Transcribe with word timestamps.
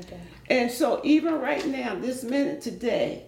Okay. 0.00 0.20
And 0.48 0.70
so 0.70 1.00
even 1.04 1.40
right 1.40 1.66
now, 1.66 1.94
this 1.94 2.22
minute 2.22 2.60
today, 2.60 3.24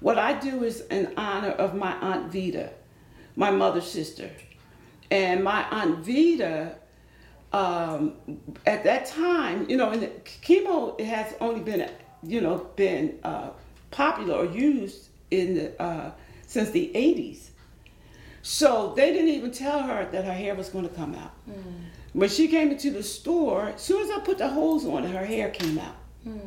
what 0.00 0.18
I 0.18 0.38
do 0.38 0.64
is 0.64 0.80
in 0.82 1.12
honor 1.16 1.50
of 1.50 1.74
my 1.74 1.92
Aunt 1.94 2.32
Vita, 2.32 2.70
my 3.36 3.50
mother's 3.50 3.90
sister. 3.90 4.30
And 5.10 5.44
my 5.44 5.64
Aunt 5.70 6.04
Vita, 6.04 6.76
um, 7.52 8.14
at 8.66 8.84
that 8.84 9.06
time, 9.06 9.68
you 9.68 9.76
know, 9.76 9.90
and 9.90 10.02
chemo 10.24 10.98
has 11.00 11.34
only 11.40 11.60
been, 11.60 11.90
you 12.22 12.40
know, 12.40 12.70
been 12.76 13.18
uh, 13.22 13.50
popular 13.90 14.34
or 14.34 14.44
used 14.46 15.08
in 15.30 15.54
the, 15.54 15.82
uh, 15.82 16.10
since 16.46 16.70
the 16.70 16.90
80s. 16.94 17.50
So 18.42 18.92
they 18.94 19.12
didn't 19.12 19.30
even 19.30 19.52
tell 19.52 19.82
her 19.82 20.06
that 20.10 20.24
her 20.24 20.32
hair 20.32 20.54
was 20.54 20.68
going 20.68 20.86
to 20.86 20.94
come 20.94 21.14
out. 21.14 21.32
Mm. 21.48 21.84
When 22.12 22.28
she 22.28 22.48
came 22.48 22.70
into 22.70 22.90
the 22.90 23.02
store, 23.02 23.68
as 23.74 23.80
soon 23.80 24.02
as 24.02 24.10
I 24.10 24.20
put 24.20 24.38
the 24.38 24.48
hose 24.48 24.84
on 24.84 25.04
it, 25.04 25.10
her 25.10 25.24
hair 25.24 25.50
came 25.50 25.78
out. 25.78 25.96
Mm. 26.26 26.40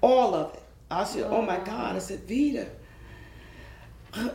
All 0.00 0.34
of 0.34 0.54
it. 0.54 0.62
I 0.90 1.04
said, 1.04 1.24
oh. 1.24 1.38
oh 1.38 1.42
my 1.42 1.58
God. 1.58 1.96
I 1.96 1.98
said, 1.98 2.28
Vita, 2.28 2.68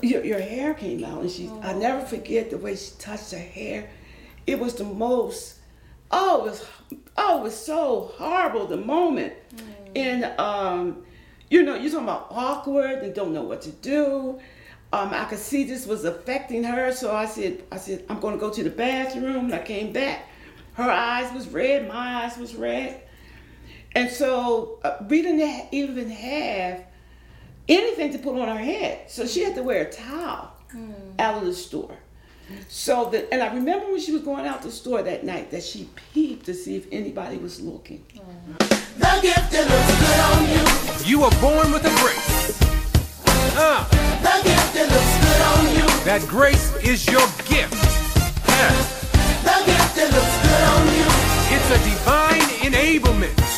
your, 0.02 0.24
your 0.24 0.40
hair 0.40 0.74
came 0.74 1.04
out. 1.04 1.22
And 1.22 1.32
she, 1.32 1.50
oh. 1.50 1.62
I 1.62 1.74
never 1.74 2.06
forget 2.06 2.50
the 2.50 2.58
way 2.58 2.76
she 2.76 2.92
touched 2.98 3.32
her 3.32 3.38
hair. 3.38 3.90
It 4.48 4.60
was 4.60 4.76
the 4.76 4.84
most, 4.84 5.60
oh, 6.12 6.46
it 6.46 6.50
was, 6.50 6.66
oh, 7.18 7.40
it 7.40 7.44
was 7.44 7.56
so 7.56 8.12
horrible, 8.16 8.68
the 8.68 8.78
moment. 8.78 9.34
Mm. 9.56 9.62
And, 9.96 10.40
um, 10.40 11.06
you 11.50 11.64
know, 11.64 11.76
you're 11.76 11.92
talking 11.92 12.06
about 12.06 12.28
awkward 12.30 13.00
and 13.00 13.14
don't 13.14 13.34
know 13.34 13.44
what 13.44 13.62
to 13.64 13.72
do. 13.72 14.40
Um, 14.94 15.10
I 15.14 15.26
could 15.26 15.40
see 15.40 15.64
this 15.64 15.86
was 15.86 16.06
affecting 16.06 16.64
her, 16.64 16.92
so 16.92 17.14
I 17.14 17.26
said, 17.26 17.64
I 17.72 17.78
said, 17.78 18.06
I'm 18.08 18.20
going 18.20 18.36
to 18.36 18.40
go 18.40 18.50
to 18.50 18.64
the 18.64 18.70
bathroom. 18.70 19.46
And 19.46 19.56
I 19.56 19.60
came 19.60 19.92
back. 19.92 20.30
Her 20.74 20.90
eyes 20.90 21.34
was 21.34 21.48
red, 21.50 21.88
my 21.88 22.24
eyes 22.24 22.38
was 22.38 22.56
red. 22.56 23.02
And 23.96 24.10
so 24.10 24.80
uh, 24.84 24.98
we 25.10 25.22
didn't 25.22 25.70
even 25.72 26.10
have 26.10 26.84
anything 27.68 28.12
to 28.12 28.20
put 28.20 28.38
on 28.38 28.48
her 28.48 28.64
head. 28.64 29.10
So 29.10 29.26
she 29.26 29.42
had 29.42 29.56
to 29.56 29.64
wear 29.64 29.84
a 29.88 29.92
towel 29.92 30.52
mm. 30.74 30.94
out 31.18 31.38
of 31.38 31.46
the 31.46 31.54
store. 31.54 31.98
So 32.68 33.10
that, 33.10 33.30
and 33.32 33.42
I 33.42 33.54
remember 33.54 33.88
when 33.88 34.00
she 34.00 34.12
was 34.12 34.22
going 34.22 34.46
out 34.46 34.62
the 34.62 34.72
store 34.72 35.02
that 35.02 35.24
night 35.24 35.50
that 35.52 35.64
she 35.64 35.90
peeped 36.14 36.46
to 36.46 36.54
see 36.54 36.76
if 36.76 36.86
anybody 36.92 37.38
was 37.38 37.60
looking. 37.62 38.06
Mm. 38.14 38.60
The 38.98 39.22
gift 39.22 39.52
that 39.52 39.66
looks 39.66 39.92
good 40.04 40.20
on 40.30 40.44
you. 40.52 41.10
You 41.10 41.22
were 41.22 41.42
born 41.42 41.72
with 41.72 41.86
a 41.86 41.94
grace. 42.04 42.62
Uh. 43.58 43.84
The 44.26 44.42
gift 44.44 44.74
that 44.74 44.90
looks 44.90 45.16
good 45.22 45.42
on 45.54 45.64
you. 45.76 45.86
That 46.06 46.26
grace 46.28 46.76
is 46.84 47.06
your 47.08 47.26
gift. 47.46 47.74
Yeah. 48.48 48.74
The 49.46 49.58
gift 49.66 49.96
that 49.96 50.10
looks 50.12 50.38
good 50.42 50.64
on 50.74 50.84
you. 50.98 51.06
It's 51.54 51.70
a 51.70 51.80
divine 51.90 52.42
enablement. 52.66 53.55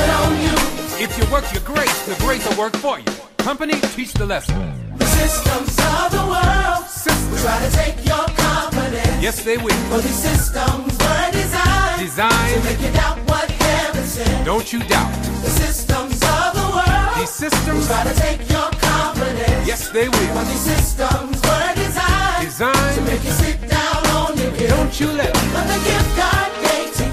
Good 0.00 0.10
on 0.22 0.32
you. 0.44 0.56
If 1.04 1.10
you 1.18 1.24
work 1.32 1.46
your 1.52 1.62
grace, 1.62 1.98
the 2.06 2.16
grace 2.24 2.44
will 2.48 2.58
work 2.64 2.76
for 2.76 2.98
you. 2.98 3.12
Company, 3.38 3.74
teach 3.96 4.12
the 4.12 4.26
lesson. 4.26 4.56
The 4.96 5.06
systems 5.06 5.72
of 5.96 6.06
the 6.16 6.24
world 6.32 6.84
systems. 6.88 7.30
will 7.30 7.38
try 7.38 7.58
to 7.66 7.70
take 7.80 7.96
your 8.04 8.26
confidence. 8.46 9.22
Yes, 9.26 9.42
they 9.42 9.56
will. 9.56 9.80
For 9.90 10.00
these 10.06 10.20
systems 10.28 10.92
were 11.02 11.28
designed, 11.32 12.00
designed 12.00 12.54
to 12.54 12.60
make 12.68 12.80
you 12.84 12.92
doubt 12.92 13.18
what 13.30 13.50
heaven 13.50 14.04
said. 14.04 14.44
Don't 14.44 14.68
you 14.72 14.80
doubt. 14.94 15.12
The 15.46 15.52
systems 15.64 16.18
of 16.36 16.48
the 16.58 16.66
world 16.76 17.16
these 17.18 17.30
systems 17.30 17.80
will 17.80 17.86
try 17.86 18.04
to 18.04 18.14
take 18.26 18.40
your 18.50 18.68
confidence. 18.88 19.66
Yes, 19.70 19.88
they 19.90 20.08
will. 20.08 20.30
For 20.36 20.44
these 20.50 20.64
systems 20.72 21.36
were 21.48 21.72
designed, 21.74 22.44
designed 22.48 22.94
to 22.96 23.02
make 23.10 23.24
you 23.24 23.34
sit 23.44 23.58
down 23.68 24.00
on 24.18 24.36
your 24.38 24.52
gift. 24.56 24.70
Don't 24.74 24.94
you 25.00 25.08
let 25.20 25.32
But 25.54 25.66
the 25.72 25.78
gift 25.88 26.10
God 26.16 26.48
gave 26.64 26.88
to 26.98 27.04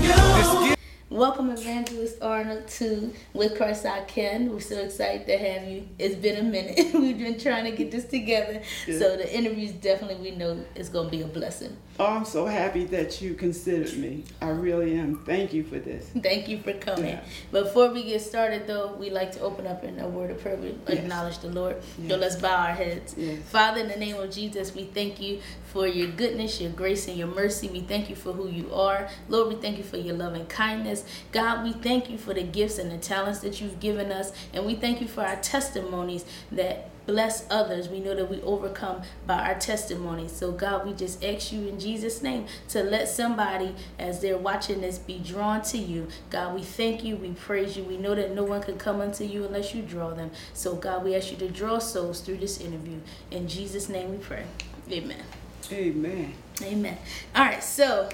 you. 0.71 0.76
Welcome, 1.09 1.51
Evangelist 1.51 2.21
Arnold, 2.21 2.67
to 2.67 3.13
With 3.31 3.55
Christ 3.55 3.85
I 3.85 4.01
Can. 4.01 4.51
We're 4.51 4.59
so 4.59 4.77
excited 4.79 5.25
to 5.27 5.37
have 5.37 5.65
you. 5.65 5.87
It's 5.97 6.15
been 6.15 6.35
a 6.35 6.43
minute. 6.43 6.93
We've 6.93 7.17
been 7.17 7.39
trying 7.39 7.63
to 7.63 7.71
get 7.71 7.91
this 7.91 8.03
together. 8.03 8.61
So 8.85 9.15
the 9.15 9.33
interviews 9.33 9.71
definitely 9.71 10.31
we 10.31 10.35
know 10.35 10.65
is 10.75 10.89
going 10.89 11.09
to 11.09 11.11
be 11.11 11.21
a 11.21 11.27
blessing. 11.27 11.77
Oh, 11.99 12.05
I'm 12.05 12.25
so 12.25 12.45
happy 12.45 12.83
that 12.85 13.21
you 13.21 13.33
considered 13.33 13.97
me. 13.97 14.25
I 14.41 14.49
really 14.49 14.99
am. 14.99 15.23
Thank 15.25 15.53
you 15.53 15.63
for 15.63 15.79
this. 15.79 16.11
Thank 16.21 16.47
you 16.47 16.59
for 16.59 16.73
coming. 16.73 17.05
Yeah. 17.05 17.23
Before 17.51 17.89
we 17.89 18.03
get 18.03 18.21
started, 18.21 18.67
though, 18.67 18.93
we 18.93 19.09
like 19.09 19.31
to 19.31 19.39
open 19.39 19.65
up 19.65 19.83
in 19.83 19.97
a 19.99 20.07
word 20.07 20.29
of 20.29 20.41
prayer. 20.41 20.59
yes. 20.61 20.75
acknowledge 20.89 21.39
the 21.39 21.49
Lord. 21.49 21.77
Yes. 21.97 22.11
So 22.11 22.17
let's 22.17 22.35
bow 22.35 22.67
our 22.67 22.73
heads. 22.73 23.15
Yes. 23.17 23.41
Father, 23.49 23.79
in 23.79 23.87
the 23.87 23.95
name 23.95 24.17
of 24.17 24.29
Jesus, 24.29 24.75
we 24.75 24.83
thank 24.83 25.19
you 25.19 25.39
for 25.73 25.87
your 25.87 26.09
goodness, 26.09 26.61
your 26.61 26.71
grace, 26.71 27.07
and 27.07 27.17
your 27.17 27.27
mercy. 27.27 27.67
We 27.67 27.79
thank 27.81 28.09
you 28.09 28.15
for 28.15 28.31
who 28.31 28.47
you 28.47 28.71
are. 28.73 29.09
Lord, 29.27 29.47
we 29.47 29.55
thank 29.55 29.77
you 29.77 29.83
for 29.83 29.97
your 29.97 30.15
love 30.15 30.33
and 30.33 30.47
kindness. 30.47 30.96
God, 31.31 31.63
we 31.63 31.73
thank 31.73 32.09
you 32.09 32.17
for 32.17 32.33
the 32.33 32.43
gifts 32.43 32.77
and 32.77 32.91
the 32.91 32.97
talents 32.97 33.39
that 33.39 33.61
you've 33.61 33.79
given 33.79 34.11
us. 34.11 34.31
And 34.53 34.65
we 34.65 34.75
thank 34.75 35.01
you 35.01 35.07
for 35.07 35.21
our 35.21 35.37
testimonies 35.37 36.25
that 36.51 36.89
bless 37.07 37.45
others. 37.49 37.89
We 37.89 37.99
know 37.99 38.13
that 38.13 38.29
we 38.29 38.41
overcome 38.41 39.01
by 39.25 39.47
our 39.47 39.55
testimonies. 39.55 40.33
So, 40.33 40.51
God, 40.51 40.85
we 40.85 40.93
just 40.93 41.23
ask 41.23 41.51
you 41.51 41.67
in 41.67 41.79
Jesus' 41.79 42.21
name 42.21 42.45
to 42.69 42.83
let 42.83 43.07
somebody, 43.07 43.73
as 43.97 44.19
they're 44.19 44.37
watching 44.37 44.81
this, 44.81 44.99
be 44.99 45.17
drawn 45.17 45.61
to 45.63 45.77
you. 45.77 46.07
God, 46.29 46.53
we 46.53 46.61
thank 46.61 47.03
you. 47.03 47.15
We 47.15 47.29
praise 47.29 47.75
you. 47.75 47.83
We 47.83 47.97
know 47.97 48.13
that 48.13 48.35
no 48.35 48.43
one 48.43 48.61
can 48.61 48.77
come 48.77 49.01
unto 49.01 49.23
you 49.23 49.45
unless 49.45 49.73
you 49.73 49.81
draw 49.81 50.13
them. 50.13 50.31
So, 50.53 50.75
God, 50.75 51.03
we 51.03 51.15
ask 51.15 51.31
you 51.31 51.37
to 51.37 51.49
draw 51.49 51.79
souls 51.79 52.19
through 52.19 52.37
this 52.37 52.59
interview. 52.59 52.99
In 53.31 53.47
Jesus' 53.47 53.89
name 53.89 54.11
we 54.11 54.17
pray. 54.17 54.43
Amen. 54.91 55.23
Amen. 55.71 56.33
Amen. 56.61 56.97
All 57.35 57.45
right, 57.45 57.63
so 57.63 58.09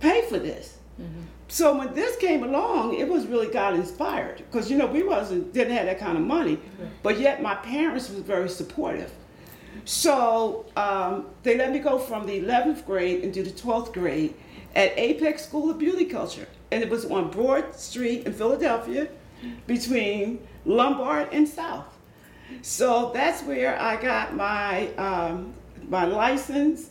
pay 0.00 0.22
for 0.28 0.38
this 0.38 0.78
mm-hmm. 1.00 1.20
So 1.50 1.76
when 1.76 1.92
this 1.94 2.16
came 2.16 2.44
along, 2.44 2.94
it 2.94 3.08
was 3.08 3.26
really 3.26 3.48
God 3.48 3.74
inspired 3.74 4.36
because 4.36 4.70
you 4.70 4.78
know 4.78 4.86
we 4.86 5.02
wasn't 5.02 5.52
didn't 5.52 5.76
have 5.76 5.86
that 5.86 5.98
kind 5.98 6.16
of 6.16 6.22
money, 6.22 6.60
but 7.02 7.18
yet 7.18 7.42
my 7.42 7.56
parents 7.56 8.08
was 8.08 8.20
very 8.20 8.48
supportive. 8.48 9.10
So 9.84 10.66
um, 10.76 11.26
they 11.42 11.56
let 11.56 11.72
me 11.72 11.80
go 11.80 11.98
from 11.98 12.26
the 12.26 12.40
11th 12.40 12.86
grade 12.86 13.24
into 13.24 13.42
the 13.42 13.50
12th 13.50 13.92
grade 13.92 14.34
at 14.76 14.96
Apex 14.96 15.44
School 15.44 15.70
of 15.70 15.78
Beauty 15.78 16.04
Culture, 16.04 16.46
and 16.70 16.84
it 16.84 16.88
was 16.88 17.04
on 17.04 17.32
Broad 17.32 17.74
Street 17.74 18.26
in 18.26 18.32
Philadelphia, 18.32 19.08
between 19.66 20.46
Lombard 20.64 21.30
and 21.32 21.48
South. 21.48 21.86
So 22.62 23.10
that's 23.12 23.42
where 23.42 23.80
I 23.80 24.00
got 24.00 24.36
my 24.36 24.88
um, 24.94 25.52
my 25.88 26.04
license 26.04 26.89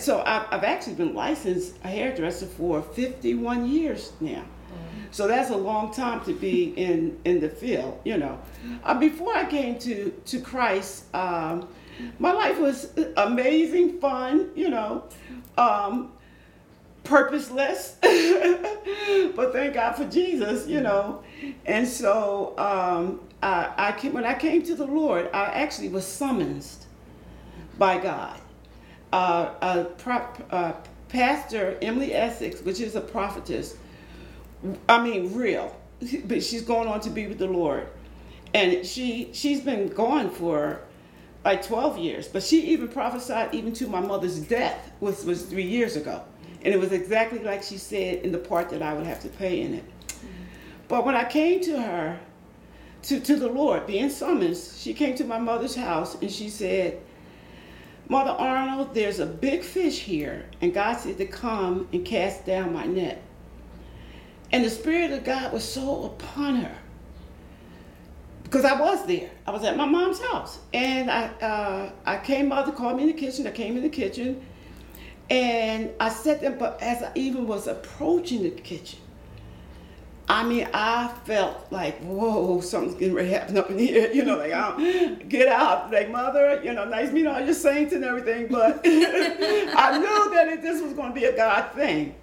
so 0.00 0.22
I've, 0.24 0.46
I've 0.50 0.64
actually 0.64 0.94
been 0.94 1.14
licensed 1.14 1.76
a 1.84 1.88
hairdresser 1.88 2.46
for 2.46 2.82
51 2.82 3.68
years 3.68 4.12
now. 4.20 4.44
So 5.10 5.28
that's 5.28 5.50
a 5.50 5.56
long 5.56 5.94
time 5.94 6.24
to 6.24 6.32
be 6.32 6.64
in, 6.76 7.18
in 7.24 7.40
the 7.40 7.48
field, 7.48 8.00
you 8.04 8.18
know. 8.18 8.38
Uh, 8.82 8.94
before 8.94 9.34
I 9.34 9.44
came 9.44 9.78
to, 9.80 10.10
to 10.26 10.40
Christ, 10.40 11.14
um, 11.14 11.68
my 12.18 12.32
life 12.32 12.58
was 12.58 12.90
amazing, 13.16 14.00
fun, 14.00 14.50
you 14.56 14.70
know, 14.70 15.04
um, 15.56 16.12
purposeless. 17.04 17.96
but 18.02 19.52
thank 19.52 19.74
God 19.74 19.92
for 19.92 20.04
Jesus, 20.06 20.66
you 20.66 20.80
know. 20.80 21.22
And 21.66 21.86
so 21.86 22.54
um, 22.58 23.20
I, 23.40 23.72
I 23.76 23.92
came, 23.92 24.14
when 24.14 24.24
I 24.24 24.34
came 24.34 24.64
to 24.64 24.74
the 24.74 24.86
Lord, 24.86 25.30
I 25.32 25.44
actually 25.44 25.90
was 25.90 26.04
summoned 26.04 26.66
by 27.78 27.98
God 27.98 28.40
uh, 29.14 29.54
uh, 29.62 30.24
uh, 30.50 30.72
Pastor 31.08 31.78
Emily 31.80 32.12
Essex, 32.12 32.60
which 32.62 32.80
is 32.80 32.96
a 32.96 33.00
prophetess, 33.00 33.76
I 34.88 35.02
mean, 35.02 35.32
real, 35.34 35.74
but 36.24 36.42
she's 36.42 36.62
going 36.62 36.88
on 36.88 37.00
to 37.02 37.10
be 37.10 37.28
with 37.28 37.38
the 37.38 37.46
Lord. 37.46 37.86
And 38.52 38.84
she, 38.84 39.30
she's 39.32 39.60
been 39.60 39.88
gone 39.88 40.30
for 40.30 40.80
like 41.44 41.64
12 41.64 41.98
years. 41.98 42.26
But 42.26 42.42
she 42.42 42.62
even 42.72 42.88
prophesied 42.88 43.54
even 43.54 43.72
to 43.74 43.86
my 43.86 44.00
mother's 44.00 44.40
death, 44.40 44.90
which 44.98 45.22
was 45.22 45.44
three 45.44 45.66
years 45.66 45.94
ago. 45.94 46.22
And 46.62 46.74
it 46.74 46.80
was 46.80 46.90
exactly 46.90 47.38
like 47.38 47.62
she 47.62 47.78
said 47.78 48.24
in 48.24 48.32
the 48.32 48.38
part 48.38 48.70
that 48.70 48.82
I 48.82 48.94
would 48.94 49.06
have 49.06 49.20
to 49.20 49.28
pay 49.28 49.60
in 49.60 49.74
it. 49.74 49.84
But 50.88 51.06
when 51.06 51.14
I 51.14 51.24
came 51.24 51.60
to 51.62 51.80
her, 51.80 52.18
to, 53.02 53.20
to 53.20 53.36
the 53.36 53.48
Lord, 53.48 53.86
being 53.86 54.10
summoned, 54.10 54.56
she 54.56 54.92
came 54.92 55.14
to 55.16 55.24
my 55.24 55.38
mother's 55.38 55.76
house 55.76 56.16
and 56.20 56.30
she 56.30 56.48
said, 56.48 57.00
Mother 58.08 58.30
Arnold, 58.30 58.94
there's 58.94 59.18
a 59.18 59.26
big 59.26 59.62
fish 59.62 60.00
here, 60.00 60.44
and 60.60 60.74
God 60.74 60.98
said 60.98 61.16
to 61.18 61.26
come 61.26 61.88
and 61.92 62.04
cast 62.04 62.44
down 62.44 62.72
my 62.72 62.84
net. 62.84 63.22
And 64.52 64.64
the 64.64 64.70
Spirit 64.70 65.10
of 65.12 65.24
God 65.24 65.52
was 65.52 65.64
so 65.64 66.04
upon 66.04 66.56
her 66.56 66.76
because 68.54 68.64
I 68.64 68.78
was 68.78 69.04
there. 69.06 69.30
I 69.46 69.50
was 69.50 69.64
at 69.64 69.76
my 69.76 69.86
mom's 69.86 70.20
house, 70.20 70.60
and 70.72 71.10
I 71.10 71.24
uh, 71.42 71.92
I 72.06 72.18
came. 72.18 72.48
Mother 72.48 72.70
called 72.72 72.96
me 72.96 73.02
in 73.02 73.08
the 73.08 73.14
kitchen. 73.14 73.46
I 73.46 73.50
came 73.50 73.76
in 73.76 73.82
the 73.82 73.88
kitchen, 73.88 74.44
and 75.28 75.90
I 75.98 76.08
sat 76.08 76.40
there. 76.40 76.52
But 76.52 76.80
as 76.80 77.02
I 77.02 77.10
even 77.16 77.48
was 77.48 77.66
approaching 77.66 78.44
the 78.44 78.50
kitchen, 78.50 79.00
I 80.26 80.42
mean, 80.42 80.66
I 80.72 81.08
felt 81.24 81.70
like, 81.70 82.00
whoa, 82.00 82.60
something's 82.60 82.94
getting 82.94 83.14
ready 83.14 83.28
to 83.28 83.38
happen 83.38 83.58
up 83.58 83.70
in 83.70 83.78
here. 83.78 84.10
You 84.14 84.24
know, 84.24 84.38
like, 84.38 84.52
I'll 84.52 85.16
get 85.28 85.48
out. 85.48 85.90
Like, 85.92 86.10
mother, 86.10 86.62
you 86.64 86.72
know, 86.72 86.84
nice 86.84 87.10
meeting 87.10 87.30
all 87.30 87.40
your 87.40 87.52
saints 87.52 87.92
and 87.92 88.04
everything. 88.04 88.46
But 88.48 88.80
I 88.84 89.98
knew 89.98 90.30
that 90.34 90.48
it, 90.48 90.62
this 90.62 90.80
was 90.80 90.92
going 90.94 91.12
to 91.12 91.14
be 91.14 91.26
a 91.26 91.36
God 91.36 91.72
thing. 91.72 92.14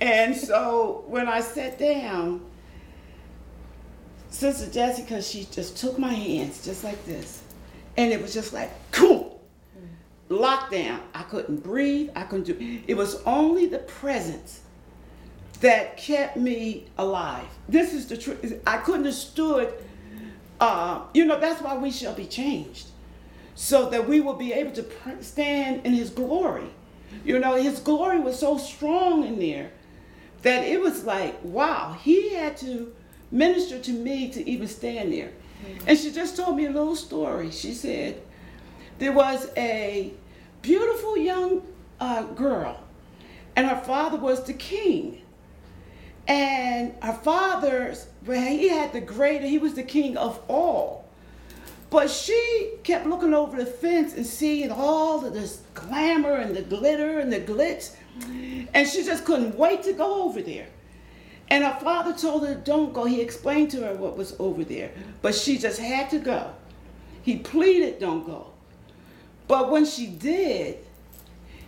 And 0.00 0.36
so 0.36 1.04
when 1.06 1.28
I 1.28 1.40
sat 1.40 1.78
down, 1.78 2.44
Sister 4.28 4.70
Jessica, 4.70 5.22
she 5.22 5.44
just 5.44 5.78
took 5.78 5.98
my 5.98 6.12
hands 6.12 6.64
just 6.64 6.84
like 6.84 7.02
this. 7.06 7.42
And 7.96 8.12
it 8.12 8.20
was 8.20 8.34
just 8.34 8.52
like, 8.52 8.70
cool, 8.90 9.40
hmm. 9.78 10.34
lockdown. 10.34 11.00
I 11.14 11.22
couldn't 11.22 11.62
breathe. 11.62 12.10
I 12.14 12.24
couldn't 12.24 12.44
do 12.44 12.82
it. 12.86 12.94
was 12.94 13.22
only 13.22 13.66
the 13.66 13.78
presence 13.78 14.60
that 15.60 15.96
kept 15.96 16.36
me 16.36 16.86
alive. 16.98 17.46
This 17.68 17.92
is 17.92 18.06
the 18.06 18.16
truth. 18.16 18.60
I 18.66 18.78
couldn't 18.78 19.06
have 19.06 19.14
stood. 19.14 19.72
Uh, 20.60 21.02
you 21.12 21.24
know, 21.24 21.38
that's 21.38 21.60
why 21.60 21.76
we 21.76 21.90
shall 21.90 22.14
be 22.14 22.26
changed, 22.26 22.86
so 23.54 23.90
that 23.90 24.08
we 24.08 24.20
will 24.20 24.34
be 24.34 24.52
able 24.52 24.72
to 24.72 24.86
stand 25.20 25.84
in 25.84 25.92
His 25.92 26.10
glory. 26.10 26.70
You 27.24 27.38
know, 27.38 27.56
His 27.56 27.78
glory 27.80 28.18
was 28.20 28.38
so 28.38 28.58
strong 28.58 29.24
in 29.24 29.38
there 29.38 29.70
that 30.42 30.64
it 30.64 30.80
was 30.80 31.04
like, 31.04 31.36
wow, 31.42 31.96
He 32.00 32.34
had 32.34 32.56
to 32.58 32.94
minister 33.30 33.78
to 33.78 33.92
me 33.92 34.30
to 34.30 34.48
even 34.48 34.68
stand 34.68 35.12
there. 35.12 35.32
Mm-hmm. 35.64 35.88
And 35.88 35.98
she 35.98 36.12
just 36.12 36.36
told 36.36 36.56
me 36.56 36.66
a 36.66 36.70
little 36.70 36.96
story. 36.96 37.50
She 37.50 37.72
said, 37.72 38.22
there 38.98 39.12
was 39.12 39.50
a 39.56 40.12
beautiful 40.62 41.16
young 41.16 41.62
uh, 42.00 42.22
girl, 42.22 42.80
and 43.54 43.66
her 43.66 43.80
father 43.84 44.18
was 44.18 44.44
the 44.44 44.54
king. 44.54 45.22
And 46.28 46.94
her 47.02 47.12
father's, 47.12 48.06
well, 48.26 48.40
he 48.40 48.68
had 48.68 48.92
the 48.92 49.00
greater, 49.00 49.46
he 49.46 49.58
was 49.58 49.74
the 49.74 49.82
king 49.82 50.16
of 50.16 50.40
all. 50.48 51.04
But 51.88 52.10
she 52.10 52.72
kept 52.82 53.06
looking 53.06 53.32
over 53.32 53.56
the 53.56 53.66
fence 53.66 54.14
and 54.14 54.26
seeing 54.26 54.72
all 54.72 55.24
of 55.24 55.32
this 55.32 55.62
glamour 55.74 56.34
and 56.34 56.56
the 56.56 56.62
glitter 56.62 57.20
and 57.20 57.32
the 57.32 57.40
glitz. 57.40 57.94
And 58.74 58.88
she 58.88 59.04
just 59.04 59.24
couldn't 59.24 59.56
wait 59.56 59.84
to 59.84 59.92
go 59.92 60.24
over 60.24 60.42
there. 60.42 60.66
And 61.48 61.62
her 61.62 61.78
father 61.78 62.12
told 62.12 62.46
her, 62.46 62.56
don't 62.56 62.92
go. 62.92 63.04
He 63.04 63.20
explained 63.20 63.70
to 63.70 63.82
her 63.82 63.94
what 63.94 64.16
was 64.16 64.34
over 64.40 64.64
there. 64.64 64.90
But 65.22 65.36
she 65.36 65.58
just 65.58 65.78
had 65.78 66.10
to 66.10 66.18
go. 66.18 66.52
He 67.22 67.38
pleaded, 67.38 68.00
don't 68.00 68.26
go. 68.26 68.48
But 69.46 69.70
when 69.70 69.84
she 69.84 70.08
did, 70.08 70.78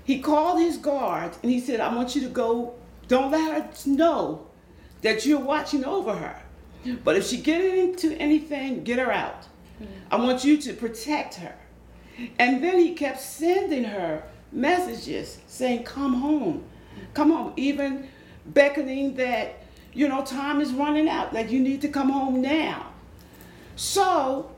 he 0.02 0.18
called 0.20 0.58
his 0.58 0.78
guards 0.78 1.38
and 1.42 1.52
he 1.52 1.60
said, 1.60 1.78
I 1.78 1.94
want 1.94 2.16
you 2.16 2.22
to 2.22 2.28
go. 2.28 2.74
Don't 3.06 3.30
let 3.30 3.52
her 3.52 3.88
know 3.88 4.47
that 5.02 5.26
you're 5.26 5.40
watching 5.40 5.84
over 5.84 6.14
her. 6.14 6.42
But 7.04 7.16
if 7.16 7.26
she 7.26 7.38
get 7.38 7.60
into 7.60 8.12
anything, 8.18 8.84
get 8.84 8.98
her 8.98 9.12
out. 9.12 9.46
I 10.10 10.16
mm. 10.16 10.24
want 10.24 10.44
you 10.44 10.56
to 10.58 10.72
protect 10.72 11.34
her. 11.36 11.54
And 12.38 12.62
then 12.62 12.78
he 12.78 12.94
kept 12.94 13.20
sending 13.20 13.84
her 13.84 14.22
messages 14.52 15.38
saying, 15.46 15.84
Come 15.84 16.14
home. 16.14 16.64
Mm. 16.96 17.14
Come 17.14 17.30
home. 17.30 17.52
Even 17.56 18.08
beckoning 18.46 19.14
that 19.16 19.58
you 19.98 20.08
know, 20.08 20.24
time 20.24 20.60
is 20.60 20.72
running 20.72 21.08
out, 21.08 21.32
that 21.32 21.50
you 21.50 21.60
need 21.60 21.80
to 21.80 21.88
come 21.88 22.10
home 22.10 22.40
now. 22.40 22.86
So 23.74 24.50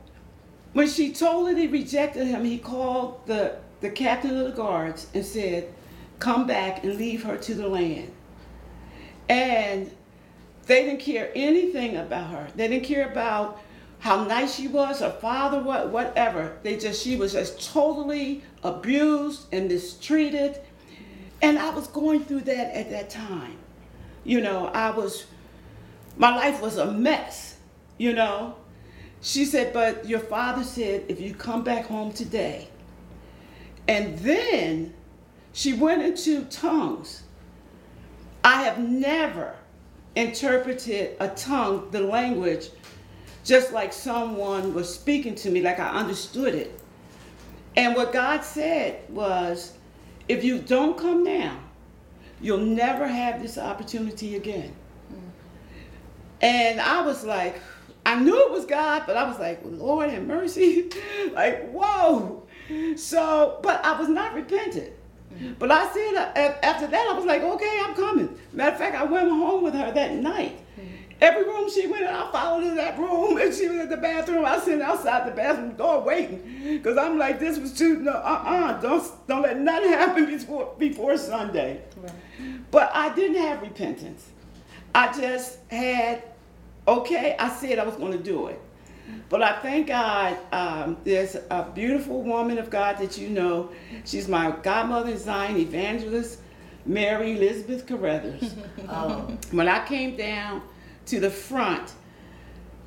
when 0.73 0.87
she 0.87 1.13
totally 1.13 1.67
rejected 1.67 2.27
him, 2.27 2.45
he 2.45 2.57
called 2.57 3.25
the, 3.25 3.57
the 3.79 3.89
captain 3.89 4.37
of 4.37 4.45
the 4.45 4.51
guards 4.51 5.07
and 5.13 5.25
said, 5.25 5.73
Come 6.19 6.45
back 6.45 6.83
and 6.83 6.95
leave 6.95 7.23
her 7.23 7.37
to 7.37 7.55
the 7.55 7.67
land. 7.67 8.11
And 9.27 9.91
they 10.71 10.85
didn't 10.85 11.01
care 11.01 11.29
anything 11.35 11.97
about 11.97 12.29
her. 12.29 12.47
They 12.55 12.69
didn't 12.69 12.85
care 12.85 13.11
about 13.11 13.61
how 13.99 14.23
nice 14.23 14.55
she 14.55 14.69
was, 14.69 15.01
her 15.01 15.11
father, 15.11 15.61
what, 15.61 15.89
whatever. 15.89 16.57
They 16.63 16.77
just, 16.77 17.03
she 17.03 17.17
was 17.17 17.33
just 17.33 17.73
totally 17.73 18.41
abused 18.63 19.53
and 19.53 19.67
mistreated. 19.67 20.61
And 21.41 21.59
I 21.59 21.71
was 21.71 21.87
going 21.87 22.23
through 22.23 22.41
that 22.41 22.73
at 22.73 22.89
that 22.89 23.09
time. 23.09 23.57
You 24.23 24.39
know, 24.39 24.67
I 24.67 24.91
was, 24.91 25.25
my 26.15 26.33
life 26.33 26.61
was 26.61 26.77
a 26.77 26.89
mess, 26.89 27.57
you 27.97 28.13
know. 28.13 28.55
She 29.19 29.43
said, 29.43 29.73
but 29.73 30.07
your 30.07 30.21
father 30.21 30.63
said, 30.63 31.03
if 31.09 31.19
you 31.19 31.35
come 31.35 31.65
back 31.65 31.87
home 31.87 32.13
today. 32.13 32.69
And 33.89 34.17
then 34.19 34.93
she 35.51 35.73
went 35.73 36.01
into 36.01 36.45
tongues. 36.45 37.23
I 38.41 38.63
have 38.63 38.79
never 38.79 39.57
interpreted 40.15 41.15
a 41.19 41.29
tongue, 41.29 41.89
the 41.91 42.01
language, 42.01 42.69
just 43.43 43.71
like 43.71 43.93
someone 43.93 44.73
was 44.73 44.93
speaking 44.93 45.35
to 45.35 45.49
me, 45.49 45.61
like 45.61 45.79
I 45.79 45.89
understood 45.89 46.55
it. 46.55 46.79
And 47.75 47.95
what 47.95 48.11
God 48.11 48.43
said 48.43 49.01
was, 49.09 49.73
if 50.27 50.43
you 50.43 50.59
don't 50.59 50.97
come 50.97 51.23
now, 51.23 51.57
You'll 52.41 52.57
never 52.57 53.07
have 53.07 53.41
this 53.41 53.57
opportunity 53.57 54.35
again. 54.35 54.73
And 56.41 56.81
I 56.81 57.01
was 57.01 57.23
like, 57.23 57.61
I 58.03 58.19
knew 58.19 58.47
it 58.47 58.51
was 58.51 58.65
God, 58.65 59.03
but 59.05 59.15
I 59.15 59.27
was 59.27 59.37
like, 59.37 59.61
Lord 59.63 60.09
have 60.09 60.25
mercy. 60.25 60.89
like, 61.33 61.69
whoa. 61.69 62.43
So, 62.95 63.59
but 63.61 63.85
I 63.85 63.99
was 63.99 64.09
not 64.09 64.33
repentant. 64.33 64.91
Mm-hmm. 65.33 65.53
But 65.59 65.71
I 65.71 65.91
said 65.91 66.59
after 66.63 66.87
that, 66.87 67.07
I 67.09 67.13
was 67.13 67.25
like, 67.25 67.41
okay, 67.41 67.79
I'm 67.83 67.95
coming. 67.95 68.37
Matter 68.53 68.71
of 68.71 68.77
fact, 68.77 68.95
I 68.95 69.03
went 69.03 69.29
home 69.29 69.63
with 69.63 69.73
her 69.73 69.91
that 69.91 70.13
night. 70.13 70.59
Mm-hmm. 70.79 71.01
Every 71.21 71.43
room 71.43 71.69
she 71.69 71.85
went 71.85 72.03
in, 72.03 72.09
I 72.09 72.31
followed 72.31 72.63
in 72.63 72.75
that 72.75 72.97
room. 72.97 73.37
And 73.41 73.53
she 73.53 73.67
was 73.67 73.77
at 73.79 73.89
the 73.89 73.97
bathroom. 73.97 74.43
I 74.43 74.55
was 74.55 74.63
sitting 74.63 74.81
outside 74.81 75.27
the 75.31 75.35
bathroom 75.35 75.73
door 75.73 76.01
waiting. 76.01 76.77
Because 76.77 76.97
I'm 76.97 77.17
like, 77.17 77.39
this 77.39 77.59
was 77.59 77.73
too, 77.77 77.99
no, 77.99 78.11
uh-uh. 78.11 78.81
Don't, 78.81 79.27
don't 79.27 79.41
let 79.43 79.57
nothing 79.59 79.89
happen 79.91 80.25
before, 80.25 80.73
before 80.77 81.17
Sunday. 81.17 81.81
Right. 81.97 82.11
But 82.71 82.91
I 82.93 83.13
didn't 83.13 83.41
have 83.41 83.61
repentance. 83.61 84.29
I 84.93 85.13
just 85.13 85.59
had, 85.69 86.23
okay, 86.87 87.35
I 87.39 87.49
said 87.49 87.79
I 87.79 87.85
was 87.85 87.95
going 87.95 88.13
to 88.13 88.23
do 88.23 88.47
it. 88.47 88.59
But 89.29 89.41
I 89.41 89.59
thank 89.59 89.87
God 89.87 90.37
um, 90.51 90.97
there's 91.03 91.35
a 91.35 91.71
beautiful 91.73 92.21
woman 92.21 92.57
of 92.57 92.69
God 92.69 92.97
that 92.97 93.17
you 93.17 93.29
know. 93.29 93.71
She's 94.05 94.27
my 94.27 94.51
godmother 94.63 95.11
in 95.11 95.17
Zion, 95.17 95.57
evangelist 95.57 96.39
Mary 96.85 97.37
Elizabeth 97.37 97.85
Carruthers. 97.85 98.55
um, 98.87 99.37
when 99.51 99.67
I 99.67 99.85
came 99.85 100.15
down 100.17 100.61
to 101.07 101.19
the 101.19 101.29
front 101.29 101.93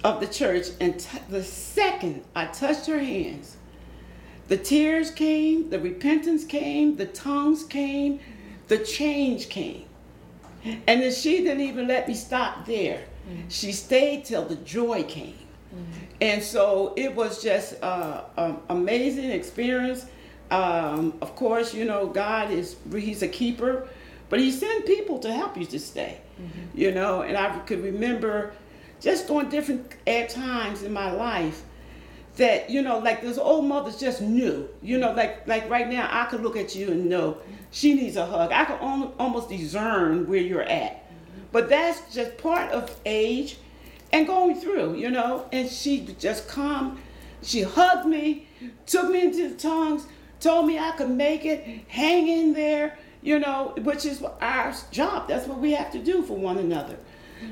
of 0.02 0.20
the 0.20 0.26
church, 0.26 0.66
and 0.80 0.98
t- 0.98 1.18
the 1.30 1.42
second 1.42 2.24
I 2.34 2.46
touched 2.46 2.86
her 2.86 2.98
hands, 2.98 3.56
the 4.48 4.56
tears 4.56 5.10
came, 5.10 5.70
the 5.70 5.78
repentance 5.78 6.44
came, 6.44 6.96
the 6.96 7.06
tongues 7.06 7.64
came, 7.64 8.20
the 8.68 8.78
change 8.78 9.48
came. 9.48 9.86
And 10.64 11.02
then 11.02 11.12
she 11.12 11.38
didn't 11.38 11.60
even 11.60 11.88
let 11.88 12.08
me 12.08 12.14
stop 12.14 12.66
there. 12.66 13.04
Mm-hmm. 13.28 13.48
She 13.48 13.72
stayed 13.72 14.24
till 14.24 14.44
the 14.44 14.56
joy 14.56 15.02
came. 15.04 15.43
Mm-hmm. 15.74 16.04
And 16.20 16.42
so 16.42 16.92
it 16.96 17.14
was 17.14 17.42
just 17.42 17.82
uh, 17.82 18.22
an 18.36 18.58
amazing 18.68 19.30
experience. 19.30 20.06
Um, 20.50 21.14
of 21.20 21.34
course, 21.36 21.74
you 21.74 21.84
know, 21.84 22.06
God 22.06 22.50
is, 22.50 22.76
He's 22.92 23.22
a 23.22 23.28
keeper, 23.28 23.88
but 24.28 24.38
He 24.38 24.50
sent 24.50 24.86
people 24.86 25.18
to 25.20 25.32
help 25.32 25.56
you 25.56 25.66
to 25.66 25.80
stay. 25.80 26.20
Mm-hmm. 26.40 26.78
You 26.78 26.92
know, 26.92 27.22
and 27.22 27.36
I 27.36 27.58
could 27.60 27.82
remember 27.82 28.52
just 29.00 29.28
on 29.30 29.48
different 29.48 29.94
at 30.06 30.30
times 30.30 30.82
in 30.82 30.92
my 30.92 31.10
life 31.10 31.62
that 32.36 32.68
you 32.68 32.82
know 32.82 32.98
like 32.98 33.22
those 33.22 33.38
old 33.38 33.64
mothers 33.64 33.98
just 33.98 34.20
knew 34.20 34.68
you 34.82 34.98
know 34.98 35.12
like 35.12 35.46
like 35.46 35.68
right 35.70 35.88
now 35.88 36.08
i 36.10 36.24
could 36.24 36.40
look 36.40 36.56
at 36.56 36.74
you 36.74 36.90
and 36.90 37.06
know 37.06 37.36
she 37.70 37.94
needs 37.94 38.16
a 38.16 38.26
hug 38.26 38.50
i 38.50 38.64
could 38.64 38.78
almost 38.80 39.48
discern 39.48 40.26
where 40.26 40.40
you're 40.40 40.62
at 40.62 41.04
but 41.52 41.68
that's 41.68 42.12
just 42.12 42.36
part 42.38 42.70
of 42.72 42.94
age 43.06 43.58
and 44.14 44.26
going 44.26 44.54
through 44.54 44.94
you 44.94 45.10
know 45.10 45.46
and 45.52 45.68
she 45.68 46.00
just 46.18 46.48
come 46.48 46.98
she 47.42 47.62
hugged 47.62 48.06
me 48.06 48.46
took 48.86 49.10
me 49.10 49.22
into 49.22 49.48
the 49.48 49.54
tongues, 49.54 50.06
told 50.40 50.66
me 50.66 50.78
I 50.78 50.92
could 50.92 51.10
make 51.10 51.44
it, 51.44 51.64
hang 51.88 52.28
in 52.28 52.52
there, 52.52 52.98
you 53.22 53.38
know, 53.38 53.74
which 53.78 54.04
is 54.04 54.22
our 54.40 54.74
job. 54.90 55.28
That's 55.28 55.46
what 55.46 55.58
we 55.58 55.72
have 55.72 55.92
to 55.92 55.98
do 55.98 56.22
for 56.22 56.36
one 56.36 56.58
another. 56.58 56.96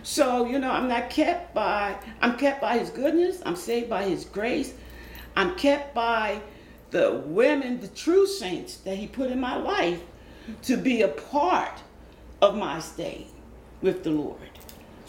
So, 0.03 0.47
you 0.47 0.59
know, 0.59 0.71
I'm 0.71 0.89
not 0.89 1.11
kept 1.11 1.55
by, 1.55 1.97
I'm 2.21 2.37
kept 2.37 2.61
by 2.61 2.79
his 2.79 2.91
goodness. 2.91 3.43
I'm 3.45 3.57
saved 3.57 3.91
by 3.91 4.05
his 4.05 4.25
grace. 4.25 4.75
I'm 5.37 5.55
kept 5.57 5.95
by 5.95 6.41
the 6.91 7.23
women, 7.27 7.81
the 7.81 7.89
true 7.89 8.27
saints 8.27 8.77
that 8.79 8.97
he 8.97 9.07
put 9.07 9.31
in 9.31 9.41
my 9.41 9.57
life 9.57 10.01
to 10.63 10.77
be 10.77 11.03
a 11.03 11.09
part 11.09 11.81
of 12.41 12.57
my 12.57 12.81
stay 12.81 13.27
with 13.81 14.05
the 14.05 14.11
Lord. 14.11 14.52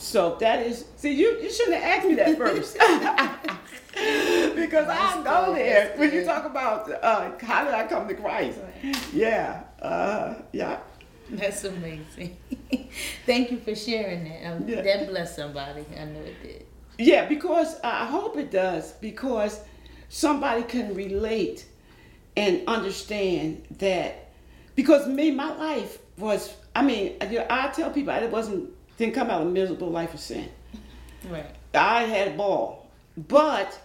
So 0.04 0.36
that 0.42 0.66
is, 0.66 0.84
see, 0.98 1.14
you, 1.14 1.40
you 1.42 1.50
shouldn't 1.50 1.82
have 1.82 2.00
asked 2.00 2.08
me 2.08 2.16
that 2.16 2.38
first. 2.38 2.74
because 4.56 4.88
I'll 4.90 5.24
go 5.24 5.56
there 5.56 5.94
when 5.96 6.14
you 6.14 6.26
talk 6.26 6.44
about 6.46 6.92
uh, 6.92 7.32
how 7.40 7.64
did 7.64 7.74
I 7.74 7.88
come 7.88 8.10
to 8.10 8.14
Christ. 8.14 8.60
Yeah, 9.14 9.64
uh, 9.82 10.36
yeah. 10.52 10.80
That's 11.30 11.64
amazing. 11.64 12.36
Thank 13.26 13.52
you 13.52 13.60
for 13.60 13.74
sharing 13.76 14.26
that. 14.26 14.46
Um, 14.46 14.68
yeah. 14.68 14.82
That 14.82 15.08
blessed 15.08 15.38
somebody. 15.38 15.86
I 15.98 16.04
know 16.04 16.20
it 16.20 16.44
did. 16.44 16.66
Yeah, 16.98 17.26
because 17.26 17.80
I 17.82 18.06
hope 18.06 18.36
it 18.38 18.52
does, 18.52 18.92
because 18.94 19.62
somebody 20.10 20.64
can 20.64 20.94
relate 20.96 21.66
and 22.36 22.62
understand 22.68 23.64
that. 23.80 24.32
Because 24.76 25.08
me, 25.08 25.32
my 25.32 25.56
life 25.56 26.00
was, 26.18 26.54
I 26.76 26.84
mean, 26.84 27.16
I 27.22 27.72
tell 27.74 27.90
people 27.90 28.14
it 28.14 28.30
wasn't, 28.30 28.70
didn't 29.04 29.16
come 29.16 29.30
out 29.30 29.42
of 29.42 29.48
a 29.48 29.52
miserable 29.52 29.90
life 29.90 30.14
of 30.14 30.20
sin. 30.20 30.50
Right. 31.30 31.46
I 31.74 32.04
had 32.04 32.30
a 32.30 32.38
ball. 32.38 32.90
But 33.18 33.78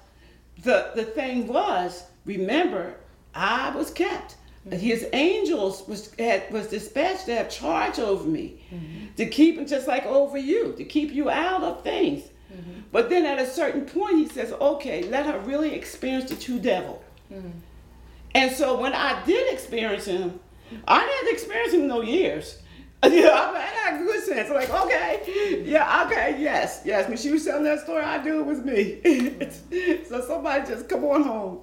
the, 0.63 0.93
the 0.95 1.05
thing 1.05 1.49
was, 1.49 2.05
remember, 2.25 2.95
I 3.35 3.71
was 3.71 3.91
kept. 3.91 4.37
Mm-hmm. 4.67 4.79
His 4.79 5.07
angels 5.13 5.87
was 5.89 6.15
had, 6.19 6.51
was 6.53 6.69
dispatched 6.69 7.27
to 7.27 7.35
have 7.35 7.51
charge 7.51 7.99
over 7.99 8.29
me, 8.29 8.63
mm-hmm. 8.73 9.15
to 9.17 9.27
keep 9.27 9.59
him 9.59 9.67
just 9.67 9.89
like 9.89 10.07
over 10.07 10.39
you, 10.39 10.75
to 10.77 10.85
keep 10.85 11.13
you 11.13 11.31
out 11.31 11.63
of 11.63 11.83
things. 11.83 12.25
Mm-hmm. 12.53 12.81
But 12.93 13.11
then 13.11 13.27
at 13.27 13.39
a 13.39 13.47
certain 13.47 13.85
point, 13.85 14.17
he 14.17 14.29
says, 14.29 14.53
"Okay, 14.53 15.05
let 15.05 15.27
her 15.27 15.39
really 15.41 15.75
experience 15.75 16.31
the 16.31 16.37
true 16.37 16.59
devil." 16.59 17.03
Mm-hmm. 17.33 17.51
And 18.35 18.51
so 18.53 18.81
when 18.81 18.95
I 18.95 19.23
did 19.25 19.53
experience 19.53 20.07
him, 20.07 20.41
I 20.87 21.07
didn't 21.07 21.33
experience 21.33 21.73
him 21.73 21.87
no 21.87 22.03
years. 22.03 22.59
Yeah, 23.09 23.53
I 23.55 23.61
had 23.61 24.05
good 24.05 24.25
sense. 24.25 24.51
like, 24.51 24.71
okay, 24.71 25.63
yeah, 25.65 26.05
okay, 26.07 26.37
yes, 26.41 26.83
yes. 26.85 27.09
When 27.09 27.17
she 27.17 27.31
was 27.31 27.45
telling 27.45 27.63
that 27.65 27.81
story, 27.81 28.03
I 28.03 28.23
knew 28.23 28.41
it 28.41 28.47
was 28.47 28.59
me. 28.65 30.03
so 30.09 30.21
somebody 30.27 30.67
just 30.67 30.89
come 30.89 31.05
on 31.05 31.23
home. 31.23 31.61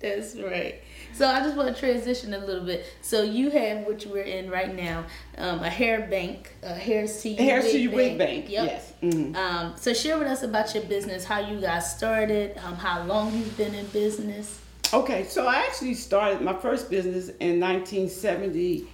That's 0.00 0.36
right. 0.36 0.82
So 1.12 1.28
I 1.28 1.40
just 1.40 1.54
want 1.54 1.74
to 1.74 1.78
transition 1.78 2.32
a 2.32 2.38
little 2.38 2.64
bit. 2.64 2.86
So 3.02 3.22
you 3.22 3.50
have 3.50 3.84
what 3.84 4.06
we're 4.06 4.22
in 4.22 4.48
right 4.48 4.74
now, 4.74 5.04
um, 5.36 5.60
a 5.60 5.68
hair 5.68 6.06
bank, 6.08 6.54
a 6.62 6.72
hair 6.72 7.06
see 7.06 7.34
hair 7.34 7.60
see 7.60 7.88
wig 7.88 8.16
bank. 8.16 8.48
Yep. 8.48 8.64
Yes. 8.64 8.92
Mm-hmm. 9.02 9.36
Um, 9.36 9.74
so 9.76 9.92
share 9.92 10.18
with 10.18 10.28
us 10.28 10.42
about 10.42 10.72
your 10.72 10.84
business, 10.84 11.24
how 11.24 11.40
you 11.40 11.60
got 11.60 11.80
started, 11.80 12.56
um, 12.64 12.76
how 12.76 13.02
long 13.02 13.36
you've 13.36 13.54
been 13.58 13.74
in 13.74 13.84
business. 13.88 14.59
Okay, 14.92 15.24
so 15.24 15.46
I 15.46 15.56
actually 15.68 15.94
started 15.94 16.40
my 16.40 16.52
first 16.52 16.90
business 16.90 17.28
in 17.38 17.60
1970, 17.60 18.88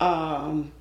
um, 0.00 0.72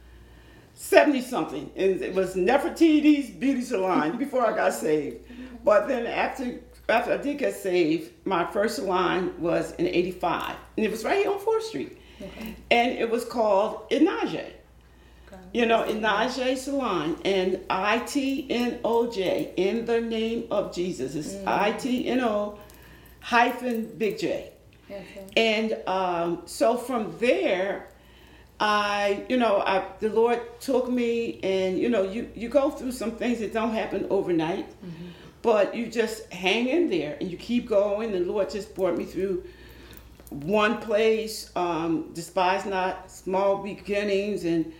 70 0.75 1.21
something, 1.21 1.69
and 1.75 2.01
it 2.01 2.13
was 2.13 2.35
Nefertiti's 2.35 3.31
Beauty 3.31 3.61
Salon 3.61 4.17
before 4.17 4.45
I 4.45 4.55
got 4.55 4.73
saved. 4.73 5.17
But 5.65 5.87
then 5.87 6.05
after 6.05 6.59
after 6.87 7.13
I 7.13 7.17
did 7.17 7.39
get 7.39 7.55
saved, 7.55 8.11
my 8.25 8.45
first 8.45 8.75
salon 8.75 9.33
was 9.39 9.73
in 9.73 9.87
'85, 9.87 10.55
and 10.77 10.85
it 10.85 10.91
was 10.91 11.03
right 11.03 11.17
here 11.17 11.31
on 11.31 11.39
Fourth 11.39 11.63
Street, 11.63 11.97
okay. 12.21 12.55
and 12.71 12.91
it 12.93 13.09
was 13.09 13.25
called 13.25 13.89
Inaje. 13.89 14.51
You 15.53 15.65
know, 15.65 15.83
Inaje 15.83 16.57
Salon 16.57 17.17
and 17.23 17.61
I 17.69 17.99
T 17.99 18.45
N 18.49 18.79
O 18.83 19.09
J 19.09 19.53
in 19.55 19.85
the 19.85 20.01
name 20.01 20.47
of 20.51 20.73
Jesus. 20.73 21.15
It's 21.15 21.33
mm. 21.33 21.47
I 21.47 21.71
T 21.71 22.07
N 22.07 22.21
O 22.21 22.59
hyphen 23.25 23.91
Big 23.97 24.19
J. 24.19 24.51
Okay. 24.89 25.25
And 25.35 25.77
um, 25.87 26.43
so 26.45 26.77
from 26.77 27.17
there, 27.19 27.89
I, 28.59 29.25
you 29.29 29.37
know, 29.37 29.61
I, 29.61 29.83
the 29.99 30.09
Lord 30.09 30.39
took 30.61 30.89
me, 30.89 31.39
and 31.41 31.77
you 31.79 31.89
know, 31.89 32.03
you 32.03 32.29
you 32.35 32.49
go 32.49 32.69
through 32.69 32.91
some 32.91 33.11
things 33.11 33.39
that 33.39 33.51
don't 33.53 33.73
happen 33.73 34.07
overnight. 34.09 34.69
Mm-hmm 34.69 35.05
but 35.45 35.75
you 35.75 35.85
just 35.85 36.33
hang 36.33 36.67
in 36.69 36.89
there 36.89 37.17
and 37.21 37.29
you 37.29 37.37
keep 37.37 37.67
going. 37.67 38.11
The 38.11 38.21
Lord 38.21 38.49
just 38.49 38.73
brought 38.73 38.97
me 38.97 39.05
through 39.05 39.43
one 40.31 40.79
place, 40.79 41.51
um, 41.55 42.09
despise 42.13 42.65
not 42.65 43.11
small 43.11 43.61
beginnings, 43.61 44.43
and 44.43 44.73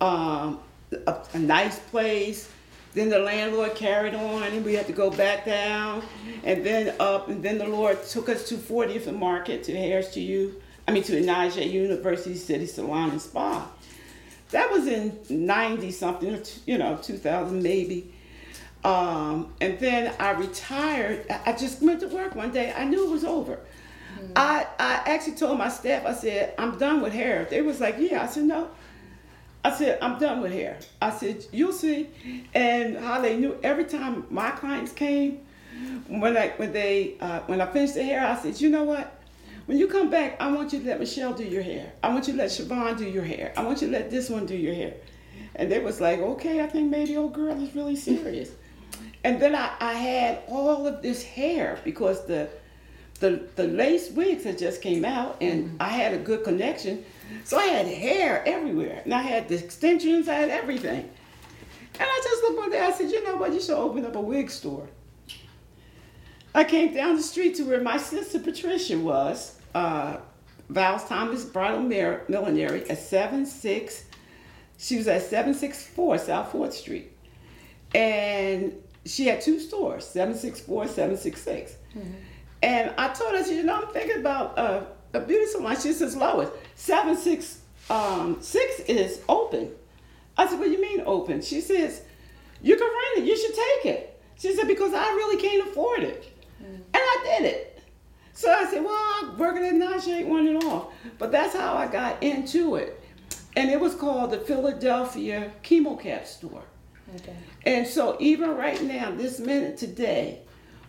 um, 0.00 0.58
a, 1.06 1.16
a, 1.32 1.38
nice 1.38 1.78
place. 1.78 2.50
Then 2.92 3.08
the 3.08 3.20
landlord 3.20 3.74
carried 3.76 4.14
on, 4.14 4.42
and 4.42 4.64
we 4.64 4.74
had 4.74 4.86
to 4.88 4.92
go 4.92 5.10
back 5.10 5.44
down, 5.44 6.02
and 6.42 6.64
then 6.66 6.94
up, 6.98 7.28
and 7.28 7.42
then 7.42 7.58
the 7.58 7.66
Lord 7.66 8.02
took 8.04 8.28
us 8.28 8.48
to 8.48 8.56
40th 8.56 9.06
and 9.06 9.16
Market 9.16 9.62
to 9.64 9.76
Harris 9.76 10.12
to 10.14 10.20
you. 10.20 10.60
I 10.88 10.92
mean 10.92 11.04
to 11.04 11.12
Inaje 11.12 11.70
University 11.70 12.34
City 12.34 12.66
Salon 12.66 13.10
and 13.10 13.22
Spa. 13.22 13.68
That 14.50 14.72
was 14.72 14.88
in 14.88 15.16
90 15.28 15.92
something, 15.92 16.42
you 16.66 16.78
know, 16.78 16.98
2000 17.00 17.62
maybe. 17.62 18.12
Um, 18.82 19.52
and 19.60 19.78
then 19.78 20.12
I 20.18 20.30
retired. 20.32 21.26
I 21.46 21.52
just 21.52 21.82
went 21.82 22.00
to 22.00 22.08
work 22.08 22.34
one 22.34 22.50
day. 22.50 22.72
I 22.76 22.84
knew 22.84 23.06
it 23.06 23.10
was 23.10 23.24
over. 23.24 23.60
Mm-hmm. 24.18 24.32
I, 24.34 24.66
I 24.78 25.02
actually 25.06 25.36
told 25.36 25.58
my 25.58 25.68
staff, 25.68 26.04
I 26.04 26.14
said, 26.14 26.54
I'm 26.58 26.78
done 26.78 27.02
with 27.02 27.12
hair. 27.12 27.46
They 27.48 27.62
was 27.62 27.80
like, 27.80 27.96
yeah. 27.98 28.22
I 28.22 28.26
said, 28.26 28.44
no. 28.44 28.68
I 29.62 29.70
said, 29.72 29.98
I'm 30.00 30.18
done 30.18 30.40
with 30.40 30.52
hair. 30.52 30.78
I 31.02 31.10
said, 31.10 31.44
you'll 31.52 31.72
see. 31.72 32.08
And 32.54 32.96
how 32.96 33.20
they 33.20 33.36
knew 33.36 33.58
every 33.62 33.84
time 33.84 34.26
my 34.30 34.50
clients 34.52 34.92
came, 34.92 35.40
when 36.08 36.36
I 36.36 36.48
when 36.56 36.72
they 36.72 37.16
uh, 37.20 37.40
when 37.40 37.60
I 37.60 37.66
finished 37.66 37.94
the 37.94 38.02
hair, 38.02 38.26
I 38.26 38.36
said, 38.36 38.60
you 38.60 38.68
know 38.68 38.84
what? 38.84 39.20
When 39.66 39.78
you 39.78 39.86
come 39.86 40.10
back, 40.10 40.40
I 40.40 40.50
want 40.50 40.72
you 40.72 40.80
to 40.80 40.86
let 40.86 40.98
Michelle 40.98 41.32
do 41.32 41.44
your 41.44 41.62
hair. 41.62 41.92
I 42.02 42.08
want 42.08 42.26
you 42.26 42.32
to 42.32 42.38
let 42.38 42.50
Siobhan 42.50 42.98
do 42.98 43.08
your 43.08 43.22
hair. 43.22 43.52
I 43.56 43.64
want 43.64 43.80
you 43.80 43.86
to 43.86 43.92
let 43.92 44.10
this 44.10 44.28
one 44.28 44.46
do 44.46 44.56
your 44.56 44.74
hair. 44.74 44.94
And 45.54 45.70
they 45.70 45.78
was 45.78 46.00
like, 46.00 46.18
okay, 46.18 46.62
I 46.62 46.66
think 46.66 46.90
maybe 46.90 47.16
old 47.16 47.34
girl 47.34 47.62
is 47.62 47.74
really 47.74 47.96
serious. 47.96 48.50
And 49.22 49.40
then 49.40 49.54
I, 49.54 49.70
I 49.78 49.92
had 49.92 50.42
all 50.48 50.86
of 50.86 51.02
this 51.02 51.22
hair 51.22 51.78
because 51.84 52.26
the 52.26 52.48
the 53.20 53.42
the 53.56 53.64
lace 53.64 54.10
wigs 54.10 54.44
had 54.44 54.58
just 54.58 54.82
came 54.82 55.04
out 55.04 55.36
and 55.40 55.66
mm-hmm. 55.66 55.76
I 55.78 55.88
had 55.88 56.14
a 56.14 56.18
good 56.18 56.42
connection. 56.42 57.04
So 57.44 57.58
I 57.58 57.66
had 57.66 57.86
hair 57.86 58.42
everywhere. 58.46 59.02
And 59.04 59.14
I 59.14 59.22
had 59.22 59.48
the 59.48 59.62
extensions, 59.62 60.28
I 60.28 60.34
had 60.34 60.50
everything. 60.50 61.08
And 61.94 62.08
I 62.08 62.20
just 62.22 62.42
looked 62.42 62.58
one 62.58 62.70
day, 62.70 62.80
I 62.80 62.90
said, 62.92 63.10
you 63.10 63.24
know 63.24 63.36
what, 63.36 63.52
you 63.52 63.60
should 63.60 63.76
open 63.76 64.04
up 64.04 64.16
a 64.16 64.20
wig 64.20 64.50
store. 64.50 64.88
I 66.54 66.64
came 66.64 66.94
down 66.94 67.16
the 67.16 67.22
street 67.22 67.54
to 67.56 67.64
where 67.64 67.80
my 67.80 67.98
sister 67.98 68.40
Patricia 68.40 68.98
was, 68.98 69.60
uh, 69.74 70.16
Val's 70.68 71.04
Thomas 71.04 71.44
Bridal 71.44 71.82
Millinery 71.82 72.88
at 72.90 72.98
76, 72.98 74.04
she 74.78 74.96
was 74.96 75.06
at 75.06 75.22
764 75.22 76.18
South 76.18 76.52
4th 76.52 76.72
Street. 76.72 77.12
And 77.94 78.74
she 79.04 79.26
had 79.26 79.40
two 79.40 79.60
stores, 79.60 80.06
764, 80.06 80.88
766. 80.88 81.72
Mm-hmm. 81.96 82.12
And 82.62 82.92
I 82.98 83.08
told 83.08 83.34
her, 83.34 83.52
you 83.52 83.62
know, 83.62 83.82
I'm 83.82 83.88
thinking 83.88 84.18
about 84.18 84.58
uh, 84.58 84.82
a 85.14 85.20
beauty 85.20 85.46
salon. 85.46 85.76
She 85.76 85.92
says, 85.92 86.16
Lois, 86.16 86.50
766 86.74 87.62
um, 87.90 88.38
is 88.88 89.20
open. 89.28 89.72
I 90.36 90.46
said, 90.46 90.58
what 90.58 90.66
do 90.66 90.70
you 90.70 90.80
mean 90.80 91.02
open? 91.06 91.42
She 91.42 91.60
says, 91.60 92.02
you 92.62 92.76
can 92.76 92.86
rent 92.86 93.18
it. 93.18 93.24
You 93.24 93.36
should 93.36 93.54
take 93.54 93.94
it. 93.94 94.20
She 94.38 94.54
said, 94.54 94.68
because 94.68 94.94
I 94.94 95.04
really 95.04 95.40
can't 95.40 95.68
afford 95.68 96.00
it. 96.00 96.22
Mm-hmm. 96.62 96.74
And 96.74 96.84
I 96.94 97.22
did 97.24 97.46
it. 97.46 97.82
So 98.32 98.50
I 98.50 98.64
said, 98.64 98.82
well, 98.82 98.96
I'm 98.96 99.36
working 99.36 99.64
at 99.64 99.74
Najee 99.74 100.26
one 100.26 100.46
and 100.46 100.62
off. 100.64 100.92
But 101.18 101.30
that's 101.32 101.54
how 101.54 101.74
I 101.74 101.86
got 101.86 102.22
into 102.22 102.76
it. 102.76 103.02
And 103.56 103.70
it 103.70 103.78
was 103.78 103.94
called 103.94 104.30
the 104.30 104.38
Philadelphia 104.38 105.52
Chemo 105.62 106.00
Cap 106.00 106.26
Store. 106.26 106.62
Okay. 107.16 107.36
And 107.66 107.86
so 107.86 108.16
even 108.20 108.56
right 108.56 108.80
now, 108.82 109.10
this 109.10 109.40
minute 109.40 109.76
today, 109.76 110.40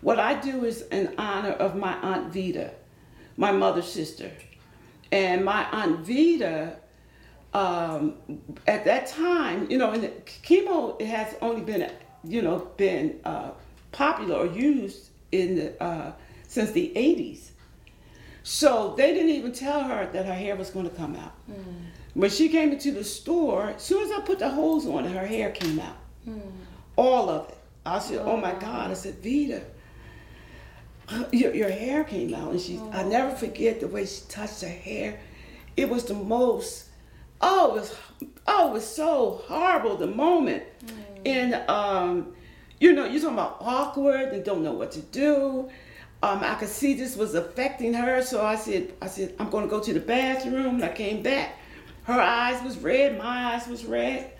what 0.01 0.19
I 0.19 0.39
do 0.39 0.65
is 0.65 0.81
in 0.91 1.13
honor 1.17 1.51
of 1.51 1.75
my 1.75 1.93
Aunt 2.01 2.33
Vita, 2.33 2.71
my 3.37 3.51
mother's 3.51 3.91
sister. 3.91 4.31
And 5.11 5.45
my 5.45 5.65
Aunt 5.71 6.05
Vita, 6.05 6.77
um, 7.53 8.15
at 8.67 8.85
that 8.85 9.07
time, 9.07 9.69
you 9.69 9.77
know, 9.77 9.91
and 9.91 10.03
chemo 10.25 10.99
has 11.01 11.35
only 11.41 11.61
been, 11.61 11.91
you 12.23 12.41
know, 12.41 12.71
been 12.77 13.19
uh, 13.25 13.51
popular 13.91 14.35
or 14.37 14.45
used 14.47 15.09
in 15.31 15.55
the, 15.55 15.83
uh, 15.83 16.13
since 16.47 16.71
the 16.71 16.91
80s. 16.95 17.49
So 18.43 18.95
they 18.97 19.13
didn't 19.13 19.29
even 19.29 19.51
tell 19.51 19.83
her 19.83 20.09
that 20.11 20.25
her 20.25 20.33
hair 20.33 20.55
was 20.55 20.71
going 20.71 20.89
to 20.89 20.95
come 20.95 21.15
out. 21.15 21.33
Mm. 21.49 21.85
When 22.15 22.29
she 22.29 22.49
came 22.49 22.71
into 22.71 22.91
the 22.91 23.03
store, 23.03 23.69
as 23.69 23.83
soon 23.83 24.03
as 24.03 24.11
I 24.11 24.21
put 24.21 24.39
the 24.39 24.49
hose 24.49 24.87
on 24.87 25.05
it, 25.05 25.11
her 25.11 25.25
hair 25.25 25.51
came 25.51 25.79
out. 25.79 25.97
Mm. 26.27 26.41
All 26.95 27.29
of 27.29 27.49
it. 27.49 27.57
I 27.85 27.99
said, 27.99 28.19
oh 28.19 28.37
my 28.37 28.53
God. 28.53 28.91
I 28.91 28.93
said, 28.95 29.15
Vita. 29.23 29.61
your, 31.31 31.53
your 31.53 31.69
hair 31.69 32.03
came 32.03 32.33
out. 32.33 32.51
And 32.51 32.61
she, 32.61 32.77
oh. 32.79 32.91
I 32.93 33.03
never 33.03 33.35
forget 33.35 33.79
the 33.79 33.87
way 33.87 34.05
she 34.05 34.21
touched 34.27 34.61
her 34.61 34.69
hair. 34.69 35.19
It 35.77 35.89
was 35.89 36.05
the 36.05 36.13
most, 36.13 36.89
oh, 37.39 37.75
it 37.75 37.79
was, 37.81 37.95
oh, 38.47 38.69
it 38.69 38.73
was 38.73 38.87
so 38.87 39.41
horrible, 39.45 39.97
the 39.97 40.07
moment. 40.07 40.63
Mm. 40.85 40.93
And, 41.25 41.53
um, 41.69 42.33
you 42.79 42.93
know, 42.93 43.05
you're 43.05 43.21
talking 43.21 43.35
about 43.35 43.57
awkward 43.61 44.29
and 44.33 44.43
don't 44.43 44.63
know 44.63 44.73
what 44.73 44.91
to 44.93 45.01
do. 45.01 45.69
Um, 46.23 46.39
I 46.43 46.55
could 46.55 46.69
see 46.69 46.93
this 46.93 47.15
was 47.15 47.33
affecting 47.33 47.93
her, 47.93 48.21
so 48.21 48.45
I 48.45 48.55
said, 48.55 48.93
I 49.01 49.07
said, 49.07 49.33
I'm 49.39 49.49
going 49.49 49.63
to 49.63 49.69
go 49.69 49.79
to 49.79 49.93
the 49.93 49.99
bathroom. 49.99 50.75
And 50.75 50.83
I 50.83 50.89
came 50.89 51.23
back. 51.23 51.55
Her 52.03 52.19
eyes 52.19 52.63
was 52.63 52.77
red, 52.77 53.17
my 53.17 53.53
eyes 53.53 53.67
was 53.67 53.85
red. 53.85 54.31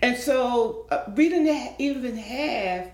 And 0.00 0.16
so 0.16 0.86
uh, 0.90 1.10
we 1.14 1.28
didn't 1.28 1.74
even 1.78 2.16
have 2.16 2.92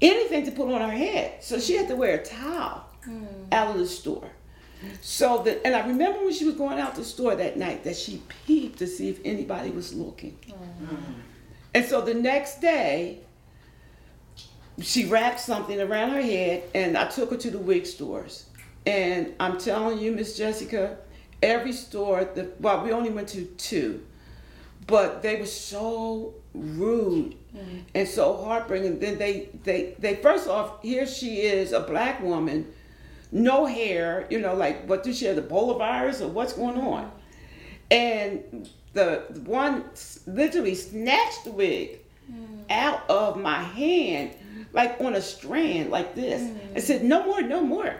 anything 0.00 0.44
to 0.46 0.52
put 0.52 0.72
on 0.72 0.80
her 0.80 0.96
head. 0.96 1.42
So 1.42 1.58
she 1.58 1.76
had 1.76 1.88
to 1.88 1.96
wear 1.96 2.16
a 2.18 2.24
towel 2.24 2.86
mm. 3.06 3.26
out 3.52 3.70
of 3.70 3.78
the 3.78 3.86
store. 3.86 4.30
So 5.00 5.42
that, 5.44 5.66
and 5.66 5.74
I 5.74 5.86
remember 5.86 6.20
when 6.20 6.32
she 6.32 6.44
was 6.44 6.56
going 6.56 6.78
out 6.78 6.94
the 6.94 7.04
store 7.04 7.34
that 7.36 7.56
night 7.56 7.84
that 7.84 7.96
she 7.96 8.22
peeped 8.46 8.78
to 8.80 8.86
see 8.86 9.08
if 9.08 9.18
anybody 9.24 9.70
was 9.70 9.94
looking. 9.94 10.36
Mm. 10.46 11.14
And 11.74 11.84
so 11.84 12.00
the 12.00 12.14
next 12.14 12.60
day, 12.60 13.20
she 14.80 15.06
wrapped 15.06 15.40
something 15.40 15.80
around 15.80 16.10
her 16.10 16.22
head, 16.22 16.64
and 16.74 16.96
I 16.98 17.06
took 17.06 17.30
her 17.30 17.36
to 17.36 17.50
the 17.50 17.58
wig 17.58 17.86
stores. 17.86 18.46
And 18.86 19.34
I'm 19.40 19.58
telling 19.58 19.98
you, 19.98 20.12
Miss 20.12 20.36
Jessica, 20.36 20.98
every 21.42 21.72
store, 21.72 22.24
the, 22.24 22.50
well, 22.60 22.84
we 22.84 22.92
only 22.92 23.10
went 23.10 23.28
to 23.30 23.44
two, 23.44 24.04
but 24.86 25.22
they 25.22 25.36
were 25.36 25.46
so 25.46 26.34
rude 26.54 27.34
mm-hmm. 27.54 27.78
and 27.94 28.08
so 28.08 28.42
heartbreaking. 28.44 28.98
Then 28.98 29.18
they, 29.18 29.48
they, 29.64 29.94
they 29.98 30.16
first 30.16 30.48
off, 30.48 30.82
here 30.82 31.06
she 31.06 31.42
is, 31.42 31.72
a 31.72 31.80
black 31.80 32.22
woman, 32.22 32.72
no 33.32 33.66
hair, 33.66 34.26
you 34.30 34.40
know, 34.40 34.54
like 34.54 34.88
what 34.88 35.02
does 35.02 35.18
she 35.18 35.26
have, 35.26 35.36
the 35.36 35.42
virus 35.42 36.20
or 36.20 36.28
what's 36.28 36.52
going 36.52 36.78
on? 36.78 37.10
And 37.90 38.68
the 38.94 39.24
one 39.44 39.84
literally 40.26 40.74
snatched 40.74 41.44
the 41.44 41.52
wig 41.52 42.00
mm. 42.32 42.64
out 42.70 43.08
of 43.10 43.36
my 43.36 43.62
hand, 43.62 44.34
like 44.72 45.00
on 45.00 45.14
a 45.14 45.20
strand, 45.20 45.90
like 45.90 46.14
this, 46.14 46.42
mm. 46.42 46.58
and 46.74 46.82
said, 46.82 47.04
"No 47.04 47.26
more, 47.26 47.42
no 47.42 47.60
more." 47.60 47.94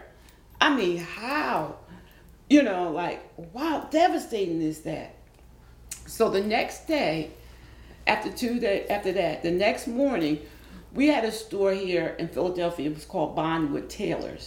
I 0.61 0.75
mean, 0.75 0.99
how? 0.99 1.77
You 2.49 2.63
know, 2.63 2.91
like 2.91 3.23
wow, 3.53 3.89
devastating 3.91 4.63
is 4.63 4.81
that? 4.83 5.17
So 6.15 6.31
the 6.31 6.41
next 6.41 6.87
day, 6.87 7.31
after 8.07 8.31
two 8.31 8.61
day 8.61 8.87
after 8.89 9.11
that, 9.15 9.43
the 9.43 9.51
next 9.51 9.89
morning, 9.89 10.39
we 10.95 11.09
had 11.09 11.25
a 11.25 11.33
store 11.33 11.73
here 11.73 12.15
in 12.21 12.29
Philadelphia. 12.29 12.89
It 12.89 12.95
was 12.95 13.05
called 13.05 13.35
Bonwit 13.35 13.89
Teller. 13.89 14.39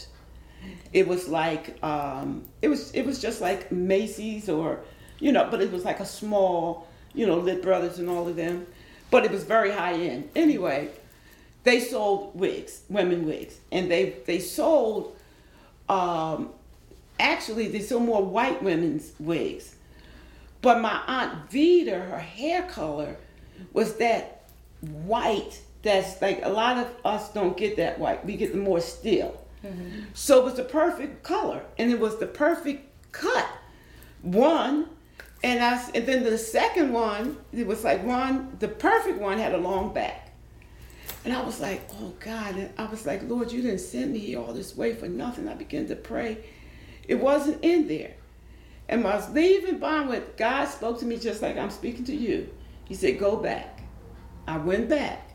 It 0.94 1.10
was 1.10 1.28
like 1.28 1.78
um, 1.84 2.46
it 2.62 2.70
was 2.70 2.92
it 2.92 3.06
was 3.06 3.22
just 3.22 3.42
like 3.42 3.70
Macy's 3.70 4.48
or 4.48 4.80
you 5.20 5.34
know, 5.34 5.50
but 5.52 5.62
it 5.62 5.70
was 5.70 5.84
like 5.84 6.00
a 6.00 6.06
small, 6.06 6.88
you 7.14 7.28
know, 7.28 7.38
Lit 7.38 7.62
Brothers 7.62 8.00
and 8.00 8.08
all 8.08 8.30
of 8.30 8.38
them. 8.38 8.66
But 9.12 9.26
it 9.26 9.32
was 9.32 9.44
very 9.44 9.72
high 9.72 9.96
end. 9.96 10.30
Anyway, 10.38 10.88
they 11.66 11.82
sold 11.82 12.34
wigs, 12.34 12.84
women 12.88 13.26
wigs, 13.26 13.58
and 13.74 13.92
they 13.92 14.16
they 14.26 14.40
sold. 14.40 15.18
Um, 15.90 16.52
actually, 17.20 17.68
they 17.68 17.82
sold 17.82 18.04
more 18.04 18.24
white 18.24 18.64
women's 18.64 19.12
wigs. 19.20 19.74
But 20.62 20.82
my 20.82 21.02
aunt 21.08 21.52
Vita, 21.52 22.00
her 22.00 22.20
hair 22.20 22.64
color 22.64 23.18
was 23.74 23.96
that 23.98 24.50
white 24.82 25.62
that's 25.84 26.22
like 26.22 26.42
a 26.44 26.50
lot 26.50 26.78
of 26.78 26.88
us 27.06 27.32
don't 27.34 27.56
get 27.56 27.78
that 27.78 28.00
white. 28.00 28.26
We 28.26 28.36
get 28.36 28.52
the 28.52 28.58
more 28.58 28.82
still. 28.82 29.40
Mm-hmm. 29.64 30.02
So 30.14 30.40
it 30.40 30.46
was 30.46 30.56
the 30.56 30.64
perfect 30.64 31.24
color 31.24 31.64
and 31.78 31.92
it 31.92 32.00
was 32.00 32.18
the 32.18 32.28
perfect 32.28 32.86
cut. 33.12 33.48
One, 34.22 34.88
and 35.44 35.64
I 35.64 35.82
and 35.94 36.06
then 36.06 36.24
the 36.24 36.38
second 36.38 36.92
one, 36.92 37.38
it 37.54 37.68
was 37.68 37.84
like 37.84 38.04
one, 38.04 38.58
the 38.60 38.68
perfect 38.68 39.20
one 39.20 39.38
had 39.38 39.54
a 39.54 39.58
long 39.58 39.94
back. 39.94 40.32
And 41.24 41.36
I 41.36 41.42
was 41.44 41.60
like, 41.60 41.82
oh 42.00 42.14
God. 42.20 42.56
And 42.56 42.70
I 42.78 42.86
was 42.86 43.06
like, 43.06 43.22
Lord, 43.28 43.52
you 43.52 43.62
didn't 43.62 43.80
send 43.80 44.14
me 44.14 44.20
here 44.20 44.40
all 44.40 44.54
this 44.54 44.76
way 44.76 44.94
for 44.94 45.08
nothing. 45.08 45.48
I 45.48 45.56
began 45.56 45.88
to 45.88 45.96
pray. 45.96 46.38
It 47.08 47.16
wasn't 47.16 47.64
in 47.64 47.88
there. 47.88 48.14
And 48.90 49.04
when 49.04 49.14
I 49.14 49.18
was 49.18 49.30
leaving 49.30 49.80
Bonwit, 49.80 50.38
God 50.38 50.66
spoke 50.66 51.00
to 51.00 51.06
me 51.06 51.18
just 51.18 51.42
like 51.42 51.58
I'm 51.58 51.70
speaking 51.70 52.06
to 52.06 52.16
you. 52.16 52.50
He 52.86 52.96
said, 52.96 53.20
Go 53.20 53.36
back. 53.38 53.82
I 54.48 54.58
went 54.58 54.90
back. 54.90 55.30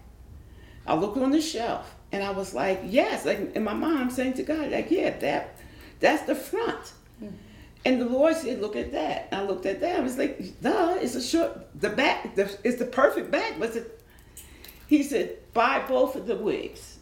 I 0.86 0.94
looked 0.94 1.18
on 1.18 1.30
the 1.30 1.40
shelf 1.40 1.94
and 2.10 2.22
I 2.22 2.30
was 2.30 2.54
like, 2.54 2.80
Yes. 2.84 3.24
Like 3.24 3.54
in 3.54 3.64
my 3.64 3.74
mind, 3.74 4.12
saying 4.12 4.34
to 4.34 4.42
God, 4.42 4.70
like, 4.70 4.90
yeah, 4.90 5.16
that 5.18 5.58
that's 6.00 6.22
the 6.22 6.34
front. 6.34 6.92
Mm-hmm. 7.22 7.36
And 7.84 8.00
the 8.00 8.06
Lord 8.06 8.36
said, 8.36 8.60
Look 8.60 8.76
at 8.76 8.92
that. 8.92 9.28
And 9.30 9.42
I 9.42 9.44
looked 9.44 9.66
at 9.66 9.80
that. 9.80 9.96
I 9.96 10.00
was 10.00 10.16
like, 10.16 10.60
duh, 10.60 10.98
it's 11.00 11.14
a 11.14 11.22
short 11.22 11.68
the 11.78 11.90
back, 11.90 12.34
the, 12.36 12.44
it's 12.64 12.78
the 12.78 12.86
perfect 12.86 13.30
back, 13.30 13.58
but 13.58 13.76
it, 13.76 14.02
he 14.92 15.02
said, 15.02 15.38
buy 15.54 15.82
both 15.88 16.16
of 16.16 16.26
the 16.26 16.36
wigs 16.36 16.98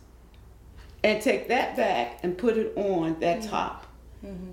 and 1.02 1.20
take 1.20 1.48
that 1.48 1.76
back 1.76 2.20
and 2.22 2.38
put 2.38 2.56
it 2.56 2.72
on 2.76 3.18
that 3.20 3.40
mm-hmm. 3.40 3.50
top. 3.50 3.86
Mm-hmm. 4.24 4.49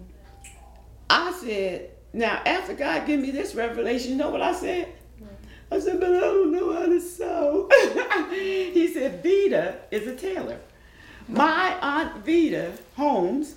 I 1.10 1.32
said, 1.34 1.92
now 2.14 2.42
after 2.46 2.74
God 2.74 3.06
gave 3.06 3.20
me 3.20 3.32
this 3.32 3.56
revelation, 3.56 4.12
you 4.12 4.18
know 4.18 4.30
what 4.30 4.42
I 4.42 4.54
said? 4.54 4.94
I 5.70 5.80
said, 5.80 6.00
but 6.00 6.16
I 6.16 6.20
don't 6.20 6.52
know 6.54 6.74
how 6.74 6.86
to 6.86 7.02
sew. 7.02 7.70
he 8.32 8.88
said, 8.94 9.22
Vita 9.22 9.80
is 9.92 10.08
a 10.08 10.16
tailor. 10.16 10.60
My 11.28 11.78
aunt 11.82 12.26
Vita 12.26 12.72
Holmes, 12.96 13.56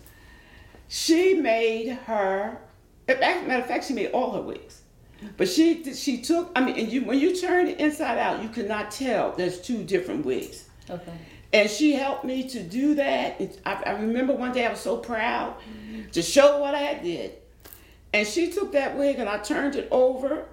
she 0.88 1.34
made 1.34 1.90
her, 2.06 2.58
matter 3.06 3.54
of 3.54 3.66
fact, 3.66 3.86
she 3.86 3.94
made 3.94 4.10
all 4.10 4.32
her 4.32 4.42
wigs. 4.42 4.82
But 5.36 5.48
she 5.48 5.94
she 5.94 6.22
took, 6.22 6.50
I 6.56 6.64
mean, 6.64 6.78
and 6.78 6.90
you 6.90 7.04
when 7.04 7.18
you 7.18 7.38
turn 7.38 7.66
it 7.66 7.78
inside 7.78 8.18
out, 8.18 8.42
you 8.42 8.48
cannot 8.48 8.90
tell 8.90 9.32
there's 9.32 9.60
two 9.60 9.84
different 9.84 10.24
wigs. 10.24 10.64
Okay. 10.88 11.12
And 11.52 11.68
she 11.68 11.92
helped 11.92 12.24
me 12.24 12.48
to 12.48 12.62
do 12.62 12.94
that. 12.94 13.40
I, 13.66 13.82
I 13.84 13.90
remember 13.92 14.32
one 14.32 14.52
day 14.52 14.64
I 14.64 14.70
was 14.70 14.80
so 14.80 14.96
proud 14.96 15.56
mm-hmm. 15.58 16.08
to 16.10 16.22
show 16.22 16.58
what 16.58 16.74
I 16.74 16.94
did. 16.94 17.34
And 18.12 18.26
she 18.26 18.50
took 18.50 18.72
that 18.72 18.96
wig 18.98 19.18
and 19.18 19.28
I 19.28 19.38
turned 19.38 19.76
it 19.76 19.88
over. 19.90 20.46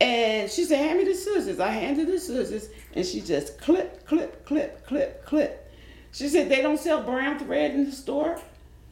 And 0.00 0.50
she 0.50 0.64
said, 0.64 0.78
Hand 0.78 0.98
me 0.98 1.04
the 1.04 1.14
scissors. 1.14 1.60
I 1.60 1.68
handed 1.68 2.08
the 2.08 2.18
scissors 2.18 2.68
and 2.94 3.04
she 3.04 3.20
just 3.20 3.60
clip, 3.60 4.06
clip, 4.06 4.44
clip, 4.46 4.86
clip, 4.86 5.24
clip. 5.24 5.70
She 6.12 6.28
said, 6.28 6.48
They 6.48 6.62
don't 6.62 6.78
sell 6.78 7.02
brown 7.02 7.38
thread 7.38 7.72
in 7.72 7.84
the 7.84 7.92
store. 7.92 8.40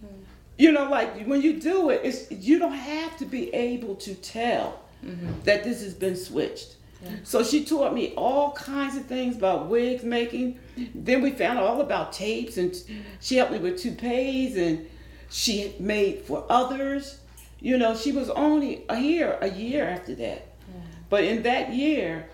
Mm-hmm. 0.05 0.23
You 0.59 0.73
know, 0.73 0.89
like 0.89 1.27
when 1.27 1.43
you 1.43 1.61
do 1.61 1.91
it, 1.91 2.01
it's 2.05 2.31
you 2.31 2.59
don't 2.59 2.73
have 2.73 3.17
to 3.19 3.25
be 3.25 3.53
able 3.55 3.97
to 3.97 4.15
tell 4.15 4.81
mm-hmm. 5.05 5.43
that 5.45 5.65
this 5.65 5.83
has 5.83 5.95
been 5.95 6.17
switched. 6.17 6.77
Yeah. 7.03 7.11
So 7.23 7.43
she 7.43 7.65
taught 7.65 7.95
me 7.95 8.13
all 8.15 8.53
kinds 8.53 8.97
of 8.97 9.07
things 9.07 9.37
about 9.37 9.69
wigs 9.69 10.05
making. 10.05 10.59
Then 10.95 11.23
we 11.23 11.31
found 11.31 11.59
out 11.59 11.65
all 11.65 11.81
about 11.81 12.13
tapes, 12.13 12.59
and 12.59 12.75
she 13.21 13.37
helped 13.37 13.53
me 13.53 13.59
with 13.59 13.81
toupees, 13.81 14.57
and 14.57 14.87
she 15.31 15.75
made 15.79 16.23
for 16.23 16.45
others. 16.51 17.19
You 17.61 17.77
know, 17.79 17.95
she 17.95 18.13
was 18.13 18.31
only 18.31 18.85
here 18.95 19.39
a 19.41 19.49
year 19.49 19.87
after 19.87 20.15
that. 20.15 20.47
Yeah. 20.69 20.81
But 21.09 21.25
in 21.25 21.43
that 21.43 21.73
year, 21.73 22.29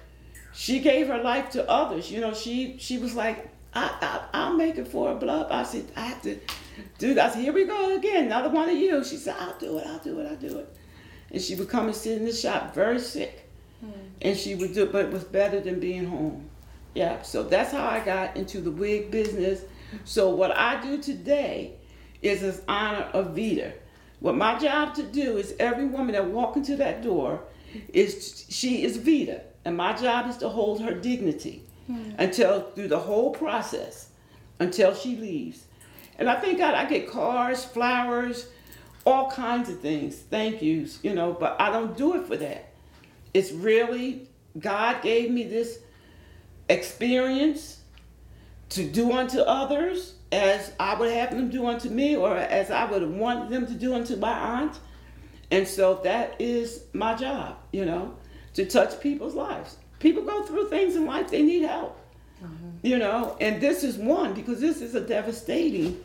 she 0.54 0.80
gave 0.80 1.08
her 1.08 1.18
life 1.18 1.50
to 1.50 1.68
others. 1.68 2.10
You 2.10 2.20
know, 2.20 2.32
she 2.32 2.76
she 2.78 2.98
was 2.98 3.14
like, 3.14 3.50
I, 3.74 4.24
I, 4.32 4.48
will 4.48 4.56
make 4.56 4.78
it 4.78 4.88
for 4.88 5.12
a 5.12 5.14
blub. 5.14 5.48
I 5.50 5.62
said, 5.64 5.84
I 5.96 6.00
have 6.06 6.22
to 6.22 6.38
do 6.98 7.14
that. 7.14 7.30
I 7.30 7.34
said, 7.34 7.42
here 7.42 7.52
we 7.52 7.66
go 7.66 7.94
again, 7.94 8.26
another 8.26 8.48
one 8.48 8.68
of 8.68 8.76
you. 8.76 9.04
She 9.04 9.16
said, 9.16 9.36
I'll 9.38 9.58
do 9.58 9.78
it, 9.78 9.86
I'll 9.86 9.98
do 9.98 10.18
it, 10.20 10.26
I'll 10.26 10.36
do 10.36 10.58
it. 10.58 10.76
And 11.30 11.42
she 11.42 11.54
would 11.56 11.68
come 11.68 11.86
and 11.86 11.94
sit 11.94 12.18
in 12.18 12.24
the 12.24 12.32
shop 12.32 12.74
very 12.74 12.98
sick. 12.98 13.50
Hmm. 13.80 13.90
And 14.22 14.36
she 14.36 14.54
would 14.54 14.72
do 14.72 14.84
it, 14.84 14.92
but 14.92 15.06
it 15.06 15.12
was 15.12 15.24
better 15.24 15.60
than 15.60 15.78
being 15.78 16.06
home. 16.06 16.48
Yeah, 16.94 17.20
so 17.20 17.42
that's 17.42 17.72
how 17.72 17.86
I 17.86 18.00
got 18.00 18.36
into 18.36 18.62
the 18.62 18.70
wig 18.70 19.10
business. 19.10 19.62
So 20.04 20.30
what 20.30 20.56
I 20.56 20.80
do 20.80 21.02
today 21.02 21.74
is 22.22 22.42
as 22.42 22.62
honor 22.66 23.10
of 23.12 23.36
Vita. 23.36 23.74
What 24.20 24.34
my 24.34 24.58
job 24.58 24.94
to 24.94 25.02
do 25.02 25.36
is 25.36 25.54
every 25.58 25.86
woman 25.86 26.12
that 26.12 26.26
walk 26.26 26.56
into 26.56 26.76
that 26.76 27.02
door 27.02 27.42
is 27.92 28.46
she 28.48 28.84
is 28.84 28.96
Vita, 28.96 29.42
and 29.64 29.76
my 29.76 29.92
job 29.92 30.28
is 30.28 30.36
to 30.38 30.48
hold 30.48 30.80
her 30.80 30.94
dignity 30.94 31.62
hmm. 31.86 32.12
until 32.18 32.62
through 32.70 32.88
the 32.88 32.98
whole 32.98 33.30
process 33.30 34.08
until 34.58 34.94
she 34.94 35.16
leaves. 35.16 35.64
And 36.18 36.30
I 36.30 36.40
think 36.40 36.60
I, 36.60 36.82
I 36.82 36.84
get 36.86 37.10
cars, 37.10 37.64
flowers, 37.64 38.48
all 39.04 39.30
kinds 39.30 39.68
of 39.68 39.80
things, 39.80 40.16
thank 40.16 40.62
yous, 40.62 40.98
you 41.02 41.14
know, 41.14 41.32
but 41.32 41.56
I 41.60 41.70
don't 41.70 41.96
do 41.96 42.16
it 42.16 42.26
for 42.26 42.36
that. 42.36 42.72
It's 43.34 43.52
really 43.52 44.28
God 44.58 45.02
gave 45.02 45.30
me 45.30 45.44
this 45.44 45.78
experience 46.68 47.80
to 48.70 48.84
do 48.84 49.12
unto 49.12 49.40
others 49.40 50.15
as 50.32 50.72
I 50.80 50.98
would 50.98 51.12
have 51.12 51.30
them 51.30 51.50
do 51.50 51.66
unto 51.66 51.88
me, 51.88 52.16
or 52.16 52.36
as 52.36 52.70
I 52.70 52.84
would 52.90 53.08
want 53.10 53.50
them 53.50 53.66
to 53.66 53.74
do 53.74 53.94
unto 53.94 54.16
my 54.16 54.32
aunt. 54.32 54.78
And 55.50 55.66
so 55.66 56.00
that 56.02 56.40
is 56.40 56.82
my 56.92 57.14
job, 57.14 57.56
you 57.72 57.84
know, 57.84 58.16
to 58.54 58.66
touch 58.66 59.00
people's 59.00 59.34
lives. 59.34 59.76
People 59.98 60.22
go 60.24 60.42
through 60.42 60.68
things 60.68 60.96
in 60.96 61.06
life, 61.06 61.30
they 61.30 61.42
need 61.42 61.62
help, 61.62 61.98
mm-hmm. 62.42 62.70
you 62.82 62.98
know, 62.98 63.36
and 63.40 63.60
this 63.60 63.84
is 63.84 63.96
one 63.96 64.34
because 64.34 64.60
this 64.60 64.82
is 64.82 64.94
a 64.94 65.00
devastating 65.00 66.02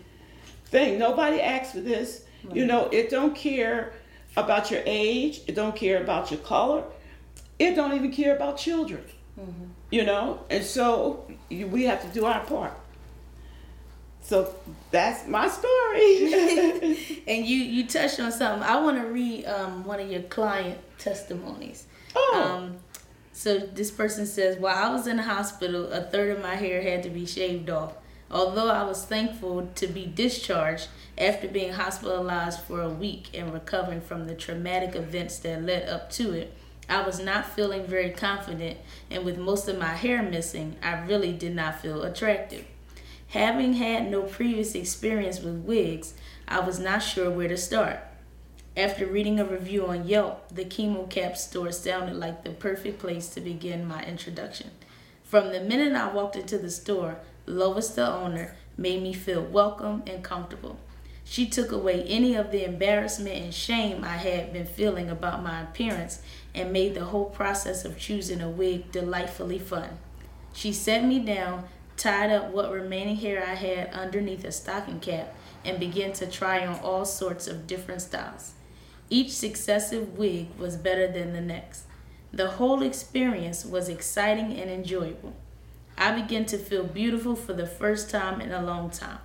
thing. 0.65 0.99
Nobody 0.99 1.41
asks 1.41 1.73
for 1.73 1.81
this. 1.81 2.23
Right. 2.43 2.55
You 2.55 2.65
know, 2.65 2.88
it 2.91 3.10
don't 3.10 3.36
care 3.36 3.93
about 4.36 4.71
your 4.71 4.81
age. 4.86 5.41
It 5.47 5.55
don't 5.55 5.75
care 5.75 6.01
about 6.01 6.31
your 6.31 6.39
color. 6.39 6.84
It 7.60 7.75
don't 7.75 7.93
even 7.93 8.12
care 8.12 8.36
about 8.36 8.57
children. 8.57 9.03
Mm-hmm. 9.39 9.65
You 9.91 10.05
know, 10.05 10.43
and 10.49 10.63
so 10.63 11.27
we 11.49 11.84
have 11.84 12.01
to 12.01 12.07
do 12.07 12.25
our 12.25 12.43
part. 12.45 12.73
So 14.21 14.53
that's 14.91 15.27
my 15.27 15.47
story. 15.47 17.23
and 17.27 17.45
you 17.45 17.57
you 17.57 17.88
touched 17.88 18.19
on 18.19 18.31
something. 18.31 18.63
I 18.67 18.79
want 18.79 18.97
to 19.01 19.07
read 19.07 19.45
um, 19.45 19.84
one 19.84 19.99
of 19.99 20.10
your 20.10 20.21
client 20.23 20.79
testimonies. 20.97 21.86
Oh. 22.15 22.41
Um, 22.43 22.77
so 23.34 23.57
this 23.57 23.89
person 23.89 24.25
says, 24.25 24.57
while 24.57 24.75
I 24.75 24.93
was 24.93 25.07
in 25.07 25.17
the 25.17 25.23
hospital, 25.23 25.91
a 25.91 26.01
third 26.01 26.38
of 26.38 26.43
my 26.43 26.55
hair 26.55 26.81
had 26.81 27.03
to 27.03 27.10
be 27.10 27.25
shaved 27.25 27.69
off. 27.69 27.93
Although 28.29 28.69
I 28.69 28.84
was 28.84 29.03
thankful 29.03 29.67
to 29.75 29.88
be 29.88 30.05
discharged 30.05 30.88
after 31.17 31.47
being 31.47 31.73
hospitalized 31.73 32.62
for 32.62 32.81
a 32.81 32.89
week 32.89 33.29
and 33.34 33.51
recovering 33.53 33.99
from 33.99 34.27
the 34.27 34.36
traumatic 34.36 34.95
events 34.95 35.39
that 35.39 35.63
led 35.63 35.89
up 35.89 36.10
to 36.12 36.34
it, 36.34 36.53
I 36.88 37.01
was 37.01 37.19
not 37.19 37.45
feeling 37.45 37.86
very 37.86 38.12
confident, 38.12 38.77
and 39.10 39.25
with 39.25 39.38
most 39.38 39.67
of 39.67 39.77
my 39.77 39.93
hair 39.95 40.21
missing, 40.21 40.75
I 40.84 41.03
really 41.05 41.31
did 41.31 41.55
not 41.55 41.81
feel 41.81 42.03
attractive. 42.03 42.65
Having 43.32 43.76
had 43.76 44.12
no 44.12 44.24
previous 44.24 44.76
experience 44.76 45.39
with 45.39 45.63
wigs, 45.63 46.15
I 46.50 46.60
was 46.60 46.80
not 46.80 47.00
sure 47.00 47.32
where 47.32 47.48
to 47.48 47.56
start. 47.56 48.02
After 48.76 49.06
reading 49.06 49.39
a 49.39 49.46
review 49.46 49.88
on 49.88 50.06
Yelp, 50.06 50.54
the 50.54 50.65
Chemo 50.65 51.10
Cap 51.10 51.38
store 51.38 51.72
sounded 51.72 52.17
like 52.17 52.44
the 52.44 52.50
perfect 52.50 53.00
place 53.00 53.30
to 53.30 53.39
begin 53.39 53.88
my 53.88 54.04
introduction. 54.04 54.72
From 55.24 55.54
the 55.54 55.62
minute 55.62 55.94
I 55.94 56.12
walked 56.12 56.36
into 56.36 56.58
the 56.58 56.70
store, 56.70 57.20
Lois, 57.46 57.91
the 57.91 58.06
owner, 58.06 58.58
made 58.76 59.02
me 59.02 59.13
feel 59.13 59.41
welcome 59.41 60.04
and 60.06 60.22
comfortable. 60.22 60.78
She 61.24 61.46
took 61.46 61.72
away 61.72 62.04
any 62.04 62.36
of 62.36 62.52
the 62.52 62.65
embarrassment 62.65 63.38
and 63.38 63.54
shame 63.54 64.04
I 64.04 64.17
had 64.17 64.52
been 64.52 64.65
feeling 64.65 65.10
about 65.10 65.41
my 65.41 65.62
appearance 65.62 66.22
and 66.54 66.74
made 66.74 66.96
the 66.96 67.06
whole 67.06 67.30
process 67.30 67.86
of 67.86 67.98
choosing 67.98 68.41
a 68.41 68.50
wig 68.50 68.91
delightfully 68.91 69.60
fun. 69.60 70.00
She 70.52 70.74
set 70.74 71.06
me 71.06 71.20
down, 71.20 71.70
tied 72.02 72.32
up 72.32 72.50
what 72.50 72.72
remaining 72.72 73.16
hair 73.16 73.46
I 73.46 73.54
had 73.54 73.94
underneath 73.94 74.44
a 74.44 74.52
stocking 74.52 75.00
cap, 75.00 75.36
and 75.64 75.80
began 75.80 76.14
to 76.14 76.26
try 76.26 76.66
on 76.66 76.80
all 76.80 77.06
sorts 77.06 77.48
of 77.48 77.68
different 77.68 78.02
styles. 78.02 78.54
Each 79.10 79.32
successive 79.32 80.18
wig 80.18 80.48
was 80.58 80.78
better 80.78 81.08
than 81.08 81.34
the 81.34 81.42
next. 81.42 81.84
The 82.34 82.52
whole 82.52 82.82
experience 82.82 83.64
was 83.64 83.88
exciting 83.88 84.58
and 84.60 84.72
enjoyable. 84.72 85.36
I 85.96 86.20
began 86.20 86.46
to 86.46 86.58
feel 86.58 86.86
beautiful 86.86 87.36
for 87.36 87.54
the 87.54 87.68
first 87.68 88.10
time 88.10 88.42
in 88.42 88.52
a 88.52 88.64
long 88.64 88.90
time. 88.90 89.20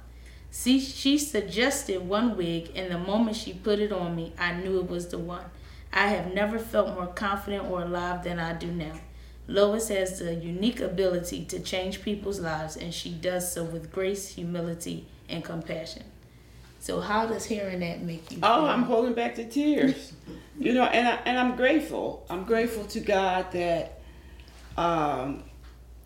See, 0.50 0.78
she 0.78 1.16
suggested 1.16 2.06
one 2.06 2.36
wig, 2.36 2.72
and 2.74 2.90
the 2.90 2.98
moment 2.98 3.36
she 3.36 3.54
put 3.54 3.78
it 3.78 3.92
on 3.92 4.14
me, 4.14 4.34
I 4.38 4.52
knew 4.52 4.80
it 4.80 4.90
was 4.90 5.08
the 5.08 5.18
one. 5.18 5.44
I 5.92 6.08
have 6.08 6.34
never 6.34 6.58
felt 6.58 6.94
more 6.94 7.06
confident 7.06 7.70
or 7.70 7.82
alive 7.82 8.22
than 8.22 8.38
I 8.38 8.52
do 8.52 8.66
now. 8.66 9.00
Lois 9.48 9.88
has 9.88 10.18
the 10.18 10.34
unique 10.34 10.80
ability 10.80 11.44
to 11.46 11.60
change 11.60 12.02
people's 12.02 12.40
lives, 12.40 12.76
and 12.76 12.92
she 12.92 13.10
does 13.10 13.52
so 13.52 13.62
with 13.62 13.92
grace, 13.92 14.28
humility, 14.28 15.06
and 15.28 15.44
compassion. 15.44 16.02
So, 16.80 17.00
how 17.00 17.26
does 17.26 17.44
hearing 17.44 17.80
that 17.80 18.02
make 18.02 18.30
you? 18.30 18.38
Oh, 18.42 18.66
I'm 18.66 18.82
holding 18.82 19.14
back 19.14 19.36
the 19.36 19.44
tears. 19.44 20.12
you 20.58 20.74
know, 20.74 20.84
and 20.84 21.06
I, 21.06 21.12
and 21.26 21.38
I'm 21.38 21.56
grateful. 21.56 22.26
I'm 22.28 22.44
grateful 22.44 22.84
to 22.86 23.00
God 23.00 23.52
that, 23.52 24.00
um, 24.76 25.44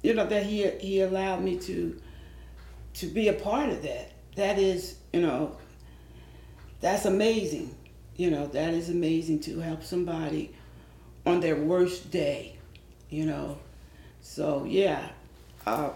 you 0.03 0.15
know, 0.15 0.27
that 0.27 0.45
He 0.45 0.69
He 0.79 1.01
allowed 1.01 1.43
me 1.43 1.59
to 1.61 2.01
to 2.95 3.07
be 3.07 3.29
a 3.29 3.33
part 3.33 3.71
of 3.71 3.83
that. 3.83 4.13
That 4.37 4.59
is, 4.59 4.97
you 5.13 5.23
know, 5.23 5.57
that's 6.81 7.07
amazing. 7.07 7.75
You 8.17 8.31
know, 8.31 8.47
that 8.49 8.75
is 8.75 8.91
amazing 8.91 9.41
to 9.41 9.61
help 9.61 9.83
somebody 9.83 10.55
on 11.25 11.41
their 11.41 11.57
worst 11.57 12.11
day 12.11 12.60
you 13.11 13.27
know. 13.27 13.59
So 14.23 14.65
yeah, 14.65 15.11
uh, 15.67 15.91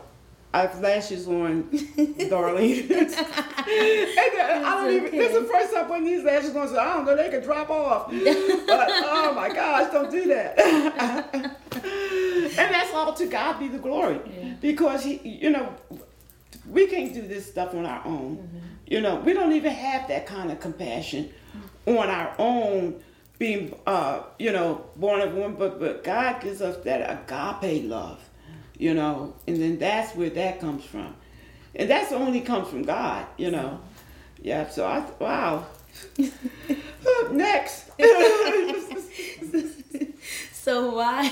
I 0.53 0.63
have 0.63 0.81
lashes 0.81 1.27
on, 1.27 1.69
darling. 2.29 2.91
and 2.91 3.15
I 3.17 4.81
don't 4.81 4.93
even. 4.93 5.11
This 5.11 5.35
is 5.35 5.43
the 5.43 5.49
first 5.49 5.75
time 5.75 5.87
putting 5.87 6.05
these 6.05 6.25
lashes 6.25 6.55
on, 6.55 6.69
so 6.69 6.79
I 6.79 6.95
don't 6.95 7.07
know 7.07 7.17
they 7.17 7.31
could 7.31 7.43
drop 7.45 7.71
off. 7.71 8.11
but 8.11 8.89
oh 8.91 9.33
my 9.35 9.49
gosh, 9.49 9.93
don't 9.93 10.11
do 10.11 10.27
that. 10.27 10.59
and 11.35 12.55
that's 12.57 12.95
all 12.95 13.13
to 13.15 13.27
God 13.27 13.59
be 13.59 13.69
the 13.69 13.79
glory, 13.79 14.21
yeah. 14.27 14.55
because 14.61 15.05
he, 15.05 15.17
you 15.25 15.51
know, 15.51 15.75
we 16.69 16.87
can't 16.87 17.13
do 17.13 17.23
this 17.23 17.47
stuff 17.47 17.75
on 17.75 17.87
our 17.87 18.05
own. 18.07 18.37
Mm-hmm. 18.37 18.59
You 18.87 19.01
know, 19.01 19.17
we 19.17 19.33
don't 19.33 19.53
even 19.53 19.73
have 19.73 20.09
that 20.09 20.27
kind 20.27 20.53
of 20.53 20.61
compassion 20.61 21.31
on 21.87 22.09
our 22.09 22.35
own 22.39 23.03
being, 23.39 23.79
uh, 23.87 24.23
you 24.39 24.53
know, 24.53 24.85
born 24.97 25.21
of 25.21 25.35
woman, 25.35 25.57
but, 25.59 25.81
but 25.81 26.05
God 26.05 26.41
gives 26.41 26.63
us 26.63 26.83
that 26.85 27.11
agape 27.11 27.89
love, 27.89 28.21
you 28.79 28.95
know, 28.95 29.35
and 29.47 29.61
then 29.61 29.79
that's 29.79 30.15
where 30.15 30.31
that 30.31 30.61
comes 30.61 30.85
from. 30.85 31.15
And 31.75 31.91
that's 31.91 32.13
only 32.13 32.41
comes 32.41 32.69
from 32.69 32.83
God, 32.83 33.27
you 33.37 33.51
know. 33.51 33.81
Yeah, 34.41 34.69
so 34.69 34.87
I, 34.87 35.05
wow. 35.19 35.67
Next. 37.33 37.91
so 40.53 40.95
why 40.95 41.29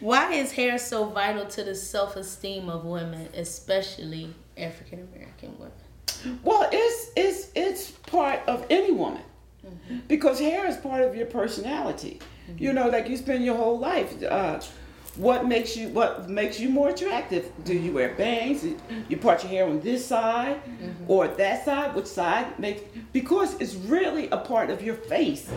why 0.00 0.32
is 0.32 0.52
hair 0.52 0.78
so 0.78 1.06
vital 1.06 1.46
to 1.46 1.64
the 1.64 1.74
self-esteem 1.74 2.68
of 2.68 2.84
women, 2.84 3.28
especially 3.34 4.32
African 4.56 5.08
American 5.12 5.58
women? 5.58 6.38
Well, 6.42 6.68
it's 6.72 7.10
it's 7.16 7.48
it's 7.54 7.90
part 7.90 8.40
of 8.46 8.64
any 8.70 8.92
woman 8.92 9.22
mm-hmm. 9.66 9.98
because 10.08 10.38
hair 10.38 10.66
is 10.66 10.76
part 10.76 11.02
of 11.02 11.14
your 11.16 11.26
personality. 11.26 12.20
Mm-hmm. 12.50 12.62
You 12.62 12.72
know, 12.72 12.88
like 12.88 13.08
you 13.08 13.16
spend 13.16 13.44
your 13.44 13.56
whole 13.56 13.78
life. 13.78 14.22
Uh, 14.22 14.60
what 15.16 15.46
makes 15.46 15.76
you 15.76 15.88
what 15.88 16.28
makes 16.28 16.60
you 16.60 16.68
more 16.68 16.90
attractive? 16.90 17.50
Do 17.64 17.74
you 17.74 17.92
wear 17.92 18.14
bangs? 18.14 18.64
You 19.08 19.16
part 19.16 19.42
your 19.42 19.50
hair 19.50 19.66
on 19.66 19.80
this 19.80 20.04
side 20.04 20.62
mm-hmm. 20.64 21.04
or 21.10 21.28
that 21.28 21.64
side? 21.64 21.94
Which 21.94 22.06
side 22.06 22.58
makes 22.58 22.82
because 23.12 23.58
it's 23.60 23.74
really 23.74 24.28
a 24.28 24.36
part 24.36 24.70
of 24.70 24.82
your 24.82 24.94
face. 24.94 25.50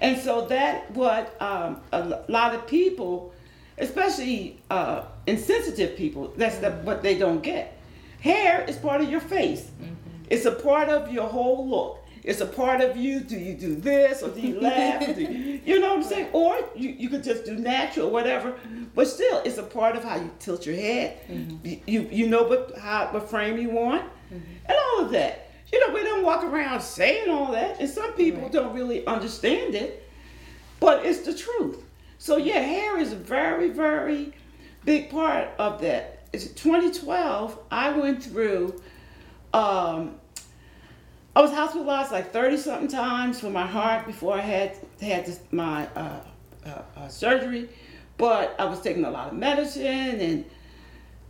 And 0.00 0.20
so 0.20 0.46
that 0.46 0.90
what 0.90 1.40
um, 1.40 1.80
a 1.92 2.24
lot 2.28 2.54
of 2.54 2.66
people, 2.66 3.32
especially 3.78 4.60
uh, 4.70 5.04
insensitive 5.26 5.96
people, 5.96 6.32
that's 6.36 6.58
the, 6.58 6.72
what 6.82 7.02
they 7.02 7.16
don't 7.16 7.42
get. 7.42 7.78
Hair 8.20 8.64
is 8.68 8.76
part 8.76 9.00
of 9.02 9.10
your 9.10 9.20
face. 9.20 9.62
Mm-hmm. 9.62 9.94
It's 10.30 10.46
a 10.46 10.52
part 10.52 10.88
of 10.88 11.12
your 11.12 11.28
whole 11.28 11.68
look. 11.68 12.03
It's 12.24 12.40
a 12.40 12.46
part 12.46 12.80
of 12.80 12.96
you. 12.96 13.20
Do 13.20 13.36
you 13.36 13.54
do 13.54 13.76
this 13.76 14.22
or 14.22 14.30
do 14.30 14.40
you 14.40 14.58
laugh? 14.58 15.04
do 15.14 15.22
you, 15.22 15.60
you, 15.64 15.78
know 15.78 15.90
what 15.90 15.98
I'm 15.98 16.02
saying? 16.02 16.28
Or 16.32 16.56
you, 16.74 16.88
you 16.90 17.10
could 17.10 17.22
just 17.22 17.44
do 17.44 17.54
natural, 17.54 18.10
whatever. 18.10 18.54
But 18.94 19.08
still, 19.08 19.42
it's 19.44 19.58
a 19.58 19.62
part 19.62 19.94
of 19.94 20.04
how 20.04 20.16
you 20.16 20.30
tilt 20.38 20.64
your 20.64 20.74
head. 20.74 21.20
Mm-hmm. 21.28 21.82
You 21.86 22.08
you 22.10 22.26
know 22.28 22.44
what 22.44 22.78
how 22.78 23.08
what 23.12 23.28
frame 23.28 23.58
you 23.58 23.68
want, 23.68 24.02
mm-hmm. 24.02 24.36
and 24.36 24.78
all 24.86 25.04
of 25.04 25.10
that. 25.12 25.50
You 25.70 25.86
know, 25.86 25.94
we 25.94 26.02
don't 26.02 26.24
walk 26.24 26.44
around 26.44 26.80
saying 26.80 27.28
all 27.28 27.52
that, 27.52 27.78
and 27.78 27.90
some 27.90 28.12
people 28.14 28.42
right. 28.42 28.52
don't 28.52 28.74
really 28.74 29.06
understand 29.06 29.74
it. 29.74 30.08
But 30.80 31.04
it's 31.04 31.20
the 31.20 31.34
truth. 31.34 31.84
So 32.16 32.38
yeah, 32.38 32.60
hair 32.60 32.98
is 32.98 33.12
a 33.12 33.16
very 33.16 33.68
very 33.68 34.32
big 34.86 35.10
part 35.10 35.48
of 35.58 35.82
that. 35.82 36.26
It's 36.32 36.46
2012. 36.46 37.58
I 37.70 37.90
went 37.90 38.22
through. 38.22 38.80
Um, 39.52 40.16
I 41.36 41.40
was 41.40 41.50
hospitalized 41.50 42.12
like 42.12 42.32
30 42.32 42.56
something 42.58 42.88
times 42.88 43.40
for 43.40 43.50
my 43.50 43.66
heart 43.66 44.06
before 44.06 44.34
I 44.34 44.40
had 44.40 44.76
had 45.00 45.26
this, 45.26 45.40
my 45.50 45.86
uh, 45.88 46.20
uh, 46.64 46.82
uh, 46.96 47.08
surgery. 47.08 47.68
But 48.16 48.54
I 48.58 48.66
was 48.66 48.80
taking 48.80 49.04
a 49.04 49.10
lot 49.10 49.28
of 49.28 49.34
medicine 49.34 49.84
and 49.84 50.44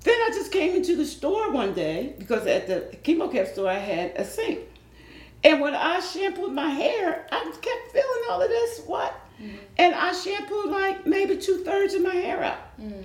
then 0.00 0.14
I 0.14 0.30
just 0.34 0.52
came 0.52 0.76
into 0.76 0.96
the 0.96 1.06
store 1.06 1.50
one 1.50 1.72
day 1.72 2.14
because 2.18 2.46
at 2.46 2.66
the 2.66 2.94
chemo 3.02 3.32
cap 3.32 3.46
store 3.46 3.70
I 3.70 3.78
had 3.78 4.12
a 4.16 4.24
sink. 4.24 4.60
And 5.42 5.60
when 5.60 5.74
I 5.74 6.00
shampooed 6.00 6.52
my 6.52 6.68
hair, 6.68 7.26
I 7.32 7.44
kept 7.44 7.92
feeling 7.92 8.22
all 8.30 8.42
of 8.42 8.48
this 8.48 8.80
what? 8.86 9.18
Mm-hmm. 9.40 9.56
And 9.78 9.94
I 9.94 10.12
shampooed 10.12 10.66
like 10.66 11.06
maybe 11.06 11.36
two 11.38 11.58
thirds 11.64 11.94
of 11.94 12.02
my 12.02 12.14
hair 12.14 12.42
out. 12.42 12.78
Mm-hmm. 12.80 13.02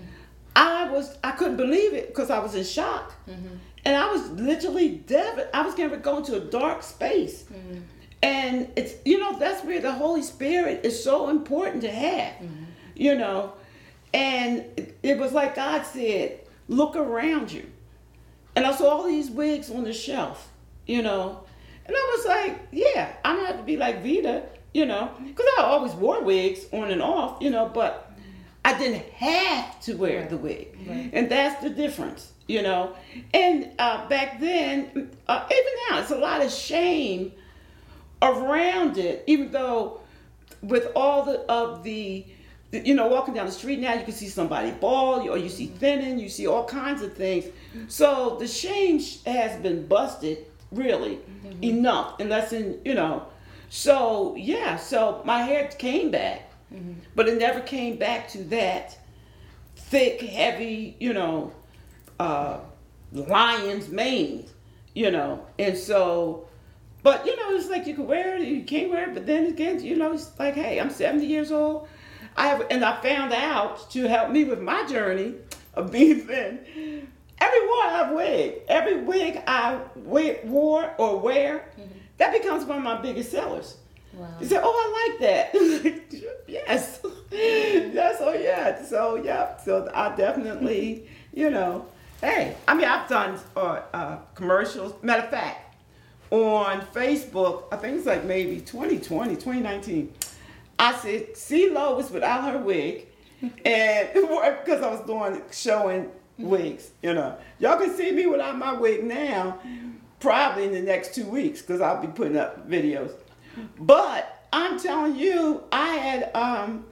I 0.56 0.90
was 0.90 1.18
I 1.24 1.32
couldn't 1.32 1.58
believe 1.58 1.94
it 1.94 2.08
because 2.08 2.30
I 2.30 2.40
was 2.40 2.56
in 2.56 2.66
shock. 2.66 3.14
Mm-hmm. 3.30 3.56
And 3.86 3.96
I 3.96 4.12
was 4.12 4.30
literally 4.32 4.90
dead. 4.90 5.50
I 5.54 5.62
was 5.62 5.76
going 5.76 5.90
to 5.90 5.98
go 5.98 6.18
into 6.18 6.36
a 6.36 6.40
dark 6.40 6.84
space. 6.84 7.44
Mm-hmm. 7.44 7.80
And 8.22 8.70
it's, 8.76 8.94
you 9.06 9.20
know, 9.20 9.40
that's 9.40 9.64
where 9.64 9.80
the 9.80 9.94
Holy 9.94 10.22
Spirit 10.22 10.82
is 10.84 11.02
so 11.02 11.30
important 11.30 11.82
to 11.84 11.92
have, 11.92 12.34
mm-hmm. 12.34 12.64
you 12.96 13.16
know. 13.16 13.54
And 14.14 14.66
it 15.04 15.18
was 15.18 15.32
like 15.32 15.56
God 15.56 15.86
said, 15.86 16.42
look 16.68 16.96
around 16.96 17.52
you. 17.52 17.66
And 18.56 18.66
I 18.66 18.76
saw 18.76 18.90
all 18.90 19.08
these 19.08 19.30
wigs 19.30 19.72
on 19.72 19.84
the 19.84 19.94
shelf, 19.94 20.50
you 20.86 21.02
know. 21.02 21.44
And 21.86 21.96
I 21.96 22.16
was 22.18 22.26
like, 22.26 22.68
yeah, 22.72 23.14
I'm 23.24 23.38
going 23.38 23.46
to 23.46 23.52
have 23.54 23.62
to 23.62 23.66
be 23.66 23.78
like 23.78 24.04
Vita, 24.04 24.44
you 24.74 24.86
know, 24.86 25.12
because 25.26 25.46
I 25.58 25.64
always 25.64 25.94
wore 25.94 26.22
wigs 26.22 26.66
on 26.74 26.92
and 26.92 27.02
off, 27.02 27.42
you 27.42 27.50
know, 27.50 27.68
but 27.74 28.12
I 28.66 28.78
didn't 28.78 29.06
have 29.14 29.80
to 29.82 29.96
wear 29.96 30.28
the 30.28 30.38
wig. 30.38 30.78
Right. 30.86 31.10
And 31.14 31.30
that's 31.30 31.64
the 31.64 31.70
difference 31.70 32.34
you 32.50 32.62
know. 32.62 32.96
And 33.34 33.72
uh, 33.80 34.08
back 34.10 34.40
then, 34.40 35.12
uh, 35.28 35.46
even 35.50 35.74
now, 35.90 36.00
it's 36.00 36.12
a 36.12 36.18
lot 36.18 36.42
of 36.42 36.52
shame 36.52 37.32
around 38.22 38.98
it, 38.98 39.24
even 39.28 39.52
though 39.52 40.02
with 40.62 40.92
all 40.96 41.24
the 41.24 41.40
of 41.50 41.84
the 41.84 42.26
you 42.72 42.94
know, 42.94 43.08
walking 43.08 43.34
down 43.34 43.48
the 43.48 43.52
street 43.52 43.80
now, 43.80 43.94
you 43.94 44.04
can 44.04 44.14
see 44.14 44.28
somebody 44.28 44.70
bald, 44.72 45.28
or 45.28 45.38
you 45.38 45.50
see 45.50 45.68
thinning, 45.68 46.20
you 46.20 46.30
see 46.30 46.46
all 46.46 46.66
kinds 46.66 47.02
of 47.02 47.14
things. 47.14 47.46
So 47.88 48.38
the 48.40 48.48
shame 48.48 49.00
has 49.26 49.60
been 49.62 49.88
busted, 49.88 50.46
really, 50.72 51.16
mm-hmm. 51.16 51.64
enough, 51.64 52.20
unless 52.20 52.54
in, 52.54 52.80
you 52.86 52.94
know. 52.94 53.26
So, 53.70 54.36
yeah, 54.36 54.76
so 54.76 55.22
my 55.26 55.42
hair 55.42 55.68
came 55.80 56.12
back, 56.12 56.52
mm-hmm. 56.72 56.94
but 57.16 57.28
it 57.28 57.40
never 57.40 57.60
came 57.60 57.98
back 57.98 58.28
to 58.30 58.44
that 58.46 58.96
thick, 59.76 60.22
heavy, 60.22 60.96
you 61.00 61.14
know, 61.14 61.52
uh, 62.20 62.60
lion's 63.12 63.90
mane, 63.90 64.46
you 64.94 65.12
know. 65.12 65.46
And 65.58 65.78
so, 65.78 66.48
but, 67.04 67.26
you 67.26 67.36
know, 67.38 67.56
it's 67.56 67.70
like 67.70 67.88
you 67.88 67.96
can 67.96 68.08
wear 68.08 68.38
it, 68.38 68.48
you 68.48 68.64
can't 68.64 68.90
wear 68.90 69.10
it, 69.10 69.14
but 69.14 69.26
then 69.26 69.48
again, 69.48 69.84
you 69.84 69.96
know, 69.96 70.14
it's 70.14 70.38
like, 70.38 70.56
hey, 70.56 70.80
I'm 70.80 70.90
70 70.90 71.26
years 71.26 71.52
old. 71.52 71.88
I 72.36 72.48
have, 72.48 72.66
and 72.70 72.84
I 72.86 73.02
found 73.02 73.34
out 73.34 73.90
to 73.92 74.08
help 74.08 74.32
me 74.32 74.44
with 74.44 74.62
my 74.62 74.86
journey 74.86 75.36
of 75.74 75.92
being 75.92 76.22
thin. 76.28 77.08
Every 77.42 77.68
war 77.68 77.84
I 77.84 77.90
have 77.98 78.12
wig, 78.12 78.56
every 78.68 79.02
wig 79.02 79.42
I 79.48 79.80
wore 79.96 80.94
or 80.98 81.20
wear, 81.20 81.70
mm-hmm. 81.80 81.98
that 82.18 82.34
becomes 82.34 82.66
one 82.66 82.80
of 82.80 82.84
my 82.84 83.02
biggest 83.02 83.32
sellers. 83.32 83.78
Wow. 84.14 84.28
You 84.42 84.48
say, 84.48 84.60
"Oh, 84.62 84.74
I 84.74 85.10
like 85.10 85.20
that." 85.22 86.42
yes, 86.48 87.00
yes, 87.32 88.18
oh 88.20 88.34
yeah. 88.34 88.84
So 88.84 89.16
yeah, 89.16 89.58
so 89.58 89.90
I 89.94 90.16
definitely, 90.16 91.08
you 91.34 91.50
know, 91.50 91.86
hey, 92.22 92.56
I 92.68 92.74
mean, 92.74 92.86
I've 92.86 93.08
done 93.08 93.40
uh, 93.56 93.82
uh, 93.94 94.18
commercials. 94.36 94.94
Matter 95.04 95.24
of 95.24 95.30
fact, 95.30 95.76
on 96.32 96.82
Facebook, 96.94 97.64
I 97.72 97.78
think 97.78 97.98
it's 97.98 98.06
like 98.06 98.26
maybe 98.26 98.60
2020, 98.62 99.36
2019. 99.36 100.14
I 100.78 100.96
said, 100.96 101.36
see 101.36 101.70
Lois 101.70 102.10
without 102.10 102.52
her 102.52 102.60
wig. 102.60 103.08
and 103.42 104.10
because 104.14 104.82
I 104.82 104.90
was 104.90 105.02
doing 105.02 105.42
showing 105.52 106.10
wigs, 106.38 106.92
you 107.02 107.14
know. 107.14 107.38
Y'all 107.60 107.78
can 107.78 107.96
see 107.96 108.12
me 108.12 108.26
without 108.28 108.58
my 108.58 108.74
wig 108.74 109.04
now, 109.04 109.60
probably 110.20 110.66
in 110.66 110.74
the 110.74 110.82
next 110.82 111.16
two 111.16 111.26
weeks, 111.26 111.62
because 111.62 111.82
I'll 111.82 112.02
be 112.02 112.08
putting 112.08 112.38
up 112.38 112.70
videos. 112.70 113.12
But 113.78 114.48
I'm 114.52 114.80
telling 114.80 115.16
you, 115.16 115.64
I 115.72 115.88
had 115.88 116.36
um 116.36 116.86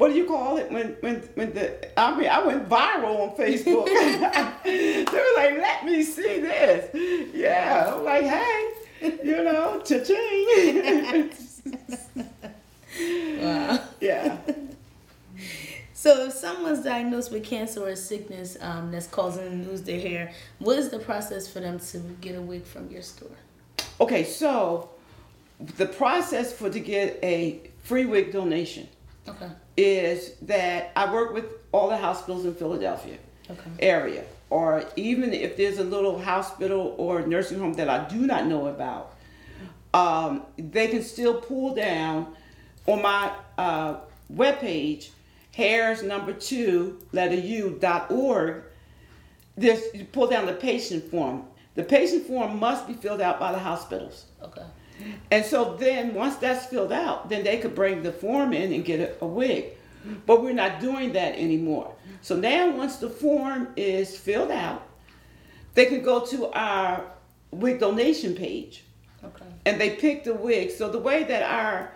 what 0.00 0.08
do 0.08 0.14
you 0.16 0.24
call 0.24 0.56
it 0.56 0.72
when 0.72 0.96
when 1.00 1.16
when 1.34 1.52
the 1.52 2.00
I 2.00 2.16
mean 2.16 2.26
I 2.26 2.42
went 2.42 2.66
viral 2.70 3.20
on 3.20 3.36
Facebook. 3.36 3.84
they 4.64 5.04
were 5.04 5.34
like, 5.36 5.58
let 5.58 5.84
me 5.84 6.02
see 6.02 6.40
this. 6.40 6.88
Yeah. 7.34 7.92
I'm 7.94 8.02
like, 8.02 8.24
hey, 8.24 8.72
you 9.22 9.44
know, 9.44 9.78
cha-ching. 9.84 11.30
Wow. 13.42 13.80
Yeah. 14.00 14.38
So 15.92 16.24
if 16.24 16.32
someone's 16.32 16.82
diagnosed 16.82 17.30
with 17.30 17.44
cancer 17.44 17.82
or 17.82 17.88
a 17.88 17.96
sickness 17.96 18.56
um, 18.62 18.90
that's 18.90 19.06
causing 19.06 19.44
them 19.44 19.64
to 19.64 19.70
lose 19.70 19.82
their 19.82 20.00
hair, 20.00 20.32
what 20.60 20.78
is 20.78 20.88
the 20.88 20.98
process 20.98 21.46
for 21.46 21.60
them 21.60 21.78
to 21.78 21.98
get 22.22 22.36
a 22.36 22.40
wig 22.40 22.64
from 22.64 22.90
your 22.90 23.02
store? 23.02 23.36
Okay, 24.00 24.24
so 24.24 24.88
the 25.76 25.84
process 25.84 26.54
for 26.54 26.70
to 26.70 26.80
get 26.80 27.18
a 27.22 27.60
free 27.82 28.06
wig 28.06 28.32
donation 28.32 28.88
okay. 29.28 29.50
is 29.76 30.34
that 30.42 30.92
I 30.96 31.12
work 31.12 31.32
with 31.32 31.46
all 31.72 31.88
the 31.88 31.96
hospitals 31.96 32.44
in 32.44 32.54
Philadelphia 32.54 33.18
okay. 33.50 33.70
area, 33.78 34.24
or 34.50 34.84
even 34.96 35.32
if 35.32 35.56
there's 35.56 35.78
a 35.78 35.84
little 35.84 36.18
hospital 36.20 36.94
or 36.98 37.22
nursing 37.26 37.58
home 37.58 37.74
that 37.74 37.88
I 37.88 38.08
do 38.08 38.26
not 38.26 38.46
know 38.46 38.66
about, 38.66 39.16
um, 39.94 40.42
they 40.56 40.88
can 40.88 41.02
still 41.02 41.40
pull 41.40 41.74
down 41.74 42.34
on 42.86 43.02
my 43.02 43.32
uh, 43.58 43.96
webpage, 44.32 45.10
hairs 45.52 46.02
number 46.02 46.32
two, 46.32 46.98
letter 47.12 47.34
U 47.34 47.76
dot 47.80 48.10
org, 48.10 48.64
this 49.56 49.94
you 49.94 50.04
pull 50.04 50.28
down 50.28 50.46
the 50.46 50.54
patient 50.54 51.10
form. 51.10 51.44
The 51.74 51.82
patient 51.84 52.26
form 52.26 52.58
must 52.58 52.88
be 52.88 52.94
filled 52.94 53.20
out 53.20 53.38
by 53.38 53.52
the 53.52 53.58
hospitals. 53.58 54.26
Okay. 54.42 54.64
And 55.30 55.44
so 55.44 55.76
then 55.76 56.14
once 56.14 56.36
that's 56.36 56.66
filled 56.66 56.92
out, 56.92 57.28
then 57.28 57.44
they 57.44 57.58
could 57.58 57.74
bring 57.74 58.02
the 58.02 58.12
form 58.12 58.52
in 58.52 58.72
and 58.72 58.84
get 58.84 59.00
a, 59.00 59.24
a 59.24 59.26
wig. 59.26 59.72
But 60.26 60.42
we're 60.42 60.54
not 60.54 60.80
doing 60.80 61.12
that 61.12 61.34
anymore. 61.34 61.94
So 62.22 62.36
now 62.36 62.70
once 62.70 62.96
the 62.96 63.10
form 63.10 63.68
is 63.76 64.16
filled 64.16 64.50
out, 64.50 64.86
they 65.74 65.86
can 65.86 66.02
go 66.02 66.24
to 66.26 66.50
our 66.52 67.04
wig 67.50 67.80
donation 67.80 68.34
page. 68.34 68.84
Okay. 69.22 69.44
And 69.66 69.80
they 69.80 69.90
pick 69.96 70.24
the 70.24 70.34
wig. 70.34 70.70
So 70.70 70.88
the 70.88 70.98
way 70.98 71.24
that 71.24 71.42
our 71.42 71.92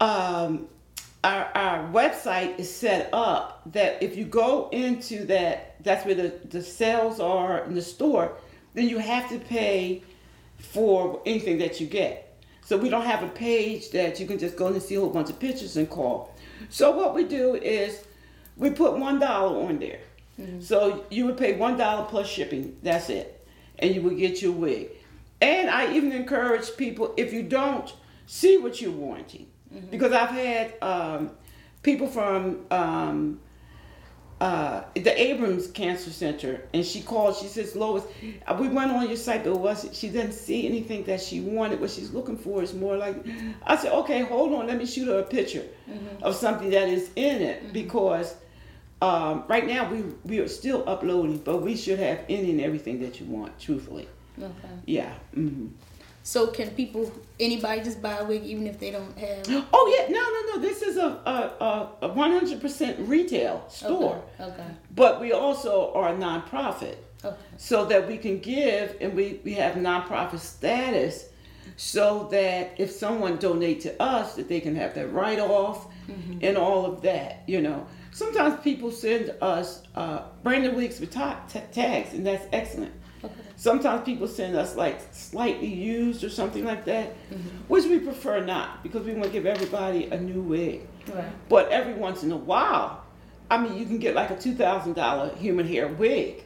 um, 0.00 0.68
our, 1.24 1.50
our 1.54 1.88
website 1.90 2.58
is 2.58 2.72
set 2.72 3.08
up 3.12 3.62
that 3.72 4.02
if 4.02 4.16
you 4.16 4.24
go 4.24 4.68
into 4.70 5.24
that, 5.24 5.76
that's 5.82 6.04
where 6.04 6.14
the, 6.14 6.34
the 6.50 6.62
sales 6.62 7.18
are 7.18 7.64
in 7.64 7.74
the 7.74 7.82
store, 7.82 8.36
then 8.74 8.88
you 8.88 8.98
have 8.98 9.28
to 9.30 9.38
pay 9.38 10.02
for 10.64 11.20
anything 11.26 11.58
that 11.58 11.80
you 11.80 11.86
get. 11.86 12.36
So 12.64 12.76
we 12.76 12.88
don't 12.88 13.04
have 13.04 13.22
a 13.22 13.28
page 13.28 13.90
that 13.90 14.18
you 14.18 14.26
can 14.26 14.38
just 14.38 14.56
go 14.56 14.68
and 14.68 14.82
see 14.82 14.94
a 14.94 15.00
whole 15.00 15.10
bunch 15.10 15.30
of 15.30 15.38
pictures 15.38 15.76
and 15.76 15.88
call. 15.88 16.34
So 16.70 16.90
what 16.96 17.14
we 17.14 17.24
do 17.24 17.54
is 17.54 18.04
we 18.56 18.70
put 18.70 18.98
one 18.98 19.18
dollar 19.18 19.68
on 19.68 19.78
there. 19.78 20.00
Mm-hmm. 20.40 20.60
So 20.60 21.04
you 21.10 21.26
would 21.26 21.36
pay 21.36 21.56
one 21.56 21.76
dollar 21.76 22.06
plus 22.06 22.26
shipping. 22.26 22.76
That's 22.82 23.10
it, 23.10 23.46
and 23.78 23.94
you 23.94 24.02
would 24.02 24.18
get 24.18 24.42
your 24.42 24.52
wig. 24.52 24.88
And 25.40 25.68
I 25.68 25.94
even 25.94 26.12
encourage 26.12 26.76
people 26.76 27.12
if 27.16 27.32
you 27.32 27.42
don't 27.42 27.92
see 28.26 28.56
what 28.56 28.80
you're 28.80 28.90
wanting, 28.90 29.46
mm-hmm. 29.72 29.90
because 29.90 30.12
I've 30.12 30.30
had 30.30 30.74
um, 30.80 31.30
people 31.82 32.06
from 32.06 32.64
um, 32.70 33.40
uh, 34.40 34.82
the 34.94 35.20
Abrams 35.20 35.68
Cancer 35.68 36.10
Center, 36.10 36.62
and 36.74 36.84
she 36.84 37.00
called. 37.02 37.36
She 37.36 37.46
says, 37.46 37.76
"Lois, 37.76 38.04
we 38.58 38.68
went 38.68 38.90
on 38.90 39.06
your 39.06 39.16
site, 39.16 39.44
but 39.44 39.56
was 39.56 39.88
she 39.92 40.08
didn't 40.08 40.32
see 40.32 40.66
anything 40.66 41.04
that 41.04 41.20
she 41.20 41.40
wanted. 41.40 41.80
What 41.80 41.90
she's 41.90 42.12
looking 42.12 42.36
for 42.36 42.62
is 42.62 42.74
more 42.74 42.96
like." 42.96 43.16
I 43.64 43.76
said, 43.76 43.92
"Okay, 43.92 44.22
hold 44.22 44.52
on. 44.52 44.66
Let 44.66 44.78
me 44.78 44.86
shoot 44.86 45.06
her 45.06 45.20
a 45.20 45.22
picture 45.22 45.64
mm-hmm. 45.88 46.22
of 46.22 46.34
something 46.34 46.70
that 46.70 46.88
is 46.88 47.10
in 47.16 47.42
it 47.42 47.62
mm-hmm. 47.62 47.72
because." 47.72 48.34
Um, 49.02 49.44
right 49.48 49.66
now 49.66 49.90
we 49.90 50.02
we 50.24 50.38
are 50.38 50.48
still 50.48 50.82
uploading, 50.86 51.38
but 51.38 51.58
we 51.58 51.76
should 51.76 51.98
have 51.98 52.20
any 52.28 52.52
and 52.52 52.60
everything 52.60 53.00
that 53.00 53.20
you 53.20 53.26
want, 53.26 53.58
truthfully. 53.58 54.08
Okay. 54.38 54.68
Yeah. 54.86 55.12
Mm-hmm. 55.36 55.66
So 56.26 56.46
can 56.46 56.70
people, 56.70 57.12
anybody 57.38 57.82
just 57.82 58.00
buy 58.00 58.16
a 58.16 58.24
wig 58.24 58.44
even 58.44 58.66
if 58.66 58.80
they 58.80 58.90
don't 58.90 59.16
have? 59.18 59.46
Oh 59.72 59.94
yeah, 59.94 60.08
no, 60.08 60.20
no, 60.20 60.54
no. 60.54 60.58
This 60.58 60.80
is 60.80 60.96
a 60.96 61.20
a 62.02 62.08
one 62.08 62.32
hundred 62.32 62.62
percent 62.62 62.98
retail 63.06 63.66
store. 63.68 64.24
Okay. 64.40 64.50
okay. 64.52 64.66
But 64.94 65.20
we 65.20 65.32
also 65.32 65.92
are 65.92 66.08
a 66.08 66.16
nonprofit, 66.16 66.96
okay. 67.22 67.36
so 67.58 67.84
that 67.84 68.08
we 68.08 68.16
can 68.16 68.38
give, 68.38 68.96
and 69.02 69.12
we 69.14 69.40
we 69.44 69.52
have 69.54 69.74
nonprofit 69.74 70.38
status, 70.38 71.26
so 71.76 72.26
that 72.30 72.72
if 72.78 72.90
someone 72.90 73.36
donate 73.36 73.82
to 73.82 74.02
us, 74.02 74.34
that 74.36 74.48
they 74.48 74.60
can 74.60 74.74
have 74.76 74.94
that 74.94 75.12
write 75.12 75.40
off, 75.40 75.88
mm-hmm. 76.08 76.38
and 76.40 76.56
all 76.56 76.86
of 76.86 77.02
that. 77.02 77.42
You 77.46 77.60
know, 77.60 77.86
sometimes 78.12 78.58
people 78.64 78.90
send 78.90 79.34
us 79.42 79.82
uh, 79.94 80.22
brand 80.42 80.64
new 80.64 80.72
wigs 80.72 81.00
with 81.00 81.10
ta- 81.10 81.42
t- 81.52 81.60
tags, 81.70 82.14
and 82.14 82.26
that's 82.26 82.46
excellent. 82.50 82.94
Sometimes 83.64 84.04
people 84.04 84.28
send 84.28 84.54
us 84.56 84.76
like 84.76 85.00
slightly 85.10 85.72
used 85.72 86.22
or 86.22 86.28
something 86.28 86.66
like 86.66 86.84
that, 86.84 87.14
mm-hmm. 87.30 87.48
which 87.66 87.86
we 87.86 87.98
prefer 87.98 88.44
not 88.44 88.82
because 88.82 89.06
we 89.06 89.14
want 89.14 89.24
to 89.24 89.30
give 89.30 89.46
everybody 89.46 90.04
a 90.04 90.20
new 90.20 90.42
wig. 90.42 90.86
Right. 91.10 91.24
But 91.48 91.70
every 91.70 91.94
once 91.94 92.22
in 92.22 92.30
a 92.30 92.36
while, 92.36 93.02
I 93.50 93.56
mean, 93.56 93.78
you 93.78 93.86
can 93.86 93.96
get 93.98 94.14
like 94.14 94.28
a 94.28 94.38
two 94.38 94.54
thousand 94.54 94.96
dollar 94.96 95.34
human 95.36 95.66
hair 95.66 95.88
wig 95.88 96.44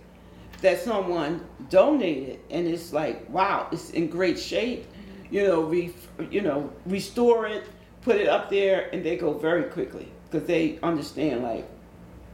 that 0.60 0.80
someone 0.80 1.44
donated, 1.70 2.38
and 2.50 2.68
it's 2.68 2.92
like, 2.92 3.28
wow, 3.30 3.66
it's 3.72 3.90
in 3.90 4.06
great 4.06 4.38
shape. 4.38 4.86
You 5.28 5.42
know, 5.42 5.62
re, 5.62 5.92
you 6.30 6.42
know, 6.42 6.70
restore 6.86 7.48
it, 7.48 7.64
put 8.02 8.14
it 8.14 8.28
up 8.28 8.48
there, 8.48 8.90
and 8.92 9.04
they 9.04 9.16
go 9.16 9.32
very 9.32 9.64
quickly 9.64 10.06
because 10.30 10.46
they 10.46 10.78
understand 10.84 11.42
like, 11.42 11.68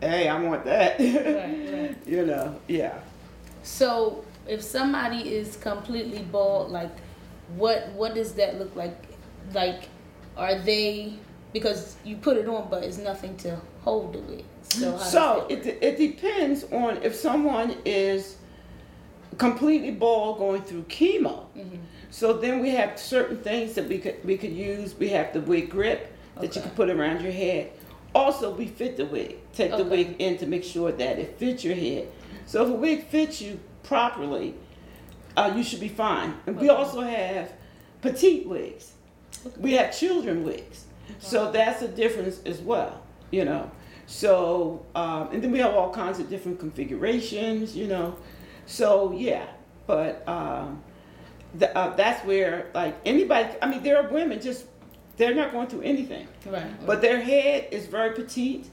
hey, 0.03 0.29
I 0.29 0.39
want 0.43 0.67
that. 0.67 0.99
Right, 1.01 1.73
right. 1.73 1.97
you 2.07 2.27
know, 2.27 2.61
yeah. 2.69 2.99
So 3.63 4.27
if 4.47 4.63
somebody 4.63 5.35
is 5.35 5.57
completely 5.57 6.23
bald, 6.23 6.71
like 6.71 6.95
what 7.57 7.89
what 7.91 8.15
does 8.15 8.35
that 8.35 8.59
look 8.59 8.75
like? 8.77 8.97
Like, 9.53 9.89
are 10.37 10.59
they 10.59 11.15
because 11.53 11.97
you 12.05 12.17
put 12.17 12.37
it 12.37 12.49
on, 12.49 12.69
but 12.69 12.83
it's 12.83 12.99
nothing 12.99 13.37
to 13.39 13.59
hold 13.83 14.17
it 14.17 14.25
with. 14.25 14.43
So, 14.63 14.99
so 14.99 15.47
it, 15.49 15.65
it 15.67 15.97
depends 15.97 16.65
on 16.73 17.03
if 17.03 17.15
someone 17.15 17.77
is 17.85 18.39
completely 19.39 19.93
bald 19.93 20.39
going 20.39 20.63
through 20.63 20.83
chemo. 20.85 21.47
Mm-hmm. 21.57 21.77
So 22.11 22.33
then 22.33 22.61
we 22.61 22.71
have 22.71 22.99
certain 22.99 23.39
things 23.39 23.75
that 23.75 23.89
we 23.89 23.99
could 23.99 24.25
we 24.25 24.37
could 24.37 24.53
use. 24.53 24.95
We 24.99 25.09
have 25.11 25.33
the 25.33 25.41
wig 25.41 25.71
grip 25.71 26.13
that 26.37 26.51
okay. 26.51 26.61
you 26.61 26.63
can 26.63 26.71
put 26.73 26.91
around 26.91 27.23
your 27.23 27.33
head. 27.33 27.73
Also, 28.15 28.55
we 28.55 28.67
fit 28.67 28.97
the 28.97 29.07
wig. 29.07 29.39
Take 29.53 29.73
okay. 29.73 29.83
the 29.83 29.89
wig 29.89 30.17
in 30.19 30.39
to 30.39 30.47
make 30.47 30.65
sure 30.65 30.93
that 30.93 31.19
it 31.19 31.39
fits 31.39 31.65
your 31.65 31.75
head. 31.75 32.09
So 32.47 32.65
if 32.65 32.71
a 32.71 32.75
wig 32.75 33.09
fits 33.09 33.41
you 33.41 33.59
properly, 33.85 34.55
uh, 35.37 35.53
you 35.57 35.63
should 35.63 35.81
be 35.81 35.89
fine. 35.89 36.35
And 36.47 36.57
we 36.57 36.69
also 36.69 37.01
have 37.01 37.53
petite 38.03 38.47
wigs. 38.47 38.93
We 39.59 39.73
have 39.73 39.97
children 39.97 40.45
wigs. 40.45 40.85
So 41.19 41.53
that's 41.53 41.83
a 41.83 41.89
difference 41.89 42.41
as 42.47 42.61
well, 42.61 43.03
you 43.31 43.45
know. 43.45 43.71
So, 44.07 44.85
um, 44.95 45.29
and 45.33 45.43
then 45.43 45.51
we 45.51 45.59
have 45.59 45.75
all 45.75 45.93
kinds 45.93 46.19
of 46.19 46.29
different 46.29 46.59
configurations, 46.59 47.77
you 47.77 47.87
know. 47.87 48.17
So, 48.67 49.13
yeah, 49.13 49.47
but 49.87 50.27
um, 50.29 50.83
the, 51.55 51.77
uh, 51.77 51.95
that's 51.97 52.25
where, 52.27 52.71
like, 52.75 52.97
anybody, 53.05 53.51
I 53.61 53.69
mean, 53.69 53.83
there 53.83 53.99
are 53.99 54.09
women 54.09 54.41
just, 54.41 54.67
they're 55.17 55.35
not 55.35 55.53
going 55.53 55.69
through 55.69 55.83
anything. 55.83 56.27
Right. 56.47 56.87
But 56.87 57.01
their 57.03 57.21
head 57.21 57.69
is 57.71 57.87
very 57.87 58.15
petite, 58.15 58.67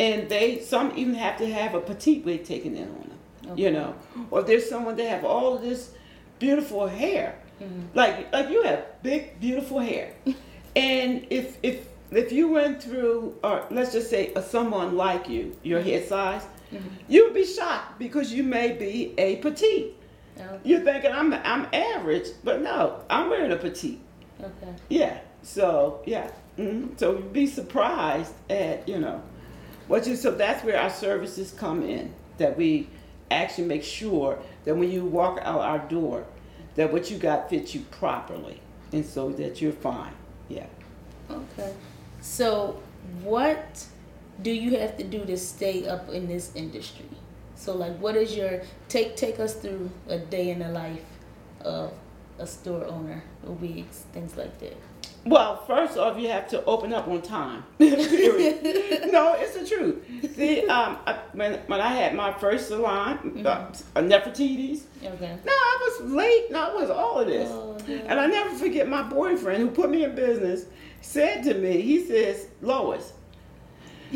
and 0.00 0.28
they, 0.28 0.60
some 0.60 0.92
even 0.96 1.14
have 1.14 1.38
to 1.38 1.46
have 1.46 1.74
a 1.74 1.80
petite 1.80 2.24
wig 2.24 2.44
taken 2.44 2.76
in 2.76 2.88
on 2.88 3.11
okay. 3.52 3.62
you 3.62 3.70
know. 3.70 3.94
Or 4.30 4.42
there's 4.42 4.68
someone 4.68 4.96
that 4.96 5.08
have 5.08 5.24
all 5.24 5.54
of 5.56 5.62
this 5.62 5.92
beautiful 6.38 6.86
hair. 6.86 7.38
Mm-hmm. 7.60 7.80
Like, 7.94 8.32
like 8.32 8.50
you 8.50 8.62
have 8.62 9.02
big, 9.02 9.40
beautiful 9.40 9.78
hair. 9.78 10.12
and 10.76 11.26
if, 11.30 11.56
if, 11.62 11.86
if 12.10 12.32
you 12.32 12.48
went 12.48 12.82
through, 12.82 13.38
or 13.42 13.66
let's 13.70 13.92
just 13.92 14.10
say 14.10 14.32
a, 14.34 14.42
someone 14.42 14.96
like 14.96 15.28
you, 15.28 15.56
your 15.62 15.80
head 15.80 16.06
size, 16.08 16.42
mm-hmm. 16.72 16.88
you 17.08 17.24
would 17.24 17.34
be 17.34 17.46
shocked 17.46 17.98
because 17.98 18.32
you 18.32 18.42
may 18.42 18.72
be 18.72 19.14
a 19.18 19.36
petite. 19.36 19.96
Okay. 20.38 20.58
You're 20.64 20.80
thinking 20.80 21.12
I'm 21.12 21.32
I'm 21.34 21.66
average, 21.72 22.28
but 22.42 22.62
no, 22.62 23.02
I'm 23.10 23.28
wearing 23.28 23.52
a 23.52 23.56
petite. 23.56 24.00
Okay. 24.40 24.74
Yeah. 24.88 25.18
So 25.42 26.02
yeah. 26.06 26.30
Mm-hmm. 26.58 26.96
So 26.96 27.12
you'd 27.12 27.32
be 27.32 27.46
surprised 27.46 28.32
at 28.48 28.88
you 28.88 28.98
know 28.98 29.22
what 29.88 30.06
you. 30.06 30.16
So 30.16 30.30
that's 30.30 30.64
where 30.64 30.80
our 30.80 30.90
services 30.90 31.52
come 31.52 31.82
in. 31.82 32.14
That 32.38 32.56
we 32.56 32.88
actually 33.32 33.66
make 33.66 33.84
sure 33.84 34.38
that 34.64 34.76
when 34.76 34.90
you 34.90 35.04
walk 35.04 35.38
out 35.42 35.60
our 35.60 35.78
door, 35.78 36.24
that 36.74 36.92
what 36.92 37.10
you 37.10 37.18
got 37.18 37.50
fits 37.50 37.74
you 37.74 37.82
properly, 37.90 38.60
and 38.92 39.04
so 39.04 39.30
that 39.30 39.60
you're 39.60 39.72
fine. 39.72 40.12
Yeah. 40.48 40.66
Okay. 41.30 41.72
So 42.20 42.80
what 43.22 43.84
do 44.42 44.50
you 44.50 44.78
have 44.78 44.96
to 44.96 45.04
do 45.04 45.24
to 45.24 45.36
stay 45.36 45.86
up 45.86 46.08
in 46.08 46.28
this 46.28 46.52
industry? 46.54 47.08
So 47.56 47.76
like, 47.76 47.96
what 47.98 48.16
is 48.16 48.36
your 48.36 48.62
take? 48.88 49.16
Take 49.16 49.38
us 49.38 49.54
through 49.54 49.90
a 50.08 50.18
day 50.18 50.50
in 50.50 50.60
the 50.60 50.68
life 50.68 51.04
of 51.60 51.92
a 52.38 52.46
store 52.46 52.84
owner, 52.86 53.22
wigs, 53.44 54.04
things 54.12 54.36
like 54.36 54.58
that. 54.60 54.76
Well, 55.24 55.64
first 55.66 55.96
off, 55.96 56.18
you 56.18 56.28
have 56.28 56.48
to 56.48 56.64
open 56.64 56.92
up 56.92 57.06
on 57.06 57.22
time. 57.22 57.64
no, 57.78 57.86
it's 59.38 59.56
the 59.56 59.64
truth. 59.64 60.34
See, 60.34 60.66
um, 60.66 60.98
I, 61.06 61.18
when 61.32 61.60
when 61.66 61.80
I 61.80 61.94
had 61.94 62.14
my 62.14 62.32
first 62.32 62.68
salon, 62.68 63.18
mm-hmm. 63.18 63.46
uh, 63.46 64.00
Nefertiti's. 64.00 64.84
Okay. 65.02 65.38
No, 65.44 65.52
I 65.52 65.78
was 66.00 66.10
late. 66.10 66.50
No, 66.50 66.76
it 66.76 66.80
was 66.80 66.90
all 66.90 67.20
of 67.20 67.28
this. 67.28 67.48
Oh. 67.50 67.78
And 67.88 68.18
I 68.18 68.26
never 68.26 68.54
forget 68.56 68.88
my 68.88 69.02
boyfriend 69.02 69.62
who 69.62 69.70
put 69.70 69.90
me 69.90 70.04
in 70.04 70.14
business 70.14 70.66
said 71.02 71.42
to 71.44 71.54
me, 71.54 71.82
he 71.82 72.04
says, 72.06 72.46
Lois, 72.62 73.12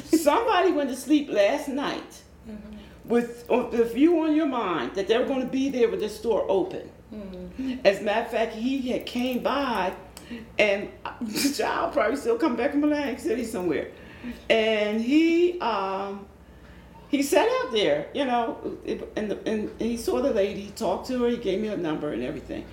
somebody 0.04 0.72
went 0.72 0.88
to 0.88 0.96
sleep 0.96 1.28
last 1.28 1.68
night 1.68 2.22
with 3.04 3.46
the 3.46 3.84
view 3.92 4.20
on 4.20 4.34
your 4.34 4.46
mind 4.46 4.94
that 4.94 5.06
they 5.08 5.18
were 5.18 5.26
going 5.26 5.40
to 5.40 5.46
be 5.46 5.68
there 5.68 5.88
with 5.88 6.00
the 6.00 6.08
store 6.08 6.44
open. 6.48 6.90
Mm-hmm. 7.14 7.74
As 7.84 8.00
a 8.00 8.02
matter 8.02 8.22
of 8.22 8.30
fact, 8.30 8.54
he 8.54 8.88
had 8.90 9.06
came 9.06 9.42
by, 9.42 9.94
and 10.58 10.88
the 11.20 11.54
child 11.56 11.92
probably 11.92 12.16
still 12.16 12.38
come 12.38 12.56
back 12.56 12.74
in 12.74 12.82
Atlantic 12.82 13.20
City 13.20 13.44
somewhere, 13.44 13.90
and 14.50 15.00
he 15.00 15.58
um, 15.60 16.26
he 17.08 17.22
sat 17.22 17.48
out 17.48 17.72
there, 17.72 18.08
you 18.14 18.24
know, 18.24 18.78
and, 19.16 19.30
the, 19.30 19.48
and 19.48 19.70
he 19.80 19.96
saw 19.96 20.20
the 20.20 20.30
lady, 20.30 20.62
he 20.62 20.70
talked 20.72 21.06
to 21.08 21.22
her, 21.22 21.28
he 21.28 21.36
gave 21.36 21.60
me 21.60 21.68
a 21.68 21.76
number 21.76 22.12
and 22.12 22.22
everything, 22.22 22.64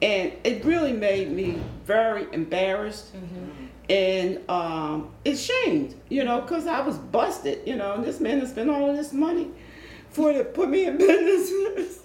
and 0.00 0.32
it 0.44 0.64
really 0.64 0.92
made 0.92 1.30
me 1.30 1.60
very 1.84 2.26
embarrassed. 2.32 3.14
Mm-hmm 3.14 3.64
and 3.88 4.48
um, 4.48 5.10
it's 5.24 5.40
shamed, 5.40 5.94
you 6.08 6.24
know, 6.24 6.40
because 6.40 6.66
I 6.66 6.80
was 6.80 6.96
busted, 6.96 7.66
you 7.66 7.76
know, 7.76 7.94
and 7.94 8.04
this 8.04 8.20
man 8.20 8.40
has 8.40 8.50
spent 8.50 8.70
all 8.70 8.88
of 8.90 8.96
this 8.96 9.12
money 9.12 9.50
for 10.10 10.32
to 10.32 10.44
put 10.44 10.70
me 10.70 10.86
in 10.86 10.96
business. 10.98 12.00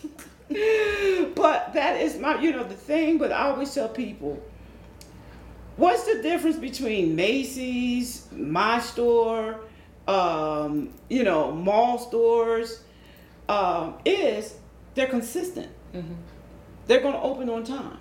but 1.36 1.74
that 1.74 2.02
is 2.02 2.18
my, 2.18 2.40
you 2.42 2.52
know, 2.52 2.64
the 2.64 2.76
thing. 2.76 3.18
But 3.18 3.32
I 3.32 3.50
always 3.50 3.74
tell 3.74 3.88
people, 3.88 4.42
what's 5.80 6.04
the 6.04 6.22
difference 6.22 6.58
between 6.58 7.16
Macy's, 7.16 8.28
my 8.32 8.80
store, 8.80 9.62
um, 10.08 10.94
you 11.10 11.24
know, 11.24 11.52
mall 11.52 11.98
stores? 11.98 12.84
Um, 13.48 13.96
is 14.06 14.56
they're 14.94 15.08
consistent. 15.08 15.72
Mm-hmm. 15.94 16.14
They're 16.86 17.02
going 17.02 17.16
to 17.16 17.22
open 17.22 17.50
on 17.50 17.64
time. 17.64 17.98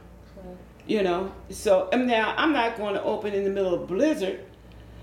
You 0.87 1.03
know, 1.03 1.33
so 1.51 1.89
and 1.93 2.07
now 2.07 2.35
I'm 2.37 2.53
not 2.55 2.79
going 2.79 2.95
to 2.95 3.03
open 3.03 3.35
in 3.35 3.45
the 3.45 3.51
middle 3.51 3.75
of 3.75 3.87
blizzard, 3.87 4.41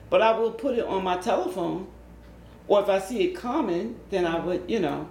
but 0.10 0.20
I 0.22 0.36
will 0.36 0.52
put 0.52 0.78
it 0.80 0.86
on 0.86 1.04
my 1.04 1.18
telephone 1.18 1.88
or 2.68 2.82
if 2.82 2.90
I 2.90 3.00
see 3.00 3.24
it 3.24 3.36
coming, 3.36 4.00
then 4.10 4.26
I 4.26 4.40
would, 4.40 4.64
you 4.68 4.80
know. 4.80 5.08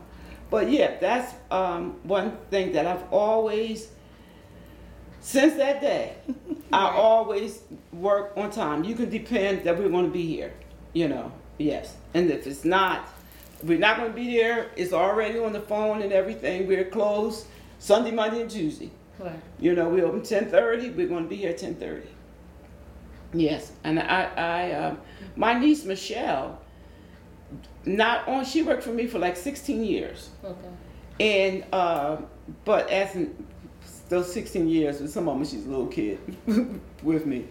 But 0.50 0.70
yeah, 0.70 0.98
that's 1.00 1.35
um, 1.50 1.96
one 2.03 2.37
thing 2.50 2.72
that 2.72 2.87
I've 2.87 3.05
always, 3.12 3.88
since 5.25 5.55
that 5.55 5.81
day, 5.81 6.13
I 6.71 6.91
always 6.91 7.63
work 7.95 8.35
on 8.37 8.51
time. 8.51 8.85
You 8.85 8.95
can 8.95 9.09
depend 9.09 9.65
that 9.65 9.79
we're 9.79 9.89
going 9.89 10.05
to 10.05 10.11
be 10.11 10.27
here, 10.27 10.53
you 10.93 11.09
know. 11.09 11.33
Yes, 11.57 11.97
and 12.13 12.31
if 12.31 12.47
it's 12.47 12.65
not, 12.65 13.09
we're 13.63 13.79
not 13.79 13.97
going 13.97 14.11
to 14.11 14.15
be 14.15 14.37
there. 14.37 14.71
It's 14.77 14.93
already 14.93 15.39
on 15.39 15.55
the 15.55 15.63
phone 15.63 16.03
and 16.03 16.13
everything. 16.13 16.67
We're 16.67 16.85
closed 16.85 17.47
Sunday, 17.79 18.11
Monday, 18.11 18.43
and 18.43 18.51
Tuesday. 18.51 18.91
Right. 19.19 19.41
You 19.59 19.75
know, 19.75 19.89
we 19.89 20.03
open 20.03 20.23
ten 20.23 20.51
thirty. 20.51 20.91
We're 20.91 21.09
going 21.09 21.23
to 21.23 21.29
be 21.29 21.37
here 21.37 21.55
ten 21.55 21.75
thirty. 21.75 22.09
Yes, 23.33 23.73
and 23.83 23.99
I, 23.99 24.25
I, 24.37 24.73
um, 24.73 24.99
my 25.37 25.59
niece 25.59 25.85
Michelle 25.85 26.61
not 27.87 28.29
on. 28.29 28.45
She 28.45 28.63
worked 28.63 28.83
for 28.83 28.93
me 28.93 29.07
for 29.07 29.19
like 29.19 29.37
16 29.37 29.85
years. 29.85 30.31
Okay. 30.45 30.69
And 31.21 31.65
uh, 31.73 32.19
but 32.65 32.91
as 32.91 33.17
in 33.17 33.47
those 34.09 34.33
16 34.33 34.69
years, 34.69 35.01
with 35.01 35.12
some 35.12 35.29
of 35.29 35.38
them 35.38 35.47
she's 35.47 35.67
a 35.67 35.69
little 35.69 35.87
kid 35.87 36.19
with 37.03 37.27
me. 37.27 37.47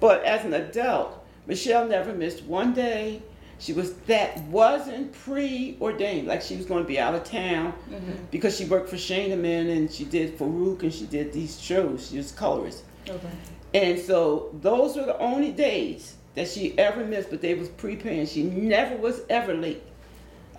But 0.00 0.24
as 0.24 0.44
an 0.44 0.54
adult, 0.54 1.24
Michelle 1.46 1.86
never 1.86 2.12
missed 2.12 2.44
one 2.44 2.74
day. 2.74 3.22
She 3.58 3.72
was 3.72 3.94
that 4.08 4.42
wasn't 4.44 5.12
preordained. 5.12 6.26
Like 6.26 6.42
she 6.42 6.56
was 6.56 6.66
going 6.66 6.82
to 6.82 6.88
be 6.88 6.98
out 6.98 7.14
of 7.14 7.24
town 7.24 7.72
mm-hmm. 7.88 8.12
because 8.30 8.56
she 8.56 8.64
worked 8.64 8.88
for 8.88 8.96
Schoenemann 8.96 9.74
and 9.76 9.90
she 9.90 10.04
did 10.04 10.36
Farouk 10.36 10.82
and 10.82 10.92
she 10.92 11.06
did 11.06 11.32
these 11.32 11.60
shows. 11.60 12.10
She 12.10 12.16
was 12.16 12.32
colorist. 12.32 12.84
Okay. 13.08 13.30
And 13.72 13.98
so 13.98 14.50
those 14.60 14.96
were 14.96 15.04
the 15.04 15.18
only 15.18 15.52
days 15.52 16.16
that 16.34 16.48
she 16.48 16.76
ever 16.78 17.04
missed, 17.04 17.30
but 17.30 17.40
they 17.40 17.54
was 17.54 17.68
pre-planned. 17.68 18.28
She 18.28 18.42
never 18.42 18.96
was 18.96 19.22
ever 19.28 19.54
late. 19.54 19.82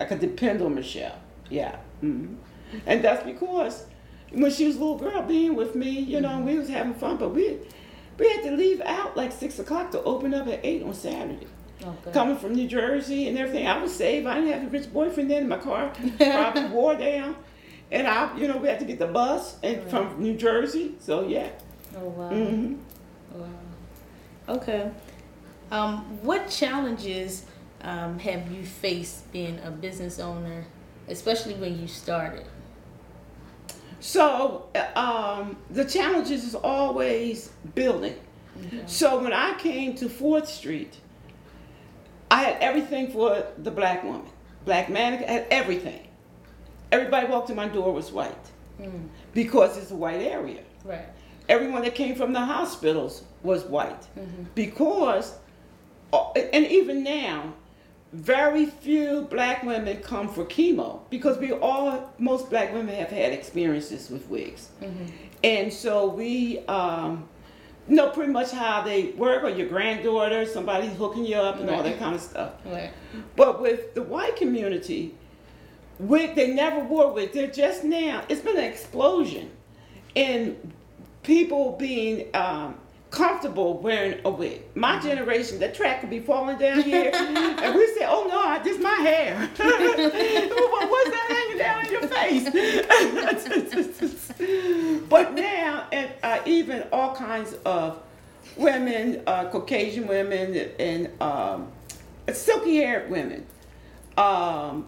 I 0.00 0.04
could 0.04 0.20
depend 0.20 0.62
on 0.62 0.74
Michelle. 0.74 1.18
Yeah. 1.50 1.76
Mm-hmm. 2.02 2.34
And 2.86 3.04
that's 3.04 3.24
because 3.24 3.86
when 4.32 4.50
she 4.50 4.66
was 4.66 4.76
a 4.76 4.78
little 4.78 4.98
girl 4.98 5.22
being 5.22 5.54
with 5.54 5.74
me, 5.74 5.90
you 5.90 6.20
know, 6.20 6.40
we 6.40 6.58
was 6.58 6.68
having 6.68 6.94
fun, 6.94 7.16
but 7.16 7.30
we 7.30 7.58
we 8.18 8.28
had 8.30 8.42
to 8.44 8.52
leave 8.52 8.80
out 8.80 9.16
like 9.16 9.32
six 9.32 9.58
o'clock 9.58 9.90
to 9.92 10.02
open 10.02 10.34
up 10.34 10.46
at 10.48 10.64
eight 10.64 10.82
on 10.82 10.94
Saturday. 10.94 11.46
Okay. 11.82 12.12
Coming 12.12 12.36
from 12.36 12.54
New 12.54 12.66
Jersey 12.66 13.28
and 13.28 13.36
everything, 13.36 13.66
I 13.66 13.80
was 13.80 13.94
saved. 13.94 14.26
I 14.26 14.36
didn't 14.36 14.52
have 14.52 14.62
a 14.64 14.70
rich 14.70 14.90
boyfriend 14.92 15.30
then. 15.30 15.48
My 15.48 15.58
car 15.58 15.92
probably 16.16 16.64
wore 16.70 16.96
down, 16.96 17.36
and 17.90 18.06
I, 18.06 18.34
you 18.36 18.48
know, 18.48 18.56
we 18.56 18.68
had 18.68 18.78
to 18.80 18.86
get 18.86 18.98
the 18.98 19.06
bus 19.06 19.58
and 19.62 19.78
right. 19.78 19.90
from 19.90 20.20
New 20.20 20.36
Jersey. 20.36 20.94
So 20.98 21.26
yeah. 21.26 21.50
Oh 21.96 22.08
wow. 22.08 22.30
Mm-hmm. 22.30 23.38
Wow. 23.38 23.48
Okay. 24.48 24.90
Um, 25.70 25.98
what 26.22 26.48
challenges 26.48 27.44
um, 27.82 28.18
have 28.20 28.50
you 28.50 28.64
faced 28.64 29.30
being 29.32 29.58
a 29.64 29.70
business 29.70 30.18
owner, 30.18 30.64
especially 31.08 31.54
when 31.54 31.78
you 31.80 31.86
started? 31.86 32.46
So 34.00 34.68
um, 34.94 35.56
the 35.70 35.84
challenges 35.84 36.44
is 36.44 36.54
always 36.54 37.50
building. 37.74 38.16
Okay. 38.66 38.82
So 38.86 39.20
when 39.20 39.32
I 39.32 39.54
came 39.54 39.94
to 39.96 40.08
Fourth 40.08 40.48
Street, 40.48 40.96
I 42.30 42.42
had 42.42 42.56
everything 42.60 43.10
for 43.10 43.46
the 43.58 43.70
black 43.70 44.02
woman. 44.02 44.30
Black 44.64 44.88
man 44.90 45.14
I 45.14 45.16
had 45.30 45.46
everything. 45.50 46.06
Everybody 46.92 47.26
walked 47.26 47.50
in 47.50 47.56
my 47.56 47.68
door 47.68 47.92
was 47.92 48.10
white 48.10 48.50
mm. 48.80 49.08
because 49.34 49.76
it's 49.76 49.90
a 49.90 49.96
white 49.96 50.20
area. 50.20 50.62
Right. 50.84 51.06
Everyone 51.48 51.82
that 51.82 51.94
came 51.94 52.14
from 52.14 52.32
the 52.32 52.40
hospitals 52.40 53.22
was 53.42 53.64
white 53.64 54.02
mm-hmm. 54.18 54.44
because 54.54 55.34
uh, 56.12 56.30
and 56.32 56.66
even 56.66 57.02
now, 57.02 57.54
very 58.16 58.66
few 58.66 59.22
black 59.22 59.62
women 59.62 59.98
come 59.98 60.28
for 60.28 60.44
chemo 60.44 61.00
because 61.10 61.38
we 61.38 61.52
all, 61.52 62.12
most 62.18 62.50
black 62.50 62.72
women 62.72 62.94
have 62.94 63.10
had 63.10 63.32
experiences 63.32 64.10
with 64.10 64.28
wigs. 64.28 64.68
Mm-hmm. 64.80 65.06
And 65.44 65.72
so 65.72 66.08
we 66.08 66.60
um, 66.66 67.28
know 67.88 68.10
pretty 68.10 68.32
much 68.32 68.50
how 68.50 68.82
they 68.82 69.10
work, 69.12 69.44
or 69.44 69.50
your 69.50 69.68
granddaughter, 69.68 70.46
somebody 70.46 70.88
hooking 70.88 71.24
you 71.24 71.36
up, 71.36 71.60
and 71.60 71.68
right. 71.68 71.76
all 71.76 71.82
that 71.82 71.98
kind 71.98 72.14
of 72.14 72.20
stuff. 72.20 72.52
Right. 72.64 72.90
But 73.36 73.60
with 73.60 73.94
the 73.94 74.02
white 74.02 74.36
community, 74.36 75.14
wig. 75.98 76.34
They 76.34 76.52
never 76.52 76.80
wore 76.80 77.12
wigs. 77.12 77.32
They're 77.34 77.50
just 77.50 77.84
now. 77.84 78.24
It's 78.28 78.40
been 78.40 78.56
an 78.56 78.64
explosion 78.64 79.50
in 80.14 80.72
people 81.22 81.76
being 81.78 82.28
um, 82.34 82.76
comfortable 83.10 83.78
wearing 83.78 84.20
a 84.24 84.30
wig. 84.30 84.62
My 84.74 84.96
mm-hmm. 84.96 85.08
generation, 85.08 85.58
the 85.58 85.68
track 85.68 86.00
could 86.00 86.10
be 86.10 86.20
falling 86.20 86.58
down 86.58 86.82
here, 86.82 87.10
and 87.14 87.74
we 87.74 87.86
say, 87.94 88.04
"Oh 88.06 88.26
no, 88.28 88.62
this 88.62 88.78
my 88.80 88.90
hair." 88.90 89.38
What's 89.56 91.10
that 91.10 91.26
hanging 91.28 91.58
down 91.58 91.86
in 91.86 91.92
your 91.92 92.06
face? 92.08 92.44
but 95.08 95.34
now, 95.34 95.86
and 95.92 96.10
uh, 96.22 96.40
even 96.46 96.84
all 96.92 97.14
kinds 97.14 97.54
of 97.64 98.02
women, 98.56 99.22
uh, 99.26 99.48
Caucasian 99.50 100.06
women, 100.06 100.70
and 100.78 101.10
um, 101.22 101.72
silky-haired 102.32 103.10
women. 103.10 103.46
Um, 104.16 104.86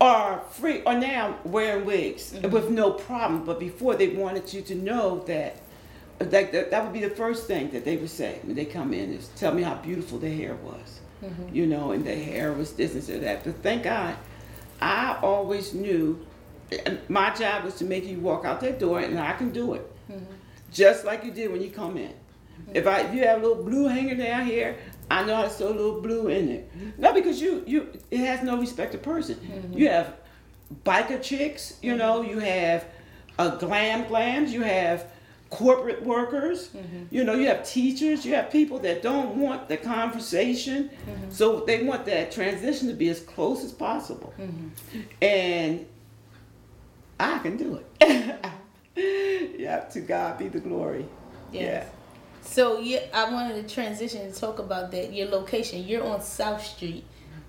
are 0.00 0.40
free 0.50 0.82
are 0.82 0.98
now 0.98 1.38
wearing 1.44 1.84
wigs 1.84 2.32
mm-hmm. 2.32 2.50
with 2.50 2.68
no 2.68 2.90
problem. 2.90 3.44
But 3.44 3.60
before 3.60 3.94
they 3.94 4.08
wanted 4.08 4.52
you 4.52 4.60
to 4.62 4.74
know 4.74 5.20
that 5.26 5.56
like 6.30 6.52
that, 6.52 6.70
that 6.70 6.84
would 6.84 6.92
be 6.92 7.00
the 7.00 7.10
first 7.10 7.46
thing 7.46 7.70
that 7.70 7.84
they 7.84 7.96
would 7.96 8.10
say 8.10 8.38
when 8.42 8.54
they 8.54 8.64
come 8.64 8.92
in 8.92 9.12
is 9.12 9.28
tell 9.36 9.52
me 9.52 9.62
how 9.62 9.74
beautiful 9.76 10.18
their 10.18 10.34
hair 10.34 10.54
was. 10.56 11.00
Mm-hmm. 11.22 11.54
You 11.54 11.66
know, 11.66 11.92
and 11.92 12.04
their 12.04 12.22
hair 12.22 12.52
was 12.52 12.72
this 12.72 13.08
and 13.08 13.22
that. 13.22 13.44
But 13.44 13.62
thank 13.62 13.84
God, 13.84 14.16
I 14.80 15.18
always 15.22 15.72
knew 15.72 16.26
my 17.08 17.30
job 17.34 17.64
was 17.64 17.74
to 17.76 17.84
make 17.84 18.06
you 18.06 18.18
walk 18.18 18.44
out 18.44 18.60
that 18.60 18.78
door 18.78 19.00
and 19.00 19.18
I 19.18 19.32
can 19.32 19.50
do 19.50 19.74
it. 19.74 19.90
Mm-hmm. 20.10 20.24
Just 20.72 21.04
like 21.04 21.24
you 21.24 21.30
did 21.30 21.52
when 21.52 21.62
you 21.62 21.70
come 21.70 21.96
in. 21.96 22.10
Mm-hmm. 22.10 22.76
If 22.76 22.86
I 22.86 23.00
if 23.00 23.14
you 23.14 23.24
have 23.24 23.42
a 23.42 23.46
little 23.46 23.62
blue 23.62 23.86
hanging 23.86 24.18
down 24.18 24.46
here, 24.46 24.76
I 25.10 25.24
know 25.24 25.36
how 25.36 25.42
to 25.42 25.50
sew 25.50 25.68
a 25.68 25.74
little 25.74 26.00
blue 26.00 26.28
in 26.28 26.48
it. 26.48 26.70
Not 26.98 27.14
because 27.14 27.40
you 27.40 27.62
you 27.66 27.88
it 28.10 28.18
has 28.18 28.42
no 28.42 28.58
respect 28.58 28.92
to 28.92 28.98
person. 28.98 29.36
Mm-hmm. 29.36 29.78
You 29.78 29.88
have 29.88 30.16
biker 30.84 31.22
chicks, 31.22 31.78
you 31.82 31.96
know, 31.96 32.22
you 32.22 32.38
have 32.38 32.86
a 33.38 33.42
uh, 33.42 33.56
glam 33.56 34.04
glams, 34.04 34.50
you 34.50 34.62
have 34.62 35.06
corporate 35.52 36.02
workers, 36.02 36.68
mm-hmm. 36.68 37.04
you 37.10 37.22
know, 37.24 37.34
you 37.34 37.46
have 37.46 37.68
teachers, 37.68 38.24
you 38.24 38.34
have 38.34 38.50
people 38.50 38.78
that 38.78 39.02
don't 39.02 39.36
want 39.36 39.68
the 39.68 39.76
conversation. 39.76 40.88
Mm-hmm. 40.88 41.30
So 41.30 41.60
they 41.60 41.82
want 41.82 42.06
that 42.06 42.32
transition 42.32 42.88
to 42.88 42.94
be 42.94 43.10
as 43.10 43.20
close 43.20 43.62
as 43.62 43.70
possible. 43.70 44.32
Mm-hmm. 44.40 45.00
And 45.20 45.86
I 47.20 47.38
can 47.40 47.58
do 47.58 47.80
it. 48.00 48.40
yeah, 49.58 49.80
to 49.80 50.00
God 50.00 50.38
be 50.38 50.48
the 50.48 50.58
glory. 50.58 51.04
Yes. 51.52 51.84
Yeah. 51.84 51.90
So 52.48 52.80
yeah, 52.80 53.00
I 53.12 53.30
wanted 53.30 53.68
to 53.68 53.74
transition 53.74 54.22
and 54.22 54.34
talk 54.34 54.58
about 54.58 54.90
that. 54.92 55.12
Your 55.12 55.28
location. 55.28 55.86
You're 55.86 56.04
on 56.04 56.22
South 56.22 56.64
Street, 56.64 57.04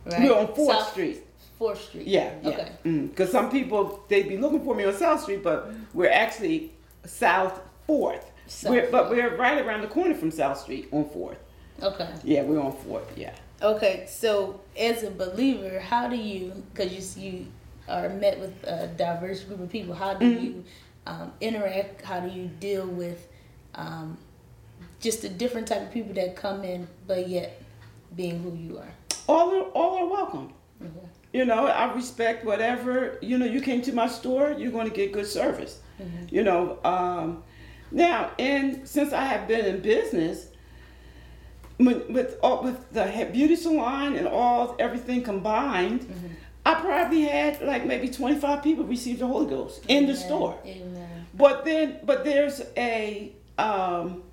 right? 0.06 0.24
We're 0.24 0.38
on 0.38 0.54
Fourth 0.54 0.78
South, 0.78 0.92
Street. 0.92 1.24
Fourth 1.58 1.82
Street. 1.82 2.06
Yeah. 2.06 2.34
yeah. 2.44 2.50
Okay. 2.50 2.72
Because 2.84 3.30
mm. 3.30 3.32
some 3.32 3.50
people 3.50 4.04
they'd 4.10 4.28
be 4.28 4.38
looking 4.38 4.62
for 4.62 4.76
me 4.76 4.84
on 4.84 4.94
South 4.94 5.22
Street, 5.22 5.42
but 5.42 5.72
we're 5.94 6.12
actually 6.12 6.74
South 7.06 7.62
Fourth. 7.88 8.32
We're, 8.66 8.90
but 8.92 9.10
we're 9.10 9.36
right 9.36 9.64
around 9.64 9.82
the 9.82 9.88
corner 9.88 10.14
from 10.16 10.32
South 10.32 10.60
Street 10.60 10.90
on 10.92 11.10
Fourth. 11.10 11.40
Okay. 11.82 12.10
Yeah, 12.24 12.44
we're 12.44 12.60
on 12.60 12.74
Fourth. 12.74 13.18
Yeah. 13.18 13.34
Okay, 13.62 14.06
so 14.10 14.60
as 14.78 15.04
a 15.04 15.12
believer, 15.12 15.80
how 15.80 16.08
do 16.10 16.18
you? 16.18 16.64
Because 16.74 17.18
you 17.18 17.32
you 17.32 17.48
are 17.88 18.10
met 18.10 18.40
with 18.40 18.52
a 18.66 18.88
diverse 18.88 19.44
group 19.44 19.62
of 19.62 19.70
people. 19.70 19.96
How 19.96 20.14
do 20.14 20.26
mm-hmm. 20.26 20.44
you 20.44 20.64
um, 21.08 21.32
interact? 21.40 22.02
How 22.02 22.20
do 22.20 22.30
you 22.30 22.48
deal 22.60 22.86
with 22.86 23.28
um, 23.76 24.18
just 25.00 25.22
the 25.22 25.30
different 25.30 25.68
type 25.68 25.82
of 25.82 25.92
people 25.92 26.14
that 26.16 26.36
come 26.36 26.64
in, 26.64 26.88
but 27.08 27.28
yet 27.30 27.62
being 28.16 28.44
who 28.44 28.54
you 28.54 28.80
are? 28.80 28.94
All 29.28 29.56
are 29.56 29.64
all 29.72 29.98
are 30.00 30.08
welcome. 30.08 30.54
Mm-hmm. 30.82 31.06
You 31.32 31.46
know, 31.46 31.66
I 31.66 31.92
respect 31.94 32.46
whatever. 32.46 33.18
You 33.22 33.38
know, 33.38 33.46
you 33.46 33.62
came 33.62 33.82
to 33.84 33.94
my 33.94 34.08
store, 34.08 34.52
you're 34.52 34.72
going 34.72 34.90
to 34.90 34.96
get 34.96 35.14
good 35.14 35.28
service. 35.28 35.80
Mm-hmm. 36.02 36.36
You 36.36 36.44
know. 36.44 36.80
Um, 36.84 37.44
now, 37.94 38.32
and 38.40 38.88
since 38.88 39.14
I 39.14 39.24
have 39.26 39.48
been 39.48 39.66
in 39.66 39.82
business, 39.82 40.48
with 41.80 42.10
with, 42.10 42.38
all, 42.42 42.64
with 42.64 42.92
the 42.92 43.30
beauty 43.32 43.56
salon 43.56 44.16
and 44.16 44.28
all 44.28 44.76
everything 44.80 45.24
combined, 45.24 46.02
mm-hmm. 46.02 46.28
I 46.66 46.76
probably 46.76 47.22
had 47.22 47.62
like 47.62 47.86
maybe 47.86 48.10
twenty 48.10 48.40
five 48.40 48.64
people 48.64 48.84
receive 48.86 49.20
the 49.20 49.28
Holy 49.28 49.48
Ghost 49.48 49.84
Amen. 49.86 50.04
in 50.04 50.10
the 50.10 50.16
store. 50.16 50.58
Amen. 50.66 51.26
But 51.34 51.66
then, 51.66 52.00
but 52.04 52.24
there's 52.24 52.62
a 52.78 53.32
um, 53.58 54.24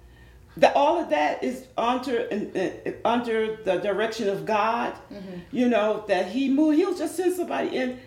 that 0.56 0.74
all 0.76 1.00
of 1.00 1.10
that 1.10 1.42
is 1.42 1.66
under 1.76 2.28
uh, 2.30 2.90
under 3.04 3.56
the 3.56 3.76
direction 3.76 4.28
of 4.28 4.46
God. 4.46 4.94
Mm-hmm. 5.12 5.38
You 5.52 5.68
know 5.68 6.04
that 6.08 6.28
He 6.28 6.48
move. 6.48 6.76
He'll 6.76 6.96
just 6.96 7.16
send 7.16 7.34
somebody 7.34 7.76
in. 7.76 8.00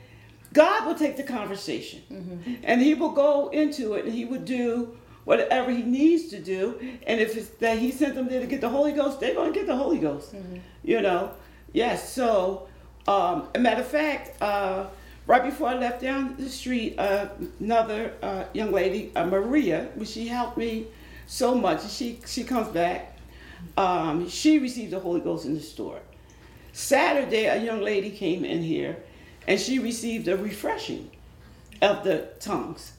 God 0.54 0.86
will 0.86 0.96
take 0.96 1.18
the 1.18 1.24
conversation, 1.24 2.04
mm-hmm. 2.12 2.54
and 2.64 2.82
He 2.82 2.94
will 2.94 3.12
go 3.12 3.50
into 3.50 3.94
it, 3.94 4.06
and 4.06 4.14
He 4.14 4.26
would 4.26 4.46
do 4.46 4.96
whatever 5.26 5.72
he 5.72 5.84
needs 5.84 6.30
to 6.30 6.40
do. 6.40 6.80
And 7.08 7.20
if 7.20 7.36
it's 7.36 7.50
that 7.50 7.78
he 7.78 7.92
sent 7.92 8.16
them 8.16 8.28
there 8.28 8.42
to 8.42 8.48
get 8.48 8.62
the 8.62 8.70
Holy 8.70 8.92
Ghost, 8.92 9.20
they're 9.20 9.34
going 9.34 9.54
to 9.54 9.58
get 9.58 9.68
the 9.68 9.76
Holy 9.76 10.00
Ghost. 10.00 10.36
Mm-hmm. 10.36 10.58
You 10.84 11.02
know? 11.02 11.32
Yes. 11.72 12.12
So, 12.14 12.68
um, 13.08 13.50
a 13.56 13.60
matter 13.60 13.82
of 13.82 13.88
fact, 13.88 14.42
uh, 14.42 14.88
right 15.28 15.44
before 15.44 15.70
I 15.70 15.76
left 15.76 16.02
down 16.02 16.36
the 16.38 16.50
street, 16.50 16.98
uh, 16.98 17.30
another 17.60 18.14
uh, 18.22 18.46
young 18.54 18.72
lady, 18.72 19.12
uh, 19.16 19.26
Maria, 19.26 19.90
she 20.06 20.28
helped 20.28 20.58
me 20.58 20.88
so 21.26 21.56
much. 21.56 21.90
She, 21.90 22.20
she 22.26 22.44
comes 22.44 22.68
back. 22.70 23.18
Um, 23.78 24.28
she 24.30 24.60
received 24.60 24.92
the 24.92 25.00
Holy 25.00 25.22
Ghost 25.22 25.46
in 25.46 25.54
the 25.54 25.62
store. 25.62 26.00
Saturday, 26.74 27.46
a 27.46 27.64
young 27.64 27.82
lady 27.82 28.10
came 28.10 28.44
in 28.44 28.62
here 28.62 28.98
and 29.48 29.60
she 29.60 29.80
received 29.80 30.28
a 30.28 30.36
refreshing 30.36 31.10
of 31.82 32.04
the 32.04 32.30
tongues 32.40 32.93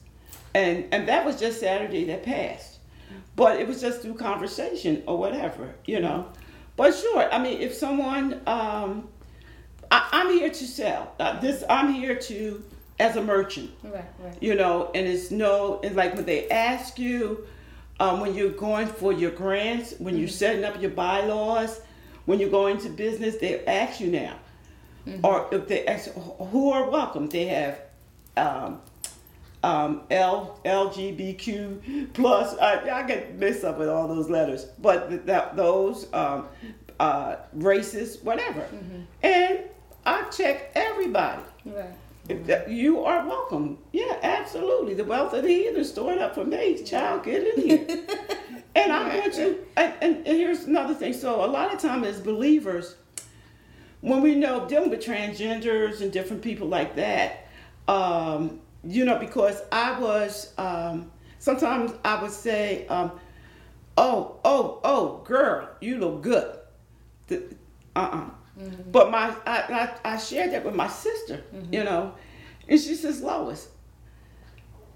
and 0.55 0.85
and 0.91 1.07
that 1.09 1.25
was 1.25 1.37
just 1.37 1.59
Saturday 1.59 2.05
that 2.05 2.23
passed. 2.23 2.79
But 3.35 3.59
it 3.59 3.67
was 3.67 3.81
just 3.81 4.01
through 4.01 4.13
conversation 4.15 5.03
or 5.05 5.17
whatever, 5.17 5.75
you 5.85 5.99
know. 5.99 6.31
But 6.77 6.95
sure, 6.95 7.31
I 7.31 7.37
mean, 7.37 7.61
if 7.61 7.73
someone, 7.73 8.41
um, 8.47 9.09
I, 9.91 10.07
am 10.13 10.29
here 10.31 10.49
to 10.49 10.65
sell. 10.65 11.13
Uh, 11.19 11.39
this 11.41 11.63
I'm 11.69 11.93
here 11.93 12.15
to 12.15 12.63
as 12.97 13.17
a 13.17 13.21
merchant, 13.21 13.71
right, 13.83 14.05
right. 14.19 14.37
you 14.41 14.55
know. 14.55 14.89
And 14.95 15.05
it's 15.05 15.31
no, 15.31 15.81
it's 15.83 15.95
like 15.95 16.15
when 16.15 16.25
they 16.25 16.49
ask 16.49 16.97
you 16.97 17.45
um, 17.99 18.21
when 18.21 18.33
you're 18.33 18.51
going 18.51 18.87
for 18.87 19.11
your 19.11 19.31
grants, 19.31 19.95
when 19.99 20.13
mm-hmm. 20.13 20.21
you're 20.21 20.29
setting 20.29 20.63
up 20.63 20.81
your 20.81 20.91
bylaws, 20.91 21.81
when 22.23 22.39
you're 22.39 22.49
going 22.49 22.77
to 22.79 22.89
business, 22.89 23.35
they 23.37 23.65
ask 23.65 23.99
you 23.99 24.07
now, 24.07 24.37
mm-hmm. 25.05 25.25
or 25.25 25.49
if 25.51 25.67
they 25.67 25.85
ask 25.85 26.11
who 26.13 26.71
are 26.71 26.89
welcome, 26.89 27.27
they 27.27 27.45
have. 27.45 27.81
Um, 28.37 28.81
um, 29.65 30.01
L 30.11 30.59
LGBTQ 30.63 32.13
plus. 32.13 32.57
I, 32.59 32.87
I 32.89 33.07
get 33.07 33.35
mixed 33.35 33.63
up 33.63 33.79
with 33.79 33.89
all 33.89 34.07
those 34.07 34.29
letters, 34.29 34.65
but 34.79 35.25
that 35.25 35.55
those 35.55 36.07
um, 36.13 36.47
uh, 36.99 37.37
races, 37.53 38.19
whatever, 38.21 38.61
mm-hmm. 38.61 39.01
and 39.23 39.59
I 40.05 40.23
check 40.29 40.71
everybody. 40.75 41.41
Right. 41.65 42.47
That, 42.47 42.69
you 42.69 43.03
are 43.03 43.27
welcome. 43.27 43.77
Yeah, 43.91 44.17
absolutely. 44.23 44.95
The 44.95 45.03
wealth 45.03 45.33
of 45.33 45.43
the 45.43 45.49
heathen 45.49 45.83
stored 45.83 46.17
up 46.17 46.33
for 46.33 46.43
me. 46.43 46.81
Child, 46.83 47.23
get 47.23 47.45
in 47.45 47.61
here. 47.61 47.85
and 48.75 48.91
I'm 48.91 49.11
going 49.11 49.31
to, 49.31 49.59
and, 49.77 49.93
and, 50.01 50.15
and 50.27 50.37
here's 50.37 50.63
another 50.63 50.95
thing. 50.95 51.13
So, 51.13 51.45
a 51.45 51.47
lot 51.47 51.71
of 51.71 51.79
times 51.79 52.07
as 52.07 52.19
believers, 52.19 52.95
when 54.01 54.23
we 54.23 54.33
know 54.33 54.67
dealing 54.67 54.89
with 54.89 55.05
transgenders 55.05 56.01
and 56.01 56.11
different 56.11 56.41
people 56.41 56.67
like 56.67 56.95
that, 56.95 57.47
um, 57.87 58.59
you 58.87 59.05
know, 59.05 59.17
because 59.17 59.61
I 59.71 59.99
was, 59.99 60.53
um, 60.57 61.11
sometimes 61.39 61.93
I 62.03 62.21
would 62.21 62.31
say, 62.31 62.87
um, 62.87 63.11
oh, 63.97 64.39
oh, 64.45 64.79
oh, 64.83 65.23
girl, 65.25 65.69
you 65.81 65.97
look 65.97 66.21
good. 66.21 66.57
Uh 67.31 67.37
uh-uh. 67.95 68.29
mm-hmm. 68.59 68.91
But 68.91 69.09
my, 69.09 69.33
I, 69.45 69.89
I, 70.03 70.13
I, 70.13 70.17
shared 70.17 70.51
that 70.51 70.63
with 70.63 70.75
my 70.75 70.87
sister, 70.87 71.43
mm-hmm. 71.53 71.73
you 71.73 71.83
know, 71.83 72.13
and 72.67 72.79
she 72.79 72.93
says, 72.93 73.21
Lois, 73.21 73.69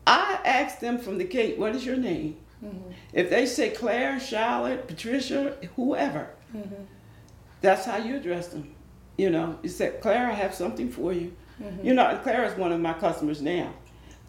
I 0.05 0.39
asked 0.45 0.81
them 0.81 0.97
from 0.99 1.17
the 1.17 1.23
gate, 1.23 1.57
what 1.57 1.75
is 1.75 1.85
your 1.85 1.97
name? 1.97 2.37
Mm-hmm. 2.63 2.91
If 3.13 3.29
they 3.29 3.45
say 3.45 3.69
Claire, 3.69 4.19
Charlotte, 4.19 4.87
Patricia, 4.87 5.55
whoever, 5.75 6.29
mm-hmm. 6.55 6.83
that's 7.61 7.85
how 7.85 7.97
you 7.97 8.17
address 8.17 8.49
them. 8.49 8.75
You 9.17 9.29
know, 9.29 9.57
you 9.63 9.69
said, 9.69 10.01
Claire, 10.01 10.27
I 10.27 10.33
have 10.33 10.53
something 10.53 10.89
for 10.89 11.13
you. 11.13 11.33
Mm-hmm. 11.61 11.85
You 11.85 11.93
know, 11.93 12.19
Claire 12.23 12.45
is 12.45 12.57
one 12.57 12.71
of 12.71 12.79
my 12.79 12.93
customers 12.93 13.41
now. 13.41 13.73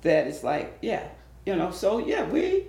That 0.02 0.26
is 0.26 0.42
like, 0.42 0.78
yeah, 0.82 1.08
you 1.46 1.56
know. 1.56 1.70
So 1.70 1.98
yeah, 1.98 2.24
we, 2.28 2.66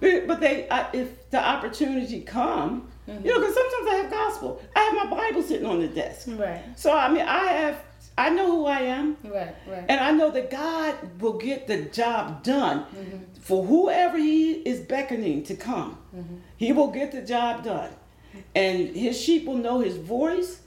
we 0.00 0.20
but 0.20 0.40
they, 0.40 0.68
I, 0.68 0.90
if 0.92 1.30
the 1.30 1.44
opportunity 1.44 2.20
come, 2.20 2.88
mm-hmm. 3.08 3.26
you 3.26 3.32
know, 3.32 3.40
because 3.40 3.54
sometimes 3.54 3.88
I 3.88 3.94
have 3.96 4.10
gospel. 4.10 4.62
I 4.74 4.80
have 4.80 4.94
my 4.94 5.16
Bible 5.16 5.42
sitting 5.42 5.66
on 5.66 5.80
the 5.80 5.88
desk. 5.88 6.28
Right. 6.30 6.62
So 6.76 6.96
I 6.96 7.08
mean, 7.10 7.26
I 7.26 7.46
have. 7.46 7.82
I 8.18 8.28
know 8.28 8.50
who 8.50 8.66
I 8.66 8.80
am. 8.80 9.16
Right, 9.24 9.54
right. 9.66 9.84
And 9.88 10.00
I 10.00 10.10
know 10.10 10.30
that 10.30 10.50
God 10.50 11.20
will 11.22 11.38
get 11.38 11.66
the 11.66 11.82
job 11.82 12.42
done 12.42 12.80
mm-hmm. 12.80 13.18
for 13.40 13.64
whoever 13.64 14.18
He 14.18 14.52
is 14.52 14.80
beckoning 14.80 15.42
to 15.44 15.54
come. 15.54 15.96
Mm-hmm. 16.14 16.36
He 16.56 16.72
will 16.72 16.90
get 16.90 17.12
the 17.12 17.22
job 17.22 17.64
done. 17.64 17.90
And 18.54 18.94
His 18.94 19.18
sheep 19.18 19.46
will 19.46 19.56
know 19.56 19.80
His 19.80 19.96
voice 19.96 20.60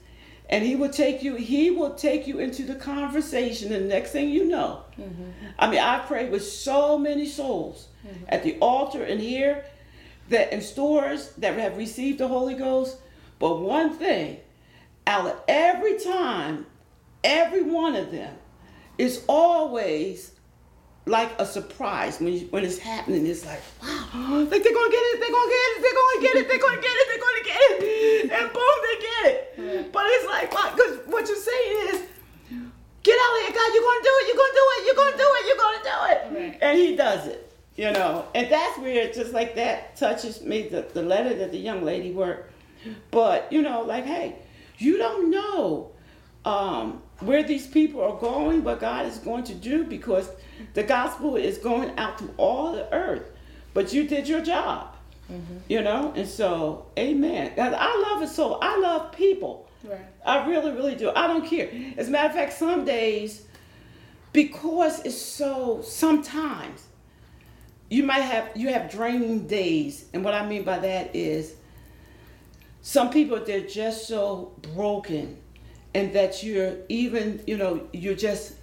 and 0.54 0.64
he 0.64 0.76
will 0.76 0.88
take 0.88 1.20
you 1.20 1.34
he 1.34 1.72
will 1.72 1.94
take 1.94 2.28
you 2.28 2.38
into 2.38 2.62
the 2.62 2.76
conversation 2.76 3.72
and 3.72 3.86
the 3.86 3.88
next 3.88 4.12
thing 4.12 4.28
you 4.28 4.46
know 4.46 4.82
mm-hmm. 4.96 5.30
i 5.58 5.68
mean 5.68 5.80
i 5.80 5.98
prayed 5.98 6.30
with 6.30 6.44
so 6.44 6.96
many 6.96 7.26
souls 7.26 7.88
mm-hmm. 8.06 8.24
at 8.28 8.44
the 8.44 8.56
altar 8.60 9.02
and 9.02 9.20
here 9.20 9.64
that 10.28 10.52
in 10.52 10.60
stores 10.60 11.32
that 11.38 11.58
have 11.58 11.76
received 11.76 12.18
the 12.18 12.28
holy 12.28 12.54
ghost 12.54 12.98
but 13.40 13.60
one 13.60 13.92
thing 13.94 14.38
out 15.08 15.26
of 15.26 15.40
every 15.48 15.98
time 15.98 16.66
every 17.24 17.62
one 17.62 17.96
of 17.96 18.12
them 18.12 18.36
is 18.96 19.24
always 19.26 20.30
like 21.06 21.38
a 21.38 21.44
surprise 21.44 22.20
when 22.20 22.32
you, 22.32 22.46
when 22.50 22.64
it's 22.64 22.78
happening. 22.78 23.26
It's 23.26 23.44
like 23.44 23.60
wow, 23.82 24.46
like 24.50 24.62
they're 24.62 24.72
gonna 24.72 24.90
get 24.90 25.04
it, 25.12 25.20
they're 25.20 25.30
gonna 25.30 25.50
get 25.50 25.68
it, 25.70 25.82
they're 25.82 25.94
gonna 25.94 26.20
get 26.20 26.36
it, 26.36 26.48
they're 26.48 26.58
gonna 26.58 26.80
get 26.80 26.90
it, 26.90 27.06
they're 27.08 27.24
gonna 27.24 27.44
get 27.44 27.60
it, 27.60 28.32
and 28.32 28.52
boom, 28.52 28.76
they 28.82 28.96
get 29.00 29.24
it. 29.32 29.92
But 29.92 30.04
it's 30.06 30.26
like, 30.26 30.50
because 30.50 31.06
what 31.06 31.28
you're 31.28 31.36
saying 31.36 31.88
is, 31.94 32.02
get 33.02 33.18
out 33.20 33.36
of 33.36 33.42
here, 33.44 33.54
God, 33.54 33.70
you're 33.74 33.82
gonna 33.82 34.04
do 34.04 34.14
it, 34.20 34.26
you're 34.28 34.36
gonna 34.36 34.54
do 34.54 34.66
it, 34.74 34.86
you're 34.86 34.94
gonna 34.94 35.16
do 35.16 35.28
it, 35.28 35.46
you're 35.46 35.62
gonna 35.62 35.84
do 35.84 35.96
it, 36.10 36.58
and 36.62 36.78
He 36.78 36.96
does 36.96 37.26
it. 37.26 37.40
You 37.76 37.90
know, 37.90 38.24
and 38.36 38.48
that's 38.50 38.78
where 38.78 39.12
just 39.12 39.32
like 39.32 39.56
that 39.56 39.96
touches 39.96 40.40
me. 40.42 40.68
The 40.68 40.86
the 40.94 41.02
letter 41.02 41.34
that 41.34 41.50
the 41.50 41.58
young 41.58 41.84
lady 41.84 42.12
wrote, 42.12 42.44
but 43.10 43.52
you 43.52 43.62
know, 43.62 43.82
like 43.82 44.04
hey, 44.04 44.36
you 44.78 44.96
don't 44.96 45.28
know 45.28 45.90
um, 46.44 47.02
where 47.20 47.42
these 47.42 47.66
people 47.66 48.02
are 48.02 48.18
going, 48.18 48.64
what 48.64 48.80
God 48.80 49.06
is 49.06 49.18
going 49.18 49.44
to 49.44 49.54
do, 49.54 49.84
because 49.84 50.28
the 50.74 50.82
gospel 50.82 51.36
is 51.36 51.58
going 51.58 51.96
out 51.98 52.18
to 52.18 52.30
all 52.36 52.72
the 52.72 52.92
earth. 52.92 53.30
But 53.72 53.92
you 53.92 54.06
did 54.06 54.28
your 54.28 54.40
job, 54.40 54.94
mm-hmm. 55.30 55.58
you 55.68 55.82
know? 55.82 56.12
And 56.16 56.28
so, 56.28 56.86
amen. 56.98 57.52
I 57.58 58.10
love 58.10 58.22
it 58.22 58.28
so. 58.28 58.58
I 58.60 58.78
love 58.78 59.12
people. 59.12 59.68
Right. 59.84 60.00
I 60.24 60.46
really, 60.48 60.72
really 60.72 60.94
do. 60.94 61.10
I 61.14 61.26
don't 61.26 61.46
care. 61.46 61.70
As 61.96 62.08
a 62.08 62.10
matter 62.10 62.28
of 62.28 62.34
fact, 62.34 62.52
some 62.52 62.84
days, 62.84 63.46
because 64.32 65.00
it's 65.00 65.20
so, 65.20 65.82
sometimes, 65.82 66.88
you 67.90 68.02
might 68.02 68.20
have 68.20 68.50
you 68.56 68.68
have 68.68 68.90
draining 68.90 69.46
days 69.46 70.06
and 70.12 70.24
what 70.24 70.34
i 70.34 70.46
mean 70.46 70.64
by 70.64 70.78
that 70.78 71.14
is 71.14 71.54
some 72.82 73.10
people 73.10 73.38
they're 73.44 73.60
just 73.60 74.08
so 74.08 74.52
broken 74.74 75.36
and 75.94 76.12
that 76.12 76.42
you're 76.42 76.74
even 76.88 77.42
you 77.46 77.56
know 77.56 77.86
you're 77.92 78.16
just 78.16 78.54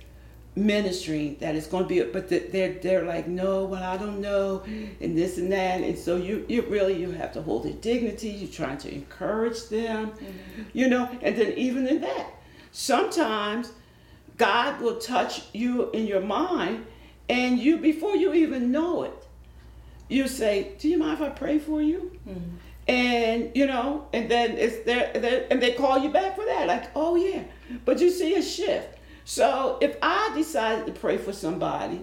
ministering 0.53 1.37
that 1.39 1.55
it's 1.55 1.67
going 1.67 1.83
to 1.83 1.87
be 1.87 2.01
but 2.11 2.27
they're 2.27 2.73
they're 2.73 3.05
like 3.05 3.25
no 3.25 3.63
well 3.63 3.81
i 3.81 3.95
don't 3.95 4.19
know 4.19 4.61
and 4.99 5.17
this 5.17 5.37
and 5.37 5.49
that 5.49 5.79
and 5.79 5.97
so 5.97 6.17
you 6.17 6.45
you 6.49 6.61
really 6.63 6.99
you 6.99 7.09
have 7.11 7.31
to 7.31 7.41
hold 7.41 7.63
their 7.63 7.73
dignity 7.73 8.27
you're 8.27 8.51
trying 8.51 8.77
to 8.77 8.93
encourage 8.93 9.69
them 9.69 10.11
mm-hmm. 10.11 10.63
you 10.73 10.89
know 10.89 11.09
and 11.21 11.37
then 11.37 11.53
even 11.53 11.87
in 11.87 12.01
that 12.01 12.27
sometimes 12.73 13.71
god 14.37 14.79
will 14.81 14.97
touch 14.97 15.43
you 15.53 15.89
in 15.91 16.05
your 16.05 16.19
mind 16.21 16.85
and 17.29 17.57
you 17.57 17.77
before 17.77 18.17
you 18.17 18.33
even 18.33 18.71
know 18.73 19.03
it 19.03 19.27
you 20.09 20.27
say 20.27 20.73
do 20.79 20.89
you 20.89 20.97
mind 20.97 21.13
if 21.13 21.21
i 21.21 21.29
pray 21.29 21.57
for 21.57 21.81
you 21.81 22.11
mm-hmm 22.27 22.57
and 22.87 23.51
you 23.53 23.67
know, 23.67 24.07
and 24.13 24.29
then 24.29 24.57
it's 24.57 24.83
there, 24.85 25.11
and 25.51 25.61
they 25.61 25.73
call 25.73 25.99
you 25.99 26.09
back 26.09 26.35
for 26.35 26.45
that, 26.45 26.67
like, 26.67 26.91
oh 26.95 27.15
yeah, 27.15 27.43
but 27.85 27.99
you 27.99 28.09
see 28.09 28.35
a 28.35 28.41
shift. 28.41 28.97
So 29.23 29.77
if 29.81 29.97
I 30.01 30.31
decided 30.35 30.87
to 30.87 30.91
pray 30.99 31.17
for 31.17 31.33
somebody, 31.33 32.01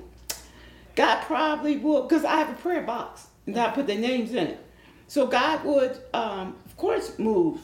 God 0.94 1.22
probably 1.22 1.76
would, 1.76 2.08
because 2.08 2.24
I 2.24 2.36
have 2.36 2.50
a 2.50 2.54
prayer 2.54 2.82
box 2.82 3.26
and 3.46 3.56
I 3.58 3.70
put 3.70 3.86
their 3.86 3.98
names 3.98 4.30
in 4.32 4.48
it. 4.48 4.64
So 5.08 5.26
God 5.26 5.64
would, 5.64 5.98
um, 6.14 6.56
of 6.66 6.76
course, 6.76 7.18
move 7.18 7.60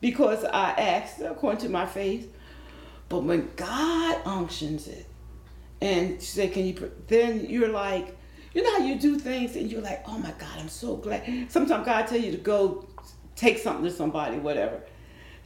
because 0.00 0.44
I 0.44 0.70
asked 0.72 1.20
according 1.20 1.60
to 1.60 1.68
my 1.68 1.86
faith. 1.86 2.34
But 3.08 3.24
when 3.24 3.50
God 3.56 4.20
unctions 4.26 4.86
it, 4.86 5.06
and 5.80 6.20
say, 6.20 6.48
"Can 6.48 6.66
you?" 6.66 6.92
Then 7.06 7.46
you're 7.48 7.68
like, 7.68 8.17
you 8.58 8.64
know 8.64 8.72
how 8.72 8.84
you 8.84 8.96
do 8.96 9.16
things 9.16 9.54
and 9.54 9.70
you're 9.70 9.80
like, 9.80 10.02
oh 10.08 10.18
my 10.18 10.32
God, 10.32 10.58
I'm 10.58 10.68
so 10.68 10.96
glad. 10.96 11.46
Sometimes 11.48 11.86
God 11.86 12.08
tell 12.08 12.18
you 12.18 12.32
to 12.32 12.38
go 12.38 12.88
take 13.36 13.58
something 13.58 13.84
to 13.84 13.90
somebody, 13.92 14.36
whatever. 14.36 14.80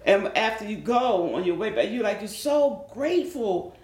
And 0.07 0.35
after 0.35 0.65
you 0.65 0.79
go 0.79 1.35
on 1.35 1.45
your 1.45 1.57
way 1.57 1.69
back, 1.69 1.91
you're 1.91 2.03
like, 2.03 2.21
you're 2.21 2.29
so 2.29 2.87
grateful 2.95 3.77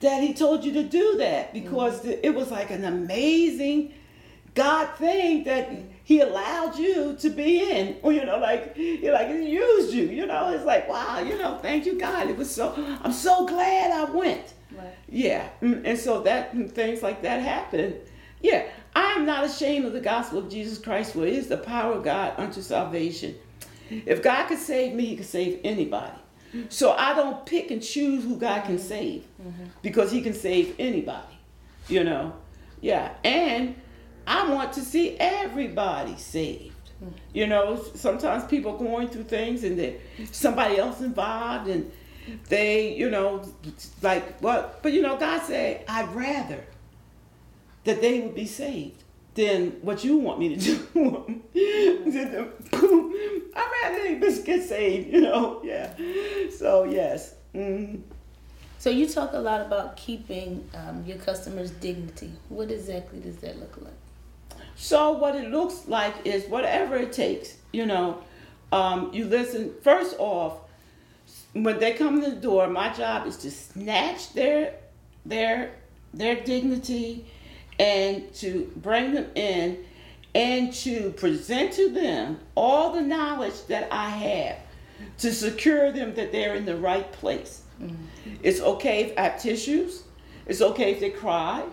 that 0.00 0.22
he 0.22 0.32
told 0.32 0.64
you 0.64 0.72
to 0.72 0.82
do 0.82 1.18
that 1.18 1.52
because 1.52 2.00
mm-hmm. 2.00 2.20
it 2.22 2.34
was 2.34 2.50
like 2.50 2.70
an 2.70 2.86
amazing 2.86 3.92
God 4.54 4.96
thing 4.96 5.44
that 5.44 5.70
he 6.02 6.22
allowed 6.22 6.78
you 6.78 7.18
to 7.20 7.28
be 7.28 7.70
in. 7.70 7.98
Or, 8.02 8.12
you 8.14 8.24
know, 8.24 8.38
like, 8.38 8.72
you're 8.78 9.12
like, 9.12 9.28
he 9.28 9.50
used 9.50 9.92
you, 9.92 10.04
you 10.04 10.24
know, 10.24 10.54
it's 10.54 10.64
like, 10.64 10.88
wow, 10.88 11.20
you 11.20 11.36
know, 11.36 11.58
thank 11.60 11.84
you, 11.84 11.98
God. 11.98 12.30
It 12.30 12.36
was 12.38 12.50
so, 12.50 12.72
I'm 13.02 13.12
so 13.12 13.44
glad 13.46 13.90
I 13.90 14.10
went. 14.10 14.54
Right. 14.72 14.94
Yeah. 15.06 15.50
Mm, 15.60 15.82
and 15.84 15.98
so 15.98 16.22
that, 16.22 16.56
things 16.72 17.02
like 17.02 17.20
that 17.20 17.42
happen 17.42 18.00
yeah, 18.42 18.66
I 18.94 19.12
am 19.12 19.26
not 19.26 19.44
ashamed 19.44 19.86
of 19.86 19.92
the 19.92 20.00
gospel 20.00 20.38
of 20.38 20.48
Jesus 20.48 20.78
Christ, 20.78 21.12
for 21.12 21.26
it 21.26 21.34
is 21.34 21.48
the 21.48 21.56
power 21.56 21.94
of 21.94 22.04
God 22.04 22.34
unto 22.36 22.60
salvation. 22.62 23.36
If 23.90 24.22
God 24.22 24.46
could 24.46 24.58
save 24.58 24.94
me, 24.94 25.06
He 25.06 25.16
could 25.16 25.26
save 25.26 25.60
anybody. 25.64 26.16
So 26.68 26.92
I 26.92 27.14
don't 27.14 27.46
pick 27.46 27.70
and 27.70 27.82
choose 27.82 28.24
who 28.24 28.36
God 28.36 28.64
can 28.64 28.78
save 28.78 29.24
mm-hmm. 29.40 29.64
because 29.82 30.10
He 30.10 30.20
can 30.20 30.34
save 30.34 30.74
anybody, 30.78 31.38
you 31.88 32.02
know. 32.02 32.34
Yeah, 32.80 33.12
and 33.24 33.76
I 34.26 34.48
want 34.50 34.72
to 34.74 34.80
see 34.80 35.16
everybody 35.18 36.16
saved. 36.16 36.74
Mm-hmm. 37.02 37.14
You 37.32 37.46
know, 37.46 37.82
sometimes 37.94 38.44
people 38.44 38.76
going 38.76 39.08
through 39.08 39.24
things 39.24 39.64
and 39.64 39.78
there's 39.78 40.00
somebody 40.32 40.78
else 40.78 41.00
involved 41.00 41.68
and 41.68 41.90
they, 42.48 42.94
you 42.94 43.10
know, 43.10 43.42
like 44.02 44.40
what? 44.40 44.82
But 44.82 44.92
you 44.92 45.02
know, 45.02 45.16
God 45.16 45.42
said, 45.42 45.84
I'd 45.88 46.08
rather 46.14 46.64
that 47.84 48.00
they 48.00 48.20
would 48.20 48.34
be 48.34 48.46
saved 48.46 49.02
than 49.34 49.70
what 49.82 50.04
you 50.04 50.18
want 50.18 50.38
me 50.38 50.56
to 50.56 50.60
do. 50.60 50.86
I'd 53.54 53.70
rather 53.82 54.02
they 54.02 54.18
just 54.20 54.44
get 54.44 54.62
saved, 54.62 55.12
you 55.12 55.20
know? 55.22 55.60
Yeah. 55.64 55.92
So, 56.56 56.84
yes. 56.84 57.34
Mm. 57.54 58.02
So, 58.78 58.90
you 58.90 59.08
talk 59.08 59.32
a 59.32 59.38
lot 59.38 59.60
about 59.60 59.96
keeping 59.96 60.68
um, 60.74 61.04
your 61.06 61.18
customers' 61.18 61.70
dignity. 61.70 62.32
What 62.48 62.70
exactly 62.70 63.20
does 63.20 63.36
that 63.38 63.58
look 63.58 63.76
like? 63.80 63.92
So, 64.76 65.12
what 65.12 65.36
it 65.36 65.50
looks 65.50 65.86
like 65.86 66.14
is 66.24 66.46
whatever 66.46 66.96
it 66.96 67.12
takes, 67.12 67.56
you 67.72 67.86
know. 67.86 68.22
Um, 68.72 69.10
you 69.12 69.26
listen, 69.26 69.74
first 69.82 70.16
off, 70.18 70.58
when 71.52 71.78
they 71.78 71.92
come 71.92 72.22
to 72.22 72.30
the 72.30 72.36
door, 72.36 72.68
my 72.68 72.92
job 72.92 73.26
is 73.26 73.36
to 73.38 73.50
snatch 73.50 74.32
their 74.32 74.74
their 75.26 75.72
their 76.14 76.36
dignity 76.36 77.26
and 77.80 78.32
to 78.34 78.70
bring 78.76 79.14
them 79.14 79.26
in 79.34 79.78
and 80.34 80.72
to 80.72 81.10
present 81.12 81.72
to 81.72 81.88
them 81.90 82.38
all 82.54 82.92
the 82.92 83.00
knowledge 83.00 83.66
that 83.68 83.88
I 83.90 84.10
have 84.10 84.58
to 85.18 85.32
secure 85.32 85.90
them 85.90 86.14
that 86.14 86.30
they're 86.30 86.54
in 86.54 86.66
the 86.66 86.76
right 86.76 87.10
place. 87.10 87.62
Mm-hmm. 87.82 88.34
It's 88.42 88.60
okay 88.60 89.04
if 89.04 89.18
I 89.18 89.22
have 89.22 89.40
tissues. 89.40 90.04
It's 90.46 90.60
okay 90.60 90.92
if 90.92 91.00
they 91.00 91.08
cry. 91.08 91.64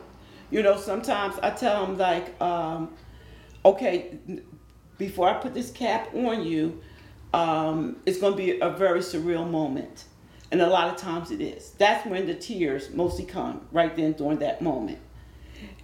You 0.50 0.64
know, 0.64 0.78
sometimes 0.78 1.38
I 1.44 1.50
tell 1.50 1.86
them 1.86 1.98
like, 1.98 2.42
um, 2.42 2.94
okay, 3.66 4.18
before 4.98 5.30
I 5.30 5.34
put 5.34 5.54
this 5.54 5.72
cap 5.72 6.16
on 6.16 6.46
you, 6.46 6.82
um, 7.34 7.98
it's 8.06 8.20
going 8.20 8.32
to 8.32 8.38
be 8.38 8.62
a 8.62 8.70
very 8.70 9.02
surreal 9.02 9.50
moment. 9.50 10.06
And 10.52 10.62
a 10.62 10.68
lot 10.68 10.88
of 10.88 10.96
times 10.96 11.32
it 11.32 11.42
is. 11.42 11.72
That's 11.72 12.08
when 12.08 12.28
the 12.28 12.34
tears 12.34 12.92
mostly 12.92 13.26
come, 13.26 13.68
right 13.74 13.94
then 13.94 14.14
during 14.14 14.40
that 14.40 14.62
moment. 14.62 15.00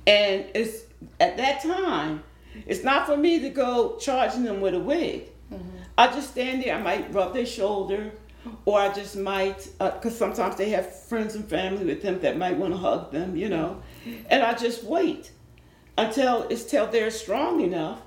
And 0.06 0.46
it's 0.54 0.84
at 1.20 1.38
that 1.38 1.64
time, 1.64 2.24
it's 2.66 2.84
not 2.84 3.06
for 3.06 3.18
me 3.18 3.40
to 3.40 3.50
go 3.50 3.98
charging 3.98 4.44
them 4.44 4.62
with 4.62 4.74
a 4.74 4.80
wig. 4.80 5.30
Mm-hmm. 5.52 5.78
I 5.98 6.08
just 6.08 6.32
stand 6.32 6.64
there. 6.64 6.76
I 6.76 6.82
might 6.82 7.14
rub 7.14 7.34
their 7.34 7.46
shoulder, 7.46 8.12
or 8.66 8.80
I 8.80 8.92
just 8.94 9.16
might, 9.16 9.68
because 9.80 10.14
uh, 10.14 10.26
sometimes 10.26 10.56
they 10.58 10.70
have 10.72 10.94
friends 11.06 11.36
and 11.36 11.48
family 11.48 11.86
with 11.86 12.02
them 12.02 12.20
that 12.22 12.38
might 12.38 12.58
want 12.58 12.74
to 12.74 12.78
hug 12.78 13.12
them, 13.12 13.36
you 13.36 13.50
know. 13.50 13.82
And 14.30 14.44
I 14.44 14.54
just 14.54 14.84
wait 14.84 15.32
until 15.98 16.44
it's 16.50 16.66
till 16.66 16.88
they're 16.88 17.12
strong 17.12 17.62
enough 17.62 18.02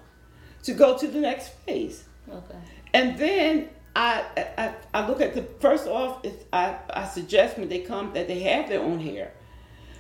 to 0.65 0.73
go 0.73 0.99
to 0.99 1.07
the 1.07 1.21
next 1.21 1.55
phase. 1.65 2.05
Okay. 2.29 2.59
And 2.93 3.17
then 3.19 3.69
I, 3.95 4.25
I, 4.59 4.75
I 4.93 5.07
look 5.07 5.21
at 5.21 5.35
the 5.35 5.43
first 5.61 5.87
off. 5.87 6.27
I, 6.53 6.77
I 6.91 7.07
suggest 7.07 7.57
when 7.57 7.69
they 7.69 7.79
come 7.81 8.13
that 8.15 8.27
they 8.29 8.41
have 8.41 8.69
their 8.69 8.81
own 8.81 8.99
hair, 9.01 9.33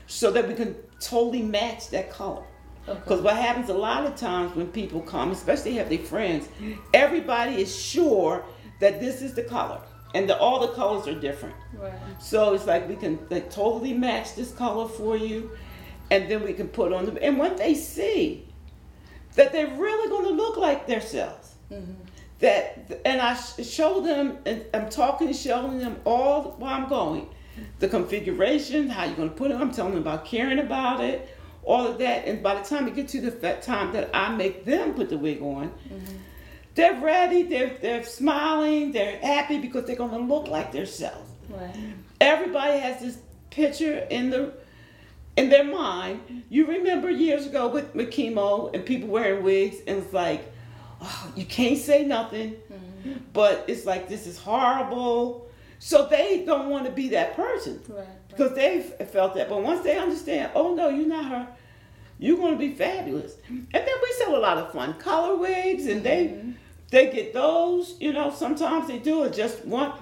so 0.06 0.30
that 0.32 0.46
we 0.48 0.54
can 0.54 0.76
totally 1.00 1.42
match 1.42 1.90
that 1.90 2.10
color. 2.10 2.42
Because 2.86 3.18
okay. 3.18 3.22
what 3.22 3.36
happens 3.36 3.68
a 3.68 3.74
lot 3.74 4.06
of 4.06 4.14
times 4.14 4.54
when 4.54 4.68
people 4.68 5.00
come, 5.00 5.32
especially 5.32 5.74
have 5.74 5.88
their 5.88 5.98
friends, 5.98 6.48
everybody 6.94 7.60
is 7.60 7.74
sure 7.74 8.44
that 8.80 9.00
this 9.00 9.22
is 9.22 9.34
the 9.34 9.42
color, 9.42 9.80
and 10.14 10.28
the, 10.28 10.38
all 10.38 10.60
the 10.60 10.72
colors 10.72 11.08
are 11.08 11.18
different. 11.18 11.56
Right. 11.74 11.92
So 12.20 12.54
it's 12.54 12.66
like 12.66 12.88
we 12.88 12.94
can 12.94 13.18
like, 13.28 13.50
totally 13.50 13.92
match 13.92 14.36
this 14.36 14.52
color 14.52 14.88
for 14.88 15.16
you, 15.16 15.50
and 16.10 16.30
then 16.30 16.44
we 16.44 16.52
can 16.52 16.68
put 16.68 16.92
on 16.92 17.06
the. 17.06 17.22
And 17.22 17.38
when 17.38 17.56
they 17.56 17.74
see 17.74 18.46
that 19.34 19.52
they're 19.52 19.74
really 19.76 20.08
going 20.08 20.24
to 20.24 20.42
look 20.42 20.56
like 20.56 20.86
themselves, 20.86 21.56
mm-hmm. 21.70 21.92
that 22.38 23.00
and 23.04 23.20
I 23.20 23.34
show 23.34 24.00
them 24.00 24.38
and 24.46 24.64
I'm 24.72 24.88
talking 24.88 25.26
and 25.26 25.36
showing 25.36 25.78
them 25.78 25.96
all 26.04 26.54
while 26.58 26.74
I'm 26.74 26.88
going. 26.88 27.28
The 27.78 27.88
configuration, 27.88 28.88
how 28.88 29.04
you're 29.04 29.16
gonna 29.16 29.30
put 29.30 29.50
it. 29.50 29.56
I'm 29.56 29.70
telling 29.70 29.92
them 29.92 30.02
about 30.02 30.24
caring 30.24 30.58
about 30.58 31.00
it, 31.00 31.28
all 31.62 31.86
of 31.86 31.98
that. 31.98 32.26
And 32.26 32.42
by 32.42 32.54
the 32.54 32.66
time 32.66 32.88
it 32.88 32.94
get 32.94 33.08
to 33.08 33.20
the 33.20 33.54
time 33.62 33.92
that 33.92 34.10
I 34.14 34.34
make 34.34 34.64
them 34.64 34.94
put 34.94 35.08
the 35.08 35.18
wig 35.18 35.42
on, 35.42 35.68
mm-hmm. 35.68 36.16
they're 36.74 37.00
ready. 37.00 37.42
They're 37.42 37.76
they're 37.80 38.04
smiling. 38.04 38.92
They're 38.92 39.18
happy 39.18 39.58
because 39.58 39.84
they're 39.84 39.96
gonna 39.96 40.18
look 40.18 40.48
like 40.48 40.72
themselves. 40.72 41.30
Right. 41.48 41.74
Everybody 42.20 42.78
has 42.78 43.00
this 43.00 43.18
picture 43.50 44.06
in 44.10 44.30
the 44.30 44.52
in 45.36 45.48
their 45.50 45.64
mind. 45.64 46.44
You 46.48 46.66
remember 46.66 47.10
years 47.10 47.46
ago 47.46 47.68
with, 47.68 47.94
with 47.94 48.10
chemo 48.10 48.74
and 48.74 48.84
people 48.84 49.08
wearing 49.08 49.44
wigs, 49.44 49.76
and 49.86 49.98
it's 49.98 50.12
like 50.12 50.52
oh, 51.00 51.32
you 51.36 51.44
can't 51.44 51.78
say 51.78 52.04
nothing, 52.04 52.56
mm-hmm. 52.72 53.12
but 53.32 53.64
it's 53.68 53.86
like 53.86 54.08
this 54.08 54.26
is 54.26 54.38
horrible. 54.38 55.45
So 55.86 56.04
they 56.04 56.42
don't 56.44 56.68
want 56.68 56.84
to 56.86 56.90
be 56.90 57.10
that 57.10 57.36
person 57.36 57.80
right, 57.86 58.04
because 58.26 58.56
they've 58.56 58.86
felt 59.08 59.36
that. 59.36 59.48
But 59.48 59.62
once 59.62 59.84
they 59.84 59.96
understand, 59.96 60.50
oh 60.56 60.74
no, 60.74 60.88
you're 60.88 61.06
not 61.06 61.26
her. 61.26 61.46
You're 62.18 62.38
going 62.38 62.54
to 62.54 62.58
be 62.58 62.72
fabulous. 62.72 63.36
And 63.48 63.68
then 63.72 63.96
we 64.02 64.12
sell 64.18 64.34
a 64.34 64.40
lot 64.40 64.58
of 64.58 64.72
fun 64.72 64.94
color 64.94 65.36
wigs, 65.36 65.86
and 65.86 66.04
mm-hmm. 66.04 66.50
they 66.90 67.04
they 67.06 67.12
get 67.12 67.32
those. 67.32 67.94
You 68.00 68.14
know, 68.14 68.32
sometimes 68.32 68.88
they 68.88 68.98
do 68.98 69.22
it 69.22 69.32
just 69.32 69.64
one 69.64 69.92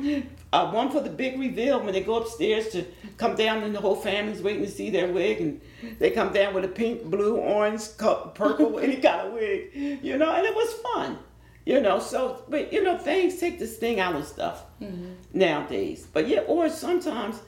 uh, 0.54 0.70
one 0.70 0.90
for 0.90 1.02
the 1.02 1.10
big 1.10 1.38
reveal 1.38 1.78
when 1.80 1.92
they 1.92 2.00
go 2.00 2.14
upstairs 2.14 2.70
to 2.70 2.86
come 3.18 3.36
down 3.36 3.62
and 3.62 3.74
the 3.74 3.80
whole 3.82 3.96
family's 3.96 4.40
waiting 4.40 4.64
to 4.64 4.70
see 4.70 4.88
their 4.88 5.12
wig 5.12 5.42
and 5.42 5.60
they 5.98 6.10
come 6.10 6.32
down 6.32 6.54
with 6.54 6.64
a 6.64 6.68
pink, 6.68 7.04
blue, 7.04 7.36
orange, 7.36 7.82
purple, 7.98 8.78
any 8.78 8.96
kind 8.96 9.26
of 9.26 9.34
wig, 9.34 9.70
you 9.74 10.16
know, 10.16 10.32
and 10.32 10.46
it 10.46 10.54
was 10.54 10.72
fun, 10.94 11.18
you 11.64 11.80
know. 11.80 11.98
So, 11.98 12.42
but 12.48 12.72
you 12.72 12.82
know, 12.82 12.98
things 12.98 13.38
take 13.38 13.58
the 13.58 13.66
sting 13.66 14.00
out 14.00 14.14
of 14.14 14.26
stuff 14.26 14.64
mm-hmm. 14.80 15.12
nowadays. 15.32 16.06
But 16.12 16.28
yeah, 16.28 16.40
or 16.40 16.68
sometimes 16.68 17.40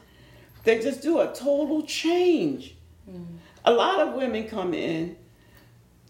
they 0.65 0.81
just 0.81 1.03
do 1.03 1.21
a 1.21 1.33
total 1.33 1.83
change. 1.83 2.77
Mm-hmm. 3.09 3.37
A 3.65 3.73
lot 3.73 4.01
of 4.01 4.15
women 4.15 4.49
come 4.49 4.75
in 4.75 5.17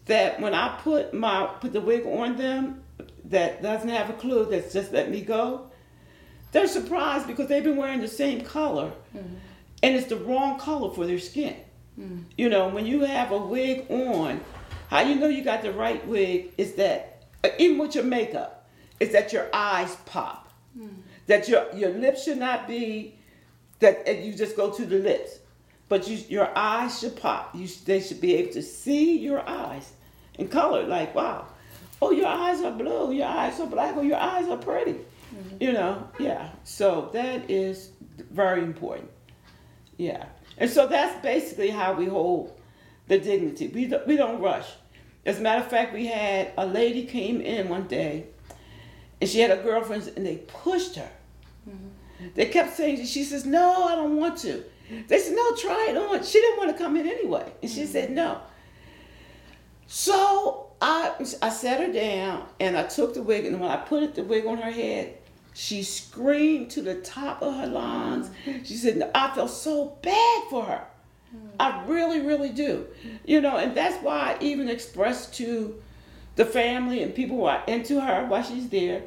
that 0.06 0.40
when 0.40 0.54
I 0.54 0.78
put 0.82 1.14
my 1.14 1.46
put 1.60 1.72
the 1.72 1.80
wig 1.80 2.06
on 2.06 2.36
them, 2.36 2.82
that 3.26 3.62
doesn't 3.62 3.88
have 3.88 4.10
a 4.10 4.14
clue, 4.14 4.46
that's 4.50 4.72
just 4.72 4.92
let 4.92 5.10
me 5.10 5.20
go 5.20 5.70
they're 6.56 6.66
surprised 6.66 7.26
because 7.26 7.48
they've 7.48 7.64
been 7.64 7.76
wearing 7.76 8.00
the 8.00 8.08
same 8.08 8.40
color 8.40 8.90
mm-hmm. 9.14 9.34
and 9.82 9.94
it's 9.94 10.06
the 10.06 10.16
wrong 10.16 10.58
color 10.58 10.90
for 10.94 11.06
their 11.06 11.18
skin. 11.18 11.56
Mm-hmm. 12.00 12.20
You 12.38 12.48
know, 12.48 12.68
when 12.68 12.86
you 12.86 13.02
have 13.02 13.30
a 13.30 13.38
wig 13.38 13.90
on, 13.90 14.40
how 14.88 15.00
you 15.00 15.16
know 15.16 15.26
you 15.26 15.44
got 15.44 15.60
the 15.60 15.72
right 15.72 16.06
wig 16.06 16.52
is 16.56 16.74
that, 16.74 17.15
even 17.58 17.78
with 17.78 17.94
your 17.94 18.04
makeup, 18.04 18.68
is 19.00 19.12
that 19.12 19.32
your 19.32 19.48
eyes 19.52 19.96
pop. 20.06 20.52
Mm-hmm. 20.76 21.00
That 21.26 21.48
your, 21.48 21.66
your 21.74 21.90
lips 21.90 22.24
should 22.24 22.38
not 22.38 22.68
be, 22.68 23.18
that 23.80 24.22
you 24.24 24.32
just 24.32 24.56
go 24.56 24.70
to 24.70 24.86
the 24.86 24.98
lips. 24.98 25.38
But 25.88 26.08
you, 26.08 26.16
your 26.28 26.50
eyes 26.56 26.98
should 26.98 27.16
pop. 27.16 27.54
You, 27.54 27.68
they 27.84 28.00
should 28.00 28.20
be 28.20 28.34
able 28.36 28.52
to 28.52 28.62
see 28.62 29.18
your 29.18 29.48
eyes 29.48 29.92
in 30.38 30.48
color. 30.48 30.84
Like, 30.84 31.14
wow, 31.14 31.46
oh, 32.00 32.10
your 32.10 32.26
eyes 32.26 32.60
are 32.62 32.72
blue, 32.72 33.12
your 33.12 33.26
eyes 33.26 33.60
are 33.60 33.66
black, 33.66 33.96
or 33.96 34.04
your 34.04 34.18
eyes 34.18 34.48
are 34.48 34.56
pretty. 34.56 34.92
Mm-hmm. 34.94 35.56
You 35.60 35.72
know, 35.72 36.08
yeah. 36.18 36.50
So 36.64 37.10
that 37.12 37.50
is 37.50 37.90
very 38.30 38.62
important. 38.62 39.10
Yeah. 39.96 40.26
And 40.58 40.70
so 40.70 40.86
that's 40.86 41.20
basically 41.22 41.70
how 41.70 41.92
we 41.92 42.06
hold 42.06 42.58
the 43.08 43.18
dignity. 43.18 43.68
We 43.68 43.86
don't, 43.86 44.06
we 44.06 44.16
don't 44.16 44.40
rush. 44.40 44.68
As 45.26 45.40
a 45.40 45.42
matter 45.42 45.60
of 45.60 45.68
fact, 45.68 45.92
we 45.92 46.06
had 46.06 46.52
a 46.56 46.64
lady 46.64 47.04
came 47.04 47.40
in 47.40 47.68
one 47.68 47.88
day 47.88 48.26
and 49.20 49.28
she 49.28 49.40
had 49.40 49.50
a 49.50 49.56
girlfriend 49.56 50.10
and 50.16 50.24
they 50.24 50.36
pushed 50.36 50.94
her. 50.94 51.10
Mm-hmm. 51.68 52.28
They 52.34 52.46
kept 52.46 52.76
saying, 52.76 53.04
she 53.04 53.24
says, 53.24 53.44
no, 53.44 53.88
I 53.88 53.96
don't 53.96 54.16
want 54.16 54.38
to. 54.38 54.64
They 55.08 55.18
said, 55.18 55.34
no, 55.34 55.56
try 55.56 55.88
it 55.90 55.96
on. 55.96 56.22
She 56.22 56.40
didn't 56.40 56.58
want 56.58 56.70
to 56.76 56.82
come 56.82 56.96
in 56.96 57.08
anyway. 57.08 57.52
And 57.60 57.70
she 57.70 57.82
mm-hmm. 57.82 57.92
said, 57.92 58.10
no. 58.12 58.40
So 59.88 60.68
I, 60.80 61.12
I 61.42 61.48
sat 61.48 61.80
her 61.80 61.92
down 61.92 62.46
and 62.60 62.76
I 62.76 62.84
took 62.84 63.14
the 63.14 63.22
wig 63.22 63.46
and 63.46 63.60
when 63.60 63.70
I 63.70 63.76
put 63.78 64.14
the 64.14 64.22
wig 64.22 64.46
on 64.46 64.58
her 64.58 64.70
head, 64.70 65.18
she 65.54 65.82
screamed 65.82 66.70
to 66.72 66.82
the 66.82 66.96
top 66.96 67.42
of 67.42 67.52
her 67.56 67.66
lungs. 67.66 68.30
She 68.62 68.74
said, 68.74 69.10
I 69.12 69.34
feel 69.34 69.48
so 69.48 69.96
bad 70.02 70.42
for 70.50 70.64
her. 70.64 70.84
I 71.58 71.84
really, 71.86 72.20
really 72.20 72.50
do. 72.50 72.86
You 73.24 73.40
know, 73.40 73.56
and 73.56 73.76
that's 73.76 74.02
why 74.02 74.36
I 74.38 74.42
even 74.42 74.68
expressed 74.68 75.34
to 75.34 75.82
the 76.36 76.44
family 76.44 77.02
and 77.02 77.14
people 77.14 77.38
who 77.38 77.44
are 77.44 77.64
into 77.66 78.00
her 78.00 78.26
while 78.26 78.42
she's 78.42 78.68
there 78.68 79.02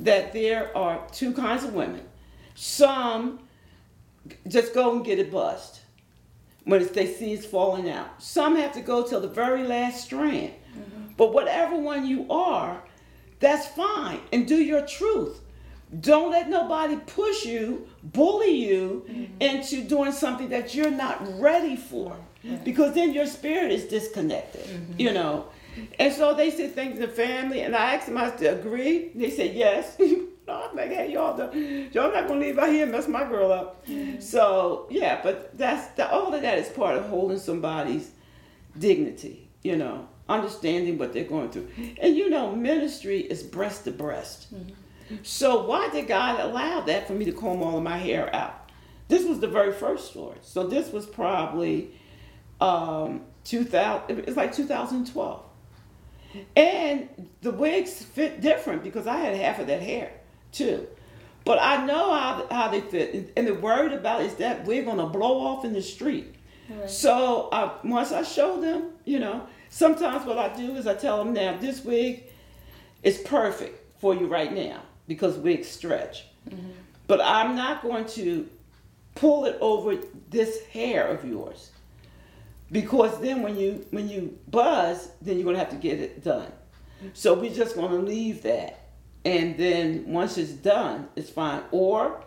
that 0.00 0.32
there 0.32 0.76
are 0.76 1.06
two 1.12 1.32
kinds 1.32 1.64
of 1.64 1.74
women. 1.74 2.02
Some 2.54 3.40
just 4.48 4.74
go 4.74 4.96
and 4.96 5.04
get 5.04 5.18
it 5.18 5.30
bust 5.30 5.80
when 6.64 6.86
they 6.92 7.06
see 7.06 7.32
it's 7.32 7.46
falling 7.46 7.90
out. 7.90 8.22
Some 8.22 8.56
have 8.56 8.72
to 8.72 8.80
go 8.80 9.06
till 9.06 9.20
the 9.20 9.28
very 9.28 9.64
last 9.64 10.04
strand. 10.04 10.52
Mm-hmm. 10.72 11.12
But 11.16 11.32
whatever 11.32 11.76
one 11.76 12.06
you 12.06 12.26
are, 12.30 12.82
that's 13.40 13.66
fine. 13.66 14.20
And 14.32 14.46
do 14.46 14.56
your 14.56 14.86
truth. 14.86 15.40
Don't 16.00 16.30
let 16.30 16.48
nobody 16.48 16.96
push 16.96 17.44
you, 17.44 17.86
bully 18.02 18.52
you 18.52 19.04
mm-hmm. 19.08 19.40
into 19.40 19.82
doing 19.82 20.12
something 20.12 20.48
that 20.48 20.74
you're 20.74 20.90
not 20.90 21.40
ready 21.40 21.76
for. 21.76 22.16
Because 22.62 22.94
then 22.94 23.14
your 23.14 23.26
spirit 23.26 23.72
is 23.72 23.84
disconnected, 23.84 24.66
mm-hmm. 24.66 25.00
you 25.00 25.12
know. 25.12 25.46
And 25.98 26.12
so 26.12 26.34
they 26.34 26.50
said 26.50 26.74
things 26.74 26.98
to 26.98 27.08
family, 27.08 27.62
and 27.62 27.74
I 27.74 27.94
asked 27.94 28.06
them, 28.06 28.18
I 28.18 28.36
said, 28.36 28.60
agree? 28.60 29.10
They 29.14 29.30
said, 29.30 29.54
yes. 29.54 29.96
no, 30.46 30.68
I'm 30.68 30.76
like, 30.76 30.90
hey, 30.90 31.12
y'all, 31.12 31.38
y'all 31.54 32.12
not 32.12 32.28
gonna 32.28 32.40
leave 32.40 32.58
out 32.58 32.68
here 32.68 32.82
and 32.82 32.92
mess 32.92 33.08
my 33.08 33.24
girl 33.24 33.50
up. 33.50 33.86
Mm-hmm. 33.86 34.20
So, 34.20 34.86
yeah, 34.90 35.20
but 35.22 35.56
that's 35.56 35.88
the, 35.94 36.10
all 36.10 36.34
of 36.34 36.42
that 36.42 36.58
is 36.58 36.68
part 36.68 36.96
of 36.96 37.06
holding 37.06 37.38
somebody's 37.38 38.10
dignity, 38.78 39.48
you 39.62 39.76
know, 39.76 40.06
understanding 40.28 40.98
what 40.98 41.12
they're 41.12 41.24
going 41.24 41.50
through. 41.50 41.68
And 42.00 42.14
you 42.16 42.28
know, 42.28 42.54
ministry 42.54 43.20
is 43.20 43.42
breast 43.42 43.84
to 43.84 43.90
breast. 43.90 44.54
Mm-hmm. 44.54 44.74
So 45.22 45.64
why 45.64 45.90
did 45.90 46.08
God 46.08 46.40
allow 46.40 46.80
that 46.82 47.06
for 47.06 47.12
me 47.12 47.24
to 47.26 47.32
comb 47.32 47.62
all 47.62 47.76
of 47.76 47.82
my 47.82 47.98
hair 47.98 48.34
out? 48.34 48.70
This 49.08 49.24
was 49.24 49.40
the 49.40 49.48
very 49.48 49.72
first 49.72 50.10
story. 50.10 50.38
So 50.42 50.66
this 50.66 50.92
was 50.92 51.06
probably 51.06 51.92
um, 52.60 53.22
2000. 53.44 54.20
It's 54.20 54.36
like 54.36 54.54
2012. 54.54 55.42
And 56.56 57.28
the 57.42 57.50
wigs 57.50 58.02
fit 58.02 58.40
different 58.40 58.82
because 58.82 59.06
I 59.06 59.16
had 59.16 59.36
half 59.36 59.58
of 59.58 59.66
that 59.68 59.82
hair 59.82 60.12
too. 60.52 60.86
But 61.44 61.58
I 61.60 61.84
know 61.84 62.14
how, 62.14 62.46
how 62.50 62.68
they 62.68 62.80
fit. 62.80 63.32
And 63.36 63.46
the 63.46 63.54
worried 63.54 63.92
about 63.92 64.22
is 64.22 64.34
that 64.36 64.64
we're 64.64 64.84
going 64.84 64.96
to 64.96 65.06
blow 65.06 65.40
off 65.40 65.64
in 65.64 65.74
the 65.74 65.82
street. 65.82 66.34
Right. 66.68 66.88
So 66.88 67.50
uh, 67.50 67.74
once 67.84 68.10
I 68.10 68.22
show 68.22 68.58
them, 68.60 68.92
you 69.04 69.18
know, 69.18 69.46
sometimes 69.68 70.24
what 70.24 70.38
I 70.38 70.56
do 70.56 70.74
is 70.76 70.86
I 70.86 70.94
tell 70.94 71.22
them 71.22 71.34
now, 71.34 71.58
this 71.58 71.84
wig 71.84 72.24
is 73.02 73.18
perfect 73.18 74.00
for 74.00 74.14
you 74.14 74.26
right 74.26 74.52
now 74.52 74.80
because 75.06 75.36
wigs 75.36 75.68
stretch. 75.68 76.26
Mm-hmm. 76.48 76.70
But 77.06 77.20
I'm 77.20 77.54
not 77.54 77.82
going 77.82 78.06
to 78.06 78.48
pull 79.14 79.44
it 79.44 79.56
over 79.60 79.96
this 80.30 80.64
hair 80.66 81.06
of 81.06 81.24
yours 81.24 81.70
because 82.74 83.20
then 83.20 83.42
when 83.42 83.56
you 83.56 83.86
when 83.90 84.08
you 84.08 84.36
buzz, 84.48 85.10
then 85.22 85.36
you're 85.36 85.44
gonna 85.44 85.58
have 85.58 85.70
to 85.70 85.76
get 85.76 86.00
it 86.00 86.24
done. 86.24 86.50
So 87.12 87.34
we're 87.34 87.54
just 87.54 87.76
gonna 87.76 87.98
leave 87.98 88.42
that, 88.42 88.80
and 89.24 89.56
then 89.56 90.04
once 90.06 90.38
it's 90.38 90.52
done, 90.52 91.08
it's 91.16 91.30
fine. 91.30 91.62
Or 91.70 92.20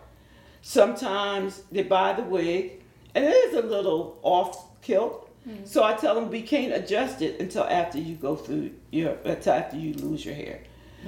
sometimes 0.62 1.62
they 1.70 1.82
buy 1.82 2.14
the 2.14 2.22
wig, 2.22 2.82
and 3.14 3.24
it 3.24 3.28
is 3.28 3.54
a 3.54 3.62
little 3.62 4.18
off 4.22 4.80
kilt. 4.80 5.30
Mm-hmm. 5.46 5.64
So 5.64 5.82
I 5.82 5.94
tell 5.94 6.14
them 6.14 6.30
we 6.30 6.42
can't 6.42 6.72
adjust 6.72 7.20
it 7.20 7.40
until 7.40 7.64
after 7.64 7.98
you 7.98 8.14
go 8.14 8.36
through 8.36 8.70
your 8.90 9.18
until 9.24 9.52
after 9.52 9.76
you 9.76 9.94
lose 9.94 10.24
your 10.24 10.34
hair. 10.34 10.60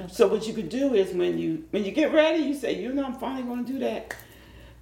So 0.08 0.26
what 0.28 0.46
you 0.46 0.54
could 0.54 0.68
do 0.68 0.94
is 0.94 1.14
when 1.14 1.38
you 1.38 1.64
when 1.70 1.84
you 1.84 1.92
get 1.92 2.12
ready, 2.12 2.42
you 2.42 2.54
say, 2.54 2.80
you 2.80 2.92
know, 2.92 3.04
I'm 3.04 3.14
finally 3.14 3.42
going 3.42 3.64
to 3.64 3.72
do 3.72 3.78
that. 3.80 4.14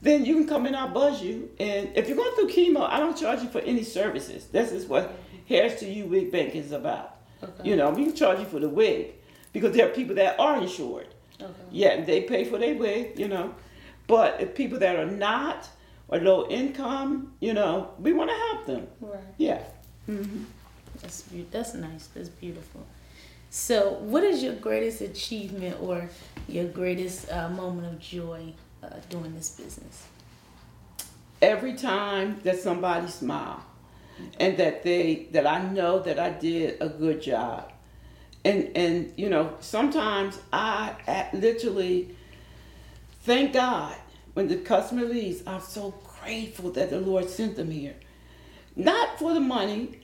Then 0.00 0.24
you 0.24 0.34
can 0.34 0.46
come 0.46 0.66
in, 0.66 0.74
I'll 0.74 0.88
buzz 0.88 1.22
you. 1.22 1.50
And 1.58 1.90
if 1.96 2.08
you're 2.08 2.16
going 2.16 2.34
through 2.36 2.48
chemo, 2.48 2.88
I 2.88 3.00
don't 3.00 3.16
charge 3.16 3.42
you 3.42 3.48
for 3.48 3.60
any 3.60 3.82
services. 3.82 4.46
This 4.46 4.70
is 4.70 4.86
what 4.86 5.12
Hairs 5.48 5.80
to 5.80 5.90
You 5.90 6.06
Wig 6.06 6.30
Bank 6.30 6.54
is 6.54 6.72
about. 6.72 7.16
Okay. 7.42 7.70
You 7.70 7.76
know, 7.76 7.90
we 7.90 8.04
can 8.04 8.14
charge 8.14 8.38
you 8.38 8.46
for 8.46 8.60
the 8.60 8.68
wig 8.68 9.14
because 9.52 9.74
there 9.74 9.86
are 9.88 9.90
people 9.90 10.14
that 10.16 10.38
are 10.38 10.60
insured. 10.60 11.08
Okay. 11.40 11.52
Yeah, 11.70 12.04
they 12.04 12.22
pay 12.22 12.44
for 12.44 12.58
their 12.58 12.76
wig, 12.76 13.18
you 13.18 13.28
know. 13.28 13.54
But 14.06 14.40
if 14.40 14.54
people 14.54 14.78
that 14.78 14.96
are 14.96 15.06
not 15.06 15.68
or 16.08 16.18
low 16.18 16.48
income, 16.48 17.34
you 17.40 17.54
know, 17.54 17.92
we 17.98 18.12
want 18.12 18.30
to 18.30 18.36
help 18.36 18.66
them. 18.66 18.88
Right. 19.00 19.20
Yeah. 19.36 19.62
Mm-hmm. 20.08 20.44
That's 21.00 21.24
that's 21.50 21.74
nice. 21.74 22.08
That's 22.08 22.28
beautiful. 22.28 22.84
So, 23.50 23.92
what 24.00 24.24
is 24.24 24.42
your 24.42 24.54
greatest 24.54 25.00
achievement 25.00 25.78
or 25.80 26.08
your 26.48 26.66
greatest 26.66 27.32
uh, 27.32 27.48
moment 27.48 27.86
of 27.86 27.98
joy 27.98 28.52
uh, 28.82 28.90
doing 29.08 29.34
this 29.34 29.50
business? 29.50 30.04
Every 31.40 31.74
time 31.74 32.40
that 32.42 32.58
somebody 32.58 33.08
smile, 33.08 33.64
and 34.38 34.56
that 34.58 34.82
they 34.82 35.28
that 35.32 35.46
I 35.46 35.62
know 35.62 36.00
that 36.00 36.18
I 36.18 36.30
did 36.30 36.76
a 36.82 36.88
good 36.90 37.22
job, 37.22 37.72
and 38.44 38.70
and 38.76 39.12
you 39.16 39.30
know 39.30 39.54
sometimes 39.60 40.38
I 40.52 41.28
literally 41.32 42.14
thank 43.22 43.54
God 43.54 43.96
when 44.34 44.48
the 44.48 44.56
customer 44.56 45.04
leaves. 45.04 45.42
I'm 45.46 45.62
so 45.62 45.94
grateful 46.20 46.70
that 46.72 46.90
the 46.90 47.00
Lord 47.00 47.30
sent 47.30 47.56
them 47.56 47.70
here, 47.70 47.94
not 48.76 49.18
for 49.18 49.32
the 49.32 49.40
money, 49.40 50.00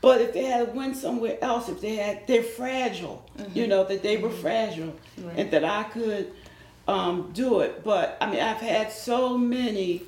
but 0.00 0.20
if 0.20 0.32
they 0.32 0.44
had 0.44 0.74
went 0.74 0.96
somewhere 0.96 1.36
else, 1.42 1.68
if 1.68 1.80
they 1.80 1.96
had 1.96 2.26
they're 2.26 2.42
fragile, 2.42 3.24
mm-hmm. 3.36 3.58
you 3.58 3.66
know 3.66 3.84
that 3.84 4.02
they 4.02 4.16
were 4.16 4.28
mm-hmm. 4.28 4.40
fragile, 4.40 4.96
right. 5.18 5.38
and 5.38 5.50
that 5.50 5.64
I 5.64 5.84
could 5.84 6.32
um, 6.88 7.30
do 7.34 7.60
it. 7.60 7.84
But 7.84 8.16
I 8.20 8.30
mean, 8.30 8.40
I've 8.40 8.60
had 8.60 8.92
so 8.92 9.36
many 9.36 10.02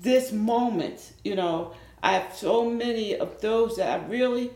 this 0.00 0.32
moment, 0.32 1.12
you 1.24 1.34
know. 1.34 1.74
I 2.02 2.12
have 2.12 2.34
so 2.36 2.70
many 2.70 3.16
of 3.16 3.40
those 3.40 3.76
that 3.76 4.00
I 4.00 4.06
really, 4.06 4.50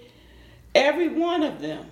every 0.76 1.08
one 1.08 1.42
of 1.42 1.60
them 1.60 1.86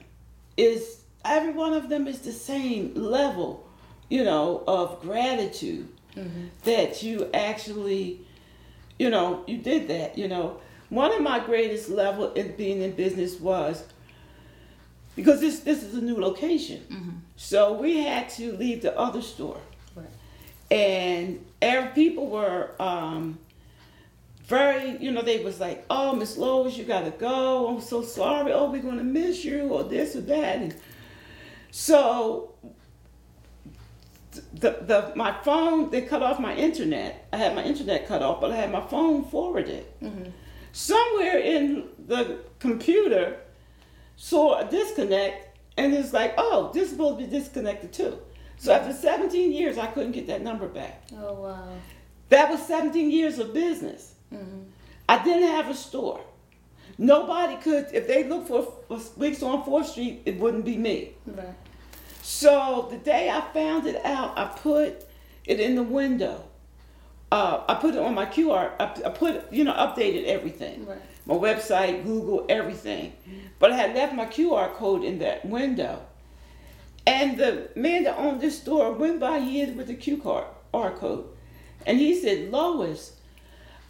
is 0.56 1.00
every 1.24 1.52
one 1.52 1.72
of 1.72 1.88
them 1.88 2.06
is 2.06 2.20
the 2.20 2.32
same 2.32 2.94
level, 2.94 3.66
you 4.08 4.24
know, 4.24 4.62
of 4.66 5.00
gratitude 5.00 5.88
mm-hmm. 6.16 6.46
that 6.64 7.02
you 7.02 7.28
actually, 7.34 8.20
you 8.98 9.10
know, 9.10 9.44
you 9.46 9.58
did 9.58 9.88
that. 9.88 10.16
You 10.16 10.28
know, 10.28 10.60
one 10.90 11.12
of 11.12 11.22
my 11.22 11.38
greatest 11.38 11.88
level 11.88 12.32
in 12.34 12.54
being 12.56 12.82
in 12.82 12.92
business 12.92 13.40
was 13.40 13.84
because 15.16 15.40
this 15.40 15.60
this 15.60 15.82
is 15.82 15.94
a 15.94 16.00
new 16.00 16.20
location, 16.20 16.82
mm-hmm. 16.90 17.10
so 17.36 17.72
we 17.72 17.98
had 17.98 18.28
to 18.30 18.52
leave 18.52 18.82
the 18.82 18.96
other 18.98 19.22
store, 19.22 19.60
right. 19.94 20.06
and 20.70 21.44
every 21.62 21.90
people 21.90 22.26
were. 22.26 22.70
Um, 22.78 23.38
very, 24.46 24.98
you 24.98 25.12
know, 25.12 25.22
they 25.22 25.44
was 25.44 25.60
like, 25.60 25.84
oh, 25.88 26.16
Miss 26.16 26.36
Lois, 26.36 26.76
you 26.76 26.82
gotta 26.82 27.12
go. 27.12 27.68
I'm 27.68 27.80
so 27.80 28.02
sorry. 28.02 28.52
Oh, 28.52 28.68
we're 28.68 28.82
gonna 28.82 29.04
miss 29.04 29.44
you, 29.44 29.68
or 29.68 29.84
this 29.84 30.16
or 30.16 30.22
that. 30.22 30.56
And 30.56 30.74
so 31.70 32.52
the, 34.54 34.70
the 34.82 35.12
my 35.16 35.32
phone 35.42 35.90
they 35.90 36.02
cut 36.02 36.22
off 36.22 36.38
my 36.40 36.54
internet. 36.54 37.28
I 37.32 37.36
had 37.36 37.54
my 37.54 37.64
internet 37.64 38.06
cut 38.06 38.22
off, 38.22 38.40
but 38.40 38.50
I 38.50 38.56
had 38.56 38.72
my 38.72 38.80
phone 38.80 39.24
forwarded. 39.24 39.86
Mm-hmm. 40.02 40.30
Somewhere 40.72 41.38
in 41.38 41.88
the 42.06 42.38
computer 42.58 43.38
saw 44.16 44.58
a 44.58 44.70
disconnect, 44.70 45.58
and 45.76 45.94
it's 45.94 46.12
like, 46.12 46.34
oh, 46.36 46.70
this 46.72 46.84
is 46.84 46.90
supposed 46.90 47.18
to 47.18 47.24
be 47.24 47.30
disconnected 47.30 47.92
too. 47.92 48.18
So 48.58 48.72
after 48.72 48.92
17 48.92 49.52
years, 49.52 49.78
I 49.78 49.86
couldn't 49.86 50.12
get 50.12 50.26
that 50.26 50.42
number 50.42 50.68
back. 50.68 51.04
Oh 51.16 51.32
wow. 51.34 51.68
That 52.28 52.50
was 52.50 52.64
17 52.66 53.10
years 53.10 53.38
of 53.38 53.54
business. 53.54 54.14
Mm-hmm. 54.32 54.62
I 55.08 55.24
didn't 55.24 55.48
have 55.48 55.68
a 55.68 55.74
store. 55.74 56.20
Nobody 56.98 57.56
could, 57.56 57.88
if 57.92 58.06
they 58.06 58.24
looked 58.24 58.48
for, 58.48 58.72
weeks 59.16 59.42
on 59.42 59.64
4th 59.64 59.86
Street, 59.86 60.22
it 60.26 60.38
wouldn't 60.38 60.64
be 60.64 60.76
me. 60.76 61.14
Right. 61.26 61.54
So 62.20 62.88
the 62.90 62.98
day 62.98 63.30
I 63.30 63.40
found 63.52 63.86
it 63.86 64.04
out, 64.04 64.38
I 64.38 64.44
put 64.44 65.06
it 65.46 65.60
in 65.60 65.74
the 65.74 65.82
window. 65.82 66.44
Uh, 67.32 67.62
I 67.68 67.74
put 67.74 67.94
it 67.94 68.00
on 68.00 68.14
my 68.14 68.26
QR. 68.26 68.72
I, 68.80 68.84
I, 68.84 69.10
put, 69.10 69.52
you 69.52 69.64
know, 69.64 69.72
updated 69.72 70.24
everything. 70.24 70.86
Right. 70.86 70.98
My 71.26 71.34
website, 71.34 72.02
Google, 72.04 72.44
everything. 72.48 73.12
But 73.58 73.72
I 73.72 73.76
had 73.76 73.94
left 73.94 74.14
my 74.14 74.26
QR 74.26 74.72
code 74.74 75.04
in 75.04 75.20
that 75.20 75.44
window. 75.44 76.02
And 77.06 77.38
the 77.38 77.70
man 77.76 78.04
that 78.04 78.18
owned 78.18 78.40
this 78.40 78.60
store 78.60 78.92
went 78.92 79.20
by 79.20 79.38
here 79.38 79.72
with 79.72 79.86
the 79.86 79.96
QR 79.96 80.46
code. 80.96 81.26
And 81.86 81.98
he 81.98 82.20
said, 82.20 82.50
Lois, 82.50 83.16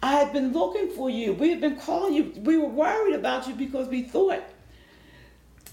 I 0.03 0.13
had 0.13 0.33
been 0.33 0.53
looking 0.53 0.89
for 0.89 1.09
you. 1.09 1.33
We 1.33 1.49
had 1.49 1.61
been 1.61 1.77
calling 1.77 2.13
you. 2.13 2.33
We 2.37 2.57
were 2.57 2.67
worried 2.67 3.15
about 3.15 3.47
you 3.47 3.53
because 3.53 3.87
we 3.87 4.03
thought, 4.03 4.43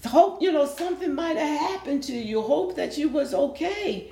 hope 0.05 0.41
you 0.41 0.51
know 0.51 0.65
something 0.65 1.13
might 1.13 1.37
have 1.37 1.59
happened 1.59 2.03
to 2.03 2.13
you. 2.13 2.41
Hope 2.41 2.75
that 2.75 2.97
you 2.97 3.09
was 3.09 3.33
okay. 3.33 4.11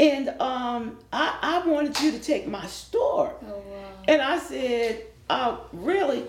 And 0.00 0.28
um, 0.40 0.98
I, 1.12 1.38
I 1.42 1.68
wanted 1.68 2.00
you 2.00 2.12
to 2.12 2.20
take 2.20 2.46
my 2.46 2.66
store. 2.66 3.34
Oh, 3.42 3.46
wow. 3.46 3.62
And 4.06 4.22
I 4.22 4.38
said, 4.38 5.06
uh, 5.28 5.58
really? 5.72 6.24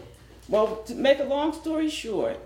Well, 0.47 0.77
to 0.87 0.95
make 0.95 1.19
a 1.19 1.23
long 1.23 1.53
story 1.53 1.89
short, 1.89 2.39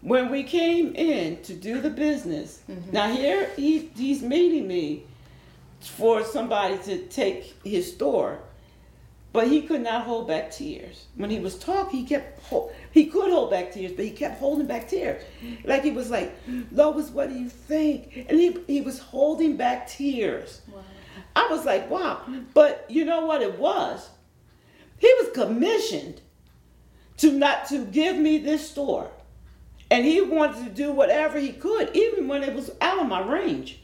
when 0.00 0.30
we 0.30 0.44
came 0.44 0.94
in 0.94 1.42
to 1.42 1.54
do 1.54 1.80
the 1.80 1.90
business, 1.90 2.60
mm-hmm. 2.70 2.92
now 2.92 3.12
here 3.12 3.50
he, 3.56 3.90
he's 3.96 4.22
meeting 4.22 4.68
me 4.68 5.02
for 5.80 6.22
somebody 6.22 6.78
to 6.78 6.98
take 7.06 7.56
his 7.64 7.92
store 7.92 8.38
but 9.38 9.46
he 9.46 9.62
could 9.62 9.82
not 9.82 10.02
hold 10.02 10.26
back 10.26 10.50
tears. 10.50 11.06
When 11.14 11.30
he 11.30 11.38
was 11.38 11.56
talking, 11.56 12.00
he 12.00 12.04
kept 12.04 12.42
he 12.90 13.06
could 13.06 13.30
hold 13.30 13.52
back 13.52 13.70
tears, 13.70 13.92
but 13.92 14.04
he 14.04 14.10
kept 14.10 14.40
holding 14.40 14.66
back 14.66 14.88
tears. 14.88 15.22
Like 15.62 15.84
he 15.84 15.92
was 15.92 16.10
like, 16.10 16.36
Lois, 16.72 17.10
what 17.10 17.28
do 17.28 17.36
you 17.36 17.48
think? 17.48 18.26
And 18.28 18.36
he 18.36 18.58
he 18.66 18.80
was 18.80 18.98
holding 18.98 19.56
back 19.56 19.86
tears. 19.86 20.62
Wow. 20.66 20.82
I 21.36 21.46
was 21.52 21.64
like, 21.64 21.88
wow. 21.88 22.22
But 22.52 22.84
you 22.88 23.04
know 23.04 23.26
what 23.26 23.40
it 23.40 23.60
was? 23.60 24.10
He 24.98 25.14
was 25.20 25.30
commissioned 25.32 26.20
to 27.18 27.30
not 27.30 27.68
to 27.68 27.84
give 27.84 28.16
me 28.16 28.38
this 28.38 28.68
store. 28.68 29.08
And 29.88 30.04
he 30.04 30.20
wanted 30.20 30.64
to 30.64 30.70
do 30.70 30.90
whatever 30.90 31.38
he 31.38 31.52
could, 31.52 31.94
even 31.94 32.26
when 32.26 32.42
it 32.42 32.56
was 32.56 32.72
out 32.80 32.98
of 32.98 33.06
my 33.06 33.20
range. 33.20 33.78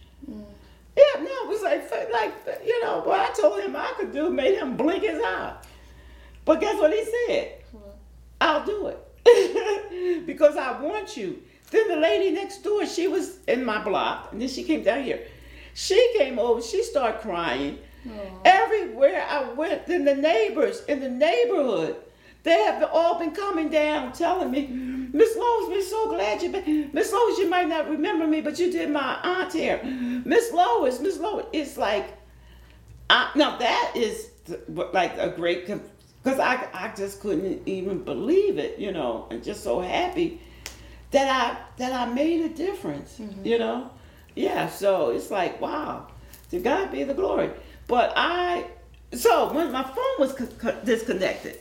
Yeah, 0.96 1.22
no, 1.22 1.30
it 1.30 1.48
was 1.48 1.62
like, 1.62 1.90
like 2.12 2.62
you 2.64 2.84
know, 2.84 3.00
what 3.00 3.20
I 3.20 3.32
told 3.32 3.60
him 3.60 3.74
I 3.74 3.92
could 3.96 4.12
do 4.12 4.30
made 4.30 4.58
him 4.58 4.76
blink 4.76 5.02
his 5.02 5.20
eye. 5.22 5.56
But 6.44 6.60
guess 6.60 6.76
what 6.80 6.92
he 6.92 7.04
said? 7.04 7.62
What? 7.72 7.96
I'll 8.40 8.64
do 8.64 8.88
it 8.88 10.26
because 10.26 10.56
I 10.56 10.80
want 10.80 11.16
you. 11.16 11.42
Then 11.70 11.88
the 11.88 11.96
lady 11.96 12.30
next 12.30 12.62
door, 12.62 12.86
she 12.86 13.08
was 13.08 13.38
in 13.48 13.64
my 13.64 13.82
block, 13.82 14.28
and 14.32 14.40
then 14.40 14.48
she 14.48 14.62
came 14.62 14.84
down 14.84 15.02
here. 15.02 15.20
She 15.72 16.14
came 16.16 16.38
over, 16.38 16.62
she 16.62 16.82
started 16.84 17.20
crying. 17.20 17.78
Aww. 18.06 18.40
Everywhere 18.44 19.26
I 19.28 19.50
went, 19.52 19.86
then 19.86 20.04
the 20.04 20.14
neighbors 20.14 20.84
in 20.84 21.00
the 21.00 21.08
neighborhood, 21.08 21.96
they 22.44 22.62
have 22.62 22.88
all 22.92 23.18
been 23.18 23.32
coming 23.32 23.70
down 23.70 24.12
telling 24.12 24.50
me, 24.50 24.66
Miss 25.14 25.36
Lois, 25.36 25.68
we're 25.68 25.82
so 25.82 26.08
glad 26.08 26.42
you 26.42 26.50
been. 26.50 26.90
Miss 26.92 27.12
Lois, 27.12 27.38
you 27.38 27.48
might 27.48 27.68
not 27.68 27.88
remember 27.88 28.26
me, 28.26 28.40
but 28.40 28.58
you 28.58 28.70
did 28.70 28.90
my 28.90 29.18
aunt 29.22 29.52
here. 29.52 29.80
Miss 30.24 30.52
Lois, 30.52 30.98
Miss 31.00 31.18
Lois. 31.18 31.46
It's 31.52 31.76
like, 31.76 32.18
I, 33.08 33.30
now 33.36 33.56
that 33.58 33.92
is 33.94 34.30
like 34.66 35.16
a 35.16 35.28
great, 35.30 35.66
because 35.66 36.40
I, 36.40 36.66
I 36.74 36.92
just 36.96 37.20
couldn't 37.20 37.62
even 37.66 38.02
believe 38.02 38.58
it, 38.58 38.80
you 38.80 38.90
know, 38.90 39.28
and 39.30 39.42
just 39.42 39.62
so 39.62 39.80
happy 39.80 40.40
that 41.12 41.28
I 41.28 41.62
that 41.76 41.92
I 41.92 42.12
made 42.12 42.40
a 42.40 42.48
difference, 42.48 43.18
mm-hmm. 43.20 43.46
you 43.46 43.58
know. 43.58 43.90
Yeah, 44.34 44.68
so 44.68 45.10
it's 45.10 45.30
like 45.30 45.60
wow, 45.60 46.08
to 46.50 46.58
God 46.58 46.90
be 46.90 47.04
the 47.04 47.14
glory. 47.14 47.50
But 47.86 48.12
I, 48.16 48.66
so 49.12 49.52
when 49.52 49.70
my 49.70 49.84
phone 49.84 50.18
was 50.18 50.32
co- 50.32 50.80
disconnected, 50.84 51.60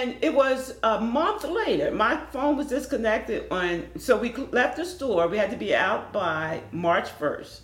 and 0.00 0.16
it 0.22 0.34
was 0.34 0.74
a 0.82 0.98
month 0.98 1.44
later, 1.44 1.90
my 1.90 2.16
phone 2.32 2.56
was 2.56 2.68
disconnected 2.68 3.46
on, 3.50 3.86
so 3.98 4.16
we 4.16 4.32
left 4.32 4.78
the 4.78 4.84
store. 4.86 5.28
We 5.28 5.36
had 5.36 5.50
to 5.50 5.58
be 5.58 5.74
out 5.74 6.10
by 6.10 6.62
March 6.72 7.08
1st. 7.18 7.60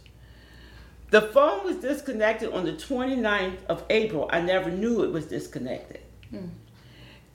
The 1.11 1.23
phone 1.23 1.65
was 1.65 1.77
disconnected 1.77 2.53
on 2.53 2.67
the 2.67 2.75
29th 2.75 3.65
of 3.71 3.85
April. 3.89 4.29
I 4.31 4.43
never 4.43 4.71
knew 4.71 5.03
it 5.03 5.13
was 5.13 5.27
disconnected. 5.27 6.01
Hmm. 6.29 6.49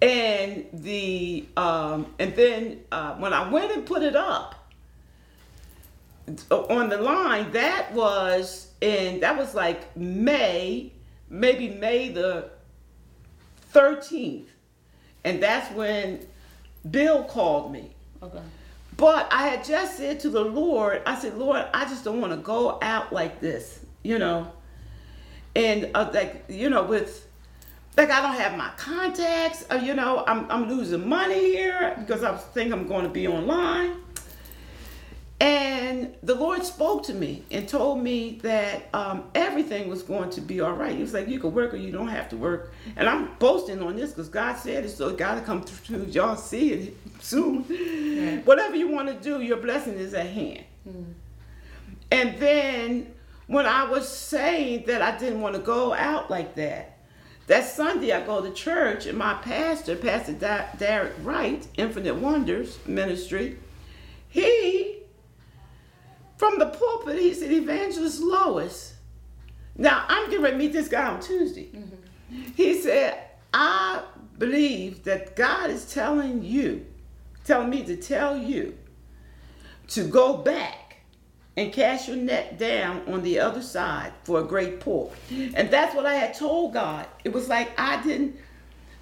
And 0.04 0.66
the 0.74 1.48
um, 1.58 2.14
and 2.20 2.36
then 2.36 2.82
uh, 2.92 3.16
when 3.16 3.34
I 3.34 3.50
went 3.50 3.72
and 3.72 3.86
put 3.86 4.02
it 4.02 4.16
up 4.16 4.56
on 6.50 6.90
the 6.90 6.98
line, 6.98 7.52
that 7.52 7.94
was 7.94 8.72
in 8.82 9.20
that 9.22 9.38
was 9.38 9.54
like 9.56 9.96
May, 9.96 10.92
maybe 11.30 11.70
May 11.70 12.10
the 12.10 12.50
13th. 13.74 14.48
And 15.24 15.42
that's 15.42 15.74
when 15.76 16.26
Bill 16.90 17.24
called 17.24 17.72
me. 17.72 17.92
Okay. 18.22 18.42
But 18.98 19.32
I 19.32 19.48
had 19.48 19.64
just 19.64 19.98
said 19.98 20.20
to 20.22 20.30
the 20.30 20.42
Lord, 20.44 21.02
I 21.06 21.20
said, 21.20 21.38
Lord, 21.38 21.66
I 21.74 21.86
just 21.86 22.04
don't 22.04 22.22
want 22.22 22.34
to 22.34 22.38
go 22.38 22.78
out 22.82 23.14
like 23.14 23.40
this, 23.40 23.84
you 24.04 24.20
know. 24.20 24.52
And 25.56 25.92
uh, 25.96 26.10
like, 26.14 26.46
you 26.50 26.70
know, 26.70 26.84
with 26.84 27.28
like 27.98 28.10
I 28.10 28.22
don't 28.22 28.40
have 28.40 28.58
my 28.58 28.70
contacts, 28.78 29.66
uh, 29.72 29.76
you 29.76 29.94
know, 29.94 30.24
I'm 30.28 30.50
I'm 30.52 30.70
losing 30.70 31.08
money 31.08 31.52
here 31.52 31.96
because 32.00 32.24
I 32.24 32.36
think 32.38 32.72
I'm 32.72 32.88
going 32.88 33.04
to 33.04 33.10
be 33.10 33.28
online. 33.28 33.96
And 35.42 36.16
the 36.22 36.36
Lord 36.36 36.64
spoke 36.64 37.02
to 37.06 37.16
me 37.16 37.44
and 37.50 37.68
told 37.68 38.00
me 38.00 38.40
that 38.44 38.88
um, 38.94 39.24
everything 39.34 39.90
was 39.90 40.04
going 40.04 40.30
to 40.30 40.42
be 40.42 40.62
all 40.62 40.74
right. 40.74 40.96
He 40.96 41.02
was 41.02 41.16
like, 41.16 41.28
You 41.28 41.40
can 41.40 41.52
work 41.52 41.74
or 41.74 41.78
you 41.78 41.92
don't 41.92 42.10
have 42.10 42.30
to 42.30 42.38
work. 42.38 42.72
And 42.96 43.10
I'm 43.10 43.34
boasting 43.40 43.82
on 43.82 43.96
this 43.96 44.12
because 44.12 44.30
God 44.30 44.58
said 44.58 44.86
it, 44.86 44.90
so 44.90 45.10
it 45.10 45.18
got 45.18 45.34
to 45.34 45.42
come 45.42 45.64
through. 45.64 46.04
Y'all 46.12 46.36
see 46.36 46.74
it 46.74 46.98
soon. 47.22 47.66
Yeah. 47.68 48.38
Whatever 48.42 48.76
you 48.76 48.90
want 48.90 49.08
to 49.08 49.16
do, 49.16 49.42
your 49.42 49.58
blessing 49.58 49.96
is 49.96 50.14
at 50.14 50.28
hand. 50.28 50.64
Mm. 50.88 51.14
And 52.12 52.38
then 52.38 53.12
when 53.48 53.66
I 53.66 53.90
was 53.90 54.08
saying 54.08 54.84
that 54.86 55.02
I 55.02 55.18
didn't 55.18 55.42
want 55.42 55.56
to 55.56 55.62
go 55.62 55.96
out 55.96 56.30
like 56.30 56.54
that, 56.54 57.00
that 57.48 57.66
Sunday 57.66 58.12
I 58.12 58.24
go 58.24 58.44
to 58.44 58.52
church 58.52 59.08
and 59.08 59.18
my 59.18 59.34
pastor, 59.34 59.96
Pastor 59.96 60.34
Derek 60.78 61.14
Wright, 61.24 61.68
Infinite 61.78 62.16
Wonders 62.16 62.78
Ministry, 62.86 63.58
he, 64.30 65.01
from 66.42 66.58
the 66.58 66.66
pulpit, 66.66 67.20
he 67.20 67.36
said, 67.36 67.52
Evangelist 67.52 68.20
Lois. 68.20 68.96
Now 69.78 70.06
I'm 70.08 70.28
getting 70.28 70.42
ready 70.42 70.56
to 70.56 70.58
meet 70.58 70.74
this 70.74 70.88
guy 70.88 71.06
on 71.06 71.20
Tuesday. 71.20 71.68
Mm-hmm. 71.68 72.42
He 72.56 72.82
said, 72.82 73.16
I 73.54 74.02
believe 74.40 75.04
that 75.04 75.36
God 75.36 75.70
is 75.70 75.94
telling 75.94 76.44
you, 76.44 76.84
telling 77.46 77.70
me 77.70 77.84
to 77.84 77.96
tell 77.96 78.36
you 78.36 78.76
to 79.90 80.04
go 80.04 80.36
back 80.38 81.04
and 81.58 81.72
cast 81.72 82.08
your 82.08 82.18
net 82.18 82.58
down 82.58 83.04
on 83.06 83.22
the 83.22 83.38
other 83.38 83.62
side 83.62 84.12
for 84.24 84.40
a 84.40 84.44
great 84.44 84.80
pour. 84.80 85.12
And 85.30 85.70
that's 85.70 85.94
what 85.94 86.08
I 86.08 86.16
had 86.16 86.34
told 86.34 86.74
God. 86.74 87.06
It 87.24 87.34
was 87.34 87.50
like 87.50 87.80
I 87.80 88.02
didn't, 88.02 88.36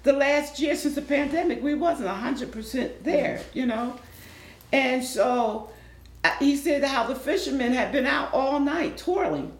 the 0.02 0.12
last 0.12 0.60
year 0.60 0.76
since 0.76 0.94
the 0.94 1.00
pandemic, 1.00 1.62
we 1.62 1.72
wasn't 1.72 2.10
100% 2.10 3.02
there, 3.02 3.40
you 3.54 3.64
know. 3.64 3.98
And 4.72 5.02
so 5.02 5.70
he 6.38 6.56
said 6.56 6.84
how 6.84 7.06
the 7.06 7.14
fishermen 7.14 7.72
had 7.72 7.92
been 7.92 8.06
out 8.06 8.32
all 8.32 8.60
night 8.60 8.96
toiling 8.96 9.56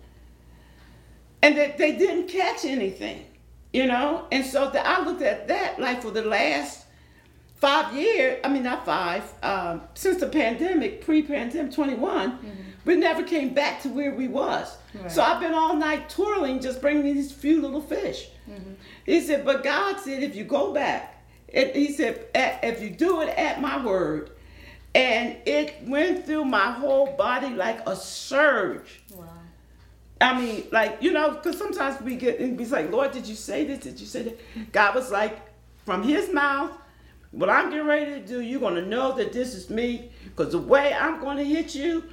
and 1.43 1.57
that 1.57 1.79
they 1.79 1.97
didn't 1.97 2.29
catch 2.29 2.65
anything, 2.65 3.25
you 3.73 3.87
know. 3.87 4.27
And 4.31 4.45
so 4.45 4.71
the, 4.71 4.87
I 4.87 5.03
looked 5.03 5.23
at 5.23 5.49
that 5.49 5.81
like 5.81 6.03
for 6.03 6.11
the 6.11 6.23
last 6.23 6.85
five 7.57 7.95
years, 7.95 8.41
I 8.45 8.49
mean, 8.49 8.63
not 8.63 8.85
five, 8.85 9.33
um, 9.43 9.83
since 9.95 10.21
the 10.21 10.27
pandemic, 10.27 11.05
pre 11.05 11.23
pandemic 11.23 11.73
21, 11.73 12.33
mm-hmm. 12.33 12.49
we 12.85 12.97
never 12.97 13.23
came 13.23 13.55
back 13.55 13.81
to 13.83 13.89
where 13.89 14.15
we 14.15 14.29
was. 14.29 14.77
Right. 14.95 15.11
So 15.11 15.23
I've 15.23 15.41
been 15.41 15.55
all 15.55 15.77
night 15.77 16.09
twirling, 16.09 16.61
just 16.61 16.81
bringing 16.81 17.05
these 17.05 17.33
few 17.33 17.63
little 17.63 17.83
fish. 17.83 18.29
Mm-hmm. 18.51 18.73
He 19.07 19.21
said, 19.21 19.45
but 19.45 19.63
God 19.63 19.99
said, 20.01 20.23
if 20.23 20.35
you 20.35 20.45
go 20.45 20.73
back, 20.73 21.25
it, 21.49 21.75
he 21.75 21.93
said, 21.93 22.27
if 22.35 22.83
you 22.83 22.91
do 22.91 23.23
it 23.23 23.29
at 23.31 23.61
my 23.61 23.85
word, 23.85 24.31
and 24.95 25.37
it 25.47 25.77
went 25.87 26.27
through 26.27 26.45
my 26.45 26.71
whole 26.73 27.15
body 27.17 27.51
like 27.51 27.87
a 27.87 27.97
surge. 27.97 29.03
Wow. 29.15 29.27
I 30.21 30.39
mean, 30.39 30.65
like, 30.71 30.99
you 31.01 31.13
know, 31.13 31.31
because 31.31 31.57
sometimes 31.57 32.01
we 32.03 32.17
get, 32.17 32.41
and 32.41 32.57
be 32.59 32.67
like, 32.67 32.91
Lord, 32.91 33.13
did 33.13 33.27
you 33.27 33.35
say 33.35 33.65
this? 33.65 33.79
Did 33.79 33.99
you 33.99 34.07
say 34.07 34.23
that? 34.23 34.73
God 34.73 34.95
was 34.95 35.11
like, 35.11 35.41
from 35.87 36.03
his 36.03 36.33
mouth 36.33 36.73
what 37.33 37.49
I'm 37.49 37.71
getting 37.71 37.87
ready 37.87 38.07
to 38.13 38.21
do, 38.21 38.41
you're 38.41 38.61
going 38.61 38.75
to 38.75 38.87
know 38.87 39.13
that 39.17 39.33
this 39.33 39.55
is 39.55 39.71
me 39.71 40.11
because 40.25 40.53
the 40.53 40.59
way 40.59 40.93
I'm 40.93 41.21
going 41.21 41.37
to 41.37 41.45
hit 41.45 41.75
you, 41.75 42.05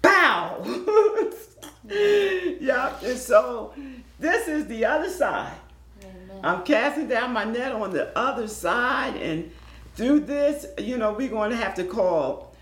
bow. 0.00 0.62
yeah, 1.88 2.98
and 3.02 3.18
so 3.18 3.72
this 4.18 4.48
is 4.48 4.66
the 4.66 4.84
other 4.84 5.08
side. 5.08 5.56
Amen. 6.02 6.40
I'm 6.42 6.64
casting 6.64 7.06
down 7.06 7.32
my 7.32 7.44
net 7.44 7.72
on 7.72 7.92
the 7.92 8.16
other 8.18 8.48
side, 8.48 9.16
and 9.16 9.52
through 9.94 10.20
this, 10.20 10.66
you 10.78 10.96
know, 10.96 11.12
we're 11.12 11.28
going 11.28 11.50
to 11.50 11.56
have 11.56 11.74
to 11.74 11.84
call 11.84 12.54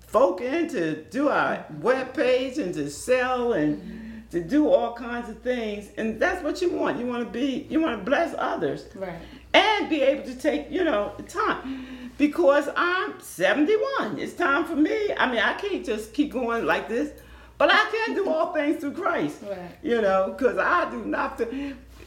folk 0.00 0.40
in 0.40 0.68
to 0.68 1.02
do 1.04 1.28
our 1.28 1.64
web 1.80 2.14
page 2.14 2.58
and 2.58 2.72
to 2.74 2.90
sell 2.90 3.52
and 3.52 3.78
mm-hmm. 3.78 4.18
to 4.30 4.42
do 4.42 4.68
all 4.68 4.94
kinds 4.94 5.28
of 5.28 5.40
things. 5.40 5.88
And 5.96 6.20
that's 6.20 6.42
what 6.42 6.60
you 6.62 6.70
want. 6.70 6.98
You 6.98 7.06
want 7.06 7.24
to 7.24 7.30
be, 7.30 7.66
you 7.70 7.80
want 7.80 7.98
to 7.98 8.04
bless 8.04 8.34
others. 8.38 8.86
Right 8.94 9.18
and 9.54 9.88
be 9.88 10.02
able 10.02 10.24
to 10.24 10.34
take, 10.34 10.70
you 10.70 10.84
know, 10.84 11.12
time. 11.28 12.12
Because 12.18 12.68
I'm 12.76 13.20
71. 13.20 14.18
It's 14.18 14.34
time 14.34 14.64
for 14.64 14.76
me. 14.76 15.12
I 15.16 15.30
mean, 15.30 15.40
I 15.40 15.54
can't 15.54 15.84
just 15.84 16.12
keep 16.12 16.32
going 16.32 16.66
like 16.66 16.88
this, 16.88 17.12
but 17.58 17.70
I 17.72 17.88
can 17.90 18.14
do 18.14 18.28
all 18.28 18.52
things 18.52 18.80
through 18.80 18.92
Christ. 18.92 19.38
Right. 19.42 19.58
You 19.82 20.02
know, 20.02 20.34
because 20.36 20.58
I 20.58 20.90
do 20.90 21.04
not. 21.04 21.40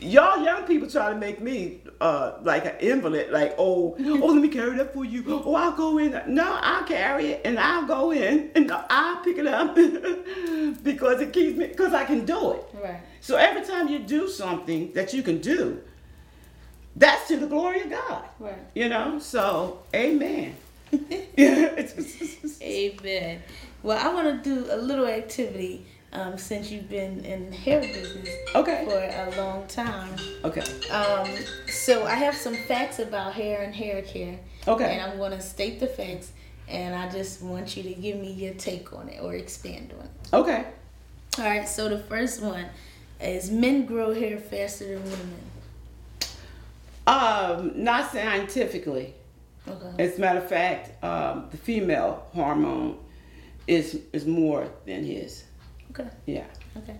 Y'all 0.02 0.44
young 0.44 0.64
people 0.64 0.90
try 0.90 1.10
to 1.14 1.16
make 1.16 1.40
me 1.40 1.80
uh, 2.02 2.34
like 2.42 2.66
an 2.66 2.76
invalid, 2.80 3.30
like, 3.30 3.54
oh, 3.60 3.96
oh, 4.00 4.26
let 4.28 4.42
me 4.42 4.50
carry 4.50 4.76
that 4.78 4.94
for 4.94 5.06
you. 5.06 5.24
Oh, 5.28 5.54
I'll 5.54 5.74
go 5.74 6.00
in. 6.00 6.20
No, 6.28 6.58
I'll 6.60 6.84
carry 6.86 7.28
it 7.28 7.42
and 7.46 7.60
I'll 7.60 7.86
go 7.86 8.12
in 8.12 8.50
and 8.56 8.72
I'll 8.90 9.24
pick 9.24 9.38
it 9.38 9.46
up 9.46 9.76
because 10.84 11.22
it 11.22 11.32
keeps 11.32 11.56
me, 11.56 11.68
because 11.68 11.94
I 11.94 12.04
can 12.06 12.26
do 12.26 12.54
it. 12.54 12.66
Right. 12.74 13.00
So 13.20 13.36
every 13.36 13.64
time 13.64 13.90
you 13.90 14.00
do 14.00 14.28
something 14.28 14.92
that 14.94 15.14
you 15.14 15.22
can 15.22 15.40
do, 15.40 15.82
that's 16.96 17.28
to 17.28 17.38
the 17.38 17.46
glory 17.48 17.82
of 17.82 17.92
God. 17.92 18.24
Right. 18.40 18.56
You 18.74 18.90
know, 18.90 19.20
so 19.20 19.84
amen. 19.94 20.56
amen. 22.62 23.42
Well, 23.84 23.98
I 23.98 24.14
want 24.14 24.44
to 24.44 24.50
do 24.50 24.66
a 24.72 24.78
little 24.78 25.06
activity 25.06 25.86
um, 26.14 26.38
since 26.38 26.72
you've 26.72 26.90
been 26.90 27.24
in 27.24 27.52
hair 27.52 27.80
business 27.82 28.30
okay. 28.56 28.84
for 28.86 28.98
a 28.98 29.42
long 29.42 29.66
time. 29.68 30.16
Okay. 30.44 30.62
Um, 30.90 31.28
so 31.68 32.06
I 32.06 32.16
have 32.16 32.36
some 32.36 32.56
facts 32.56 33.00
about 33.00 33.34
hair 33.34 33.62
and 33.62 33.74
hair 33.74 34.02
care. 34.02 34.40
Okay. 34.68 34.98
And 34.98 35.02
I'm 35.02 35.18
going 35.18 35.32
to 35.32 35.42
state 35.42 35.80
the 35.80 35.88
facts, 35.88 36.32
and 36.68 36.94
I 36.94 37.10
just 37.10 37.42
want 37.42 37.78
you 37.78 37.84
to 37.84 37.94
give 37.94 38.18
me 38.18 38.32
your 38.32 38.54
take 38.56 38.94
on 38.94 39.10
it 39.10 39.22
or 39.22 39.34
expand 39.34 39.94
on 39.98 40.06
it. 40.06 40.34
Okay. 40.34 40.66
All 41.38 41.46
right. 41.46 41.68
So 41.68 41.88
the 41.88 42.00
first 42.00 42.42
one 42.42 42.66
is 43.22 43.50
men 43.50 43.86
grow 43.86 44.14
hair 44.14 44.38
faster 44.38 44.98
than 44.98 45.04
women. 45.04 45.40
Um, 47.08 47.84
not 47.84 48.12
scientifically. 48.12 49.14
Okay. 49.68 50.04
As 50.04 50.18
a 50.18 50.22
matter 50.22 50.40
of 50.40 50.50
fact, 50.50 51.04
um, 51.04 51.48
the 51.52 51.58
female 51.58 52.26
hormone 52.34 52.98
is 53.68 54.00
is 54.12 54.26
more 54.26 54.68
than 54.86 55.06
his. 55.06 55.46
Okay. 55.92 56.10
Yeah. 56.26 56.46
Okay. 56.78 56.98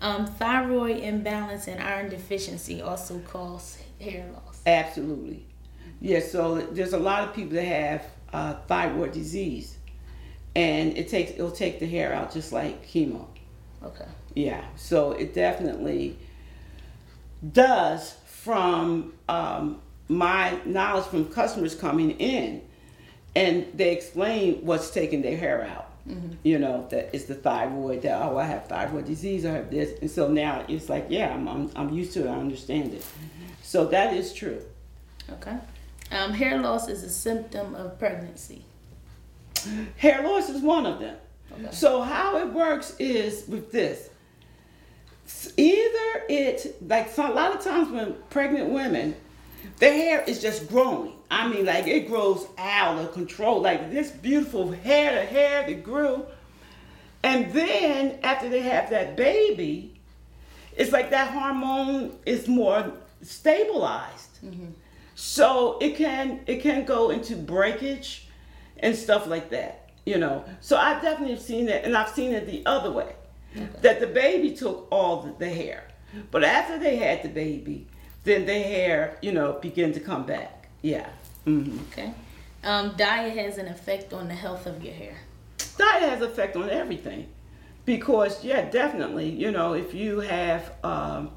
Um, 0.00 0.26
thyroid 0.26 0.98
imbalance 0.98 1.66
and 1.66 1.82
iron 1.82 2.08
deficiency 2.08 2.80
also 2.80 3.18
cause 3.20 3.78
hair 4.00 4.30
loss. 4.32 4.60
Absolutely. 4.66 5.44
Yeah. 6.00 6.20
So 6.20 6.60
there's 6.60 6.92
a 6.92 6.98
lot 6.98 7.24
of 7.24 7.34
people 7.34 7.54
that 7.54 7.64
have 7.64 8.04
uh, 8.32 8.54
thyroid 8.66 9.12
disease, 9.12 9.76
and 10.54 10.96
it 10.96 11.08
takes 11.08 11.32
it'll 11.32 11.50
take 11.50 11.80
the 11.80 11.86
hair 11.86 12.12
out 12.12 12.32
just 12.32 12.52
like 12.52 12.86
chemo. 12.86 13.26
Okay. 13.82 14.06
Yeah. 14.34 14.64
So 14.76 15.12
it 15.12 15.34
definitely 15.34 16.16
does 17.52 18.14
from 18.26 19.12
um, 19.28 19.80
my 20.08 20.58
knowledge 20.64 21.06
from 21.06 21.26
customers 21.26 21.74
coming 21.74 22.12
in, 22.12 22.62
and 23.34 23.66
they 23.74 23.92
explain 23.92 24.64
what's 24.64 24.90
taking 24.90 25.22
their 25.22 25.36
hair 25.36 25.64
out. 25.64 25.87
Mm-hmm. 26.08 26.34
You 26.42 26.58
know, 26.58 26.86
that 26.90 27.10
it's 27.12 27.24
the 27.24 27.34
thyroid. 27.34 28.02
That 28.02 28.22
oh, 28.22 28.38
I 28.38 28.44
have 28.44 28.66
thyroid 28.66 29.04
disease. 29.04 29.44
I 29.44 29.52
have 29.52 29.70
this, 29.70 29.98
and 30.00 30.10
so 30.10 30.28
now 30.28 30.64
it's 30.68 30.88
like, 30.88 31.06
yeah, 31.08 31.34
I'm 31.34 31.46
I'm, 31.48 31.70
I'm 31.76 31.90
used 31.90 32.12
to 32.14 32.26
it. 32.26 32.28
I 32.28 32.36
understand 32.36 32.94
it. 32.94 33.02
Mm-hmm. 33.02 33.52
So 33.62 33.86
that 33.86 34.14
is 34.14 34.32
true. 34.32 34.62
Okay. 35.30 35.56
Um, 36.10 36.32
hair 36.32 36.58
loss 36.58 36.88
is 36.88 37.02
a 37.02 37.10
symptom 37.10 37.74
of 37.74 37.98
pregnancy. 37.98 38.64
Hair 39.96 40.22
loss 40.22 40.48
is 40.48 40.62
one 40.62 40.86
of 40.86 41.00
them. 41.00 41.16
Okay. 41.52 41.68
So 41.72 42.02
how 42.02 42.38
it 42.38 42.52
works 42.52 42.94
is 42.98 43.46
with 43.48 43.72
this 43.72 44.08
either 45.56 46.24
it 46.28 46.76
like 46.86 47.10
so 47.10 47.30
a 47.30 47.34
lot 47.34 47.54
of 47.54 47.62
times 47.62 47.90
when 47.90 48.14
pregnant 48.30 48.70
women 48.70 49.14
their 49.78 49.92
hair 49.92 50.22
is 50.26 50.40
just 50.40 50.68
growing 50.68 51.12
i 51.30 51.48
mean 51.48 51.64
like 51.64 51.86
it 51.86 52.06
grows 52.08 52.46
out 52.58 52.98
of 52.98 53.12
control 53.12 53.60
like 53.60 53.90
this 53.90 54.10
beautiful 54.10 54.70
hair 54.70 55.14
the 55.14 55.26
hair 55.26 55.66
that 55.66 55.82
grew 55.82 56.24
and 57.22 57.52
then 57.52 58.18
after 58.22 58.48
they 58.48 58.60
have 58.60 58.90
that 58.90 59.16
baby 59.16 59.92
it's 60.76 60.92
like 60.92 61.10
that 61.10 61.30
hormone 61.32 62.16
is 62.26 62.46
more 62.48 62.92
stabilized 63.22 64.38
mm-hmm. 64.44 64.66
so 65.14 65.78
it 65.80 65.96
can 65.96 66.40
it 66.46 66.62
can 66.62 66.84
go 66.84 67.10
into 67.10 67.34
breakage 67.36 68.28
and 68.78 68.94
stuff 68.94 69.26
like 69.26 69.50
that 69.50 69.90
you 70.06 70.16
know 70.16 70.44
so 70.60 70.76
i've 70.76 71.02
definitely 71.02 71.38
seen 71.38 71.68
it 71.68 71.84
and 71.84 71.96
i've 71.96 72.08
seen 72.10 72.32
it 72.32 72.46
the 72.46 72.64
other 72.64 72.90
way 72.90 73.12
Okay. 73.56 73.68
That 73.82 74.00
the 74.00 74.06
baby 74.06 74.52
took 74.52 74.86
all 74.90 75.22
the, 75.22 75.32
the 75.38 75.48
hair. 75.48 75.84
But 76.30 76.44
after 76.44 76.78
they 76.78 76.96
had 76.96 77.22
the 77.22 77.28
baby, 77.28 77.86
then 78.28 78.46
the 78.46 78.54
hair, 78.54 79.18
you 79.22 79.32
know, 79.32 79.54
begin 79.54 79.92
to 79.92 80.00
come 80.00 80.24
back. 80.24 80.68
Yeah. 80.82 81.08
Mm-hmm. 81.46 81.78
Okay. 81.92 82.12
Um, 82.62 82.94
diet 82.96 83.36
has 83.36 83.58
an 83.58 83.68
effect 83.68 84.12
on 84.12 84.28
the 84.28 84.34
health 84.34 84.66
of 84.66 84.82
your 84.84 84.94
hair. 84.94 85.16
Diet 85.76 86.02
has 86.02 86.22
effect 86.22 86.56
on 86.56 86.68
everything, 86.70 87.28
because 87.84 88.44
yeah, 88.44 88.68
definitely. 88.68 89.30
You 89.30 89.52
know, 89.52 89.74
if 89.74 89.94
you 89.94 90.20
have, 90.20 90.72
um, 90.82 91.30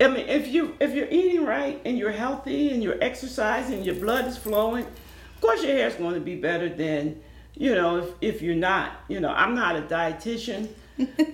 I 0.00 0.08
mean, 0.08 0.28
if 0.28 0.48
you 0.48 0.76
if 0.80 0.94
you're 0.94 1.08
eating 1.10 1.44
right 1.44 1.80
and 1.84 1.98
you're 1.98 2.12
healthy 2.12 2.70
and 2.70 2.82
you're 2.82 3.02
exercising, 3.02 3.84
your 3.84 3.94
blood 3.94 4.26
is 4.26 4.36
flowing, 4.36 4.84
of 4.84 5.40
course 5.40 5.62
your 5.62 5.72
hair 5.72 5.88
is 5.88 5.94
going 5.94 6.14
to 6.14 6.20
be 6.20 6.36
better 6.36 6.68
than, 6.68 7.20
you 7.54 7.74
know, 7.74 7.96
if 7.96 8.10
if 8.20 8.42
you're 8.42 8.54
not. 8.54 8.92
You 9.08 9.20
know, 9.20 9.30
I'm 9.30 9.54
not 9.54 9.76
a 9.76 9.82
dietitian. 9.82 10.68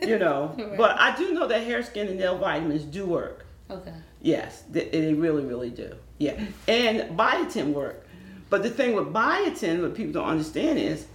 you 0.03 0.19
know. 0.19 0.55
right. 0.59 0.77
But 0.77 0.99
I 1.01 1.17
do 1.17 1.33
know 1.33 1.49
that 1.49 1.65
hair, 1.65 1.83
skin, 1.83 2.09
and 2.09 2.19
nail 2.19 2.39
vitamins 2.39 2.85
do 2.85 3.07
work. 3.07 3.45
Okay. 3.71 3.95
Yes, 4.25 4.64
they, 4.70 4.89
they 4.89 5.12
really, 5.12 5.45
really 5.45 5.68
do. 5.68 5.95
Yeah, 6.18 6.43
and 6.66 7.16
biotin 7.16 7.75
work. 7.75 8.07
But 8.49 8.62
the 8.62 8.70
thing 8.70 8.95
with 8.95 9.12
biotin, 9.12 9.83
what 9.83 9.95
people 9.95 10.14
don't 10.14 10.29
understand 10.29 10.79
is, 10.79 11.07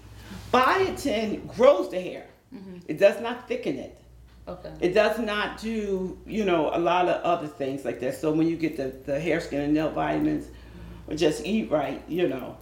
biotin 0.54 1.48
grows 1.56 1.90
the 1.90 2.00
hair. 2.00 2.28
Mm-hmm. 2.54 2.78
It 2.88 3.00
does 3.00 3.20
not 3.20 3.48
thicken 3.48 3.80
it. 3.80 4.00
Okay. 4.48 4.72
It 4.80 4.94
does 4.94 5.18
not 5.18 5.60
do, 5.60 6.20
you 6.28 6.46
know, 6.46 6.70
a 6.74 6.78
lot 6.78 7.08
of 7.08 7.22
other 7.24 7.48
things 7.48 7.84
like 7.84 8.00
that. 8.02 8.16
So 8.16 8.32
when 8.32 8.48
you 8.48 8.56
get 8.56 8.78
the, 8.78 8.94
the 9.06 9.20
hair, 9.20 9.40
skin, 9.40 9.62
and 9.62 9.74
nail 9.74 9.90
vitamins, 9.90 10.48
or 11.08 11.16
just 11.16 11.44
eat 11.46 11.72
right, 11.72 12.04
you 12.08 12.28
know, 12.28 12.58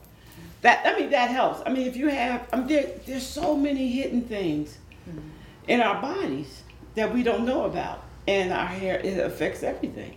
that 0.62 0.86
I 0.86 0.98
mean 0.98 1.10
that 1.10 1.30
helps. 1.30 1.62
I 1.66 1.72
mean 1.72 1.88
if 1.88 1.98
you 1.98 2.08
have, 2.08 2.48
I 2.54 2.58
mean 2.58 2.68
there, 2.68 2.92
there's 3.06 3.28
so 3.28 3.56
many 3.56 3.92
hidden 3.92 4.22
things 4.22 4.78
mm-hmm. 5.10 5.20
in 5.68 5.82
our 5.82 6.02
bodies 6.02 6.64
that 6.96 7.14
we 7.14 7.22
don't 7.22 7.46
know 7.46 7.66
about, 7.66 8.04
and 8.28 8.54
our 8.54 8.66
hair 8.66 9.00
it 9.00 9.20
affects 9.20 9.64
everything. 9.64 10.17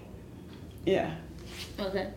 Yeah. 0.84 1.14
Okay. 1.78 2.08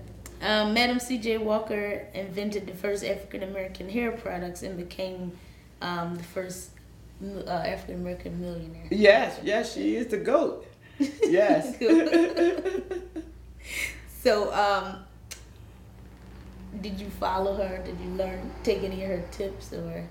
Um, 0.42 0.74
Madam 0.74 1.00
C.J. 1.00 1.38
Walker 1.38 2.06
invented 2.14 2.68
the 2.68 2.74
first 2.74 3.04
African 3.04 3.44
American 3.44 3.90
hair 3.90 4.12
products 4.12 4.62
and 4.62 4.78
became 4.78 5.32
um, 5.82 6.16
the 6.16 6.24
first 6.24 6.72
uh, 7.24 7.50
African 7.50 7.96
American 7.96 8.42
millionaire. 8.42 8.88
Yes, 8.92 9.40
yes, 9.44 9.74
she 9.74 9.96
is 9.96 10.08
the 10.08 10.18
goat. 10.18 10.68
Yes. 11.24 11.78
so, 14.22 14.54
um, 14.54 14.98
did 16.82 17.00
you 17.00 17.10
follow 17.10 17.56
her? 17.56 17.82
Did 17.84 18.00
you 18.00 18.10
learn, 18.12 18.52
take 18.64 18.84
any 18.84 19.04
of 19.04 19.10
her 19.10 19.24
tips, 19.32 19.74
or? 19.74 20.08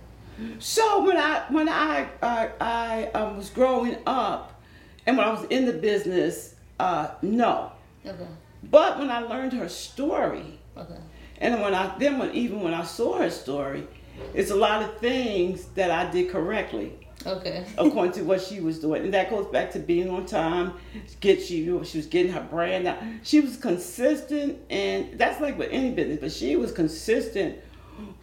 So 0.59 1.05
when 1.05 1.19
I 1.19 1.45
when 1.51 1.69
I 1.69 2.09
I, 2.23 2.51
I 2.61 3.05
um, 3.15 3.37
was 3.37 3.51
growing 3.51 3.97
up, 4.07 4.61
and 5.07 5.19
when 5.19 5.27
I 5.27 5.31
was 5.31 5.45
in 5.51 5.67
the 5.67 5.75
business, 5.75 6.55
uh, 6.81 7.11
no. 7.21 7.73
Okay. 8.07 8.27
But 8.63 8.99
when 8.99 9.11
I 9.11 9.21
learned 9.21 9.53
her 9.55 9.69
story, 9.69 10.59
okay. 10.77 10.99
and 11.39 11.61
when 11.61 11.75
I 11.75 11.97
then 11.99 12.19
when 12.19 12.33
even 12.35 12.61
when 12.61 12.75
I 12.75 12.85
saw 12.85 13.19
her 13.19 13.31
story, 13.31 13.87
it's 14.35 14.51
a 14.51 14.57
lot 14.57 14.83
of 14.83 14.99
things 14.99 15.67
that 15.75 15.91
I 15.91 16.11
did 16.11 16.31
correctly. 16.31 16.93
Okay. 17.25 17.65
according 17.79 18.13
to 18.13 18.23
what 18.23 18.41
she 18.41 18.61
was 18.61 18.81
doing, 18.81 19.05
and 19.05 19.15
that 19.15 19.31
goes 19.31 19.47
back 19.47 19.71
to 19.73 19.79
being 19.79 20.11
on 20.11 20.27
time. 20.27 20.75
Get 21.21 21.41
she, 21.41 21.65
she 21.85 21.97
was 21.97 22.07
getting 22.07 22.33
her 22.33 22.41
brand 22.41 22.87
out. 22.89 22.99
She 23.23 23.41
was 23.41 23.57
consistent, 23.57 24.59
and 24.71 25.19
that's 25.19 25.41
like 25.41 25.59
with 25.59 25.69
any 25.71 25.91
business. 25.91 26.19
But 26.21 26.33
she 26.33 26.57
was 26.57 26.73
consistent 26.73 27.59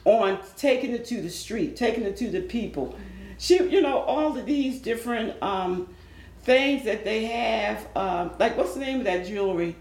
on 0.05 0.39
taking 0.57 0.91
it 0.91 1.05
to 1.05 1.21
the 1.21 1.29
street, 1.29 1.75
taking 1.75 2.03
it 2.03 2.17
to 2.17 2.29
the 2.29 2.41
people. 2.41 2.95
She, 3.37 3.55
you 3.55 3.81
know, 3.81 3.99
all 3.99 4.37
of 4.37 4.45
these 4.45 4.81
different 4.81 5.41
um, 5.41 5.93
things 6.43 6.83
that 6.85 7.05
they 7.05 7.25
have. 7.25 7.87
Um, 7.95 8.31
like, 8.37 8.57
what's 8.57 8.73
the 8.73 8.81
name 8.81 8.99
of 8.99 9.05
that 9.05 9.25
jewelry? 9.25 9.75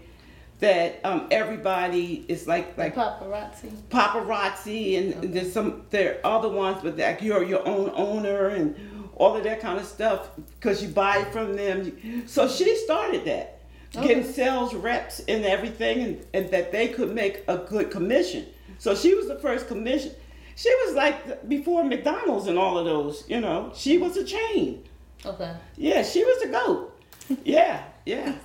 That 0.59 0.99
um, 1.03 1.27
everybody 1.31 2.25
is 2.27 2.47
like 2.47 2.77
like 2.77 2.95
paparazzi. 2.95 3.71
paparazzi 3.89 4.97
and 4.97 5.13
okay. 5.15 5.27
there's 5.27 5.53
some 5.53 5.83
there 5.89 6.19
are 6.23 6.37
other 6.37 6.49
ones 6.49 6.79
but 6.83 6.97
like 6.97 7.21
you're 7.21 7.43
your 7.43 7.65
own 7.67 7.91
owner 7.95 8.49
and 8.49 8.75
all 9.19 9.35
of 9.35 9.43
that 9.43 9.59
kind 9.59 9.77
of 9.77 9.85
stuff 9.85 10.29
because 10.59 10.81
you 10.81 10.89
buy 10.89 11.17
it 11.17 11.31
from 11.31 11.55
them. 11.55 12.25
So 12.25 12.47
she 12.47 12.75
started 12.77 13.25
that. 13.25 13.57
Okay. 13.95 14.07
getting 14.07 14.23
sales 14.23 14.75
reps 14.75 15.19
and 15.27 15.43
everything 15.43 16.03
and, 16.03 16.25
and 16.35 16.51
that 16.51 16.71
they 16.71 16.89
could 16.89 17.13
make 17.13 17.43
a 17.47 17.57
good 17.57 17.89
commission. 17.89 18.45
So 18.77 18.93
she 18.93 19.15
was 19.15 19.27
the 19.27 19.39
first 19.39 19.67
commission. 19.67 20.11
She 20.55 20.69
was 20.85 20.93
like 20.93 21.49
before 21.49 21.83
mcdonald's 21.83 22.45
and 22.47 22.57
all 22.57 22.77
of 22.77 22.85
those 22.85 23.23
you 23.27 23.41
know 23.41 23.71
she 23.75 23.97
was 23.97 24.15
a 24.15 24.23
chain. 24.23 24.83
Okay. 25.25 25.55
Yeah 25.75 26.03
she 26.03 26.23
was 26.23 26.43
the 26.43 26.49
goat. 26.49 27.01
Yeah 27.43 27.83
yeah 28.05 28.35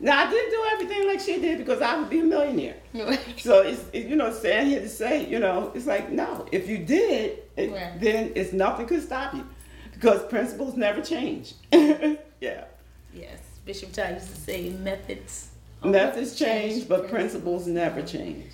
now 0.00 0.26
I 0.26 0.30
didn't 0.30 0.50
do 0.50 0.64
everything 0.72 1.06
like 1.06 1.20
she 1.20 1.40
did 1.40 1.58
because 1.58 1.82
I 1.82 1.98
would 1.98 2.08
be 2.08 2.20
a 2.20 2.24
millionaire. 2.24 2.76
so 3.38 3.62
it's 3.62 3.84
you 3.92 4.16
know 4.16 4.32
saying 4.32 4.68
here 4.68 4.80
to 4.80 4.88
say 4.88 5.26
you 5.26 5.38
know 5.38 5.72
it's 5.74 5.86
like 5.86 6.10
no 6.10 6.46
if 6.52 6.68
you 6.68 6.78
did 6.78 7.38
it, 7.56 8.00
then 8.00 8.32
it's 8.34 8.52
nothing 8.52 8.86
could 8.86 9.02
stop 9.02 9.34
you 9.34 9.46
because 9.92 10.22
principles 10.24 10.76
never 10.76 11.02
change. 11.02 11.54
yeah. 11.72 12.64
Yes, 13.12 13.40
Bishop 13.64 13.92
Todd 13.92 14.14
used 14.14 14.28
to 14.28 14.36
say 14.36 14.70
methods. 14.70 15.50
Methods 15.82 16.36
change, 16.36 16.74
change 16.74 16.88
but 16.88 17.08
principles 17.08 17.66
never 17.66 18.02
change. 18.02 18.52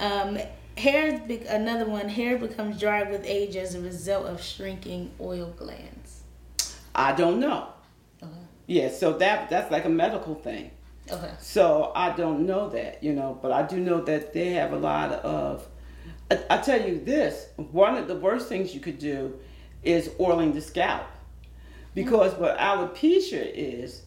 Um, 0.00 0.38
hair 0.76 1.20
another 1.48 1.86
one. 1.86 2.08
Hair 2.08 2.38
becomes 2.38 2.78
dry 2.78 3.02
with 3.02 3.24
age 3.24 3.56
as 3.56 3.74
a 3.74 3.80
result 3.80 4.26
of 4.26 4.42
shrinking 4.42 5.10
oil 5.20 5.52
glands. 5.56 6.22
I 6.94 7.12
don't 7.12 7.40
know. 7.40 7.68
Yeah, 8.66 8.90
so 8.90 9.12
that 9.18 9.50
that's 9.50 9.70
like 9.70 9.84
a 9.84 9.90
medical 9.90 10.34
thing. 10.34 10.70
Okay. 11.10 11.30
So 11.38 11.92
I 11.94 12.16
don't 12.16 12.46
know 12.46 12.70
that, 12.70 13.02
you 13.02 13.12
know, 13.12 13.38
but 13.42 13.52
I 13.52 13.62
do 13.62 13.78
know 13.78 14.00
that 14.04 14.32
they 14.32 14.52
have 14.52 14.72
a 14.72 14.78
lot 14.78 15.12
of. 15.12 15.68
I, 16.30 16.38
I 16.50 16.58
tell 16.58 16.80
you 16.80 17.02
this: 17.04 17.46
one 17.56 17.96
of 17.96 18.08
the 18.08 18.16
worst 18.16 18.48
things 18.48 18.74
you 18.74 18.80
could 18.80 18.98
do 18.98 19.38
is 19.82 20.10
oiling 20.18 20.54
the 20.54 20.62
scalp, 20.62 21.06
because 21.94 22.32
mm-hmm. 22.32 22.42
what 22.42 22.58
alopecia 22.58 23.50
is, 23.52 24.02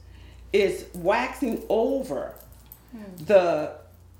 is 0.51 0.85
waxing 0.95 1.63
over 1.69 2.33
mm-hmm. 2.95 3.25
the 3.25 3.73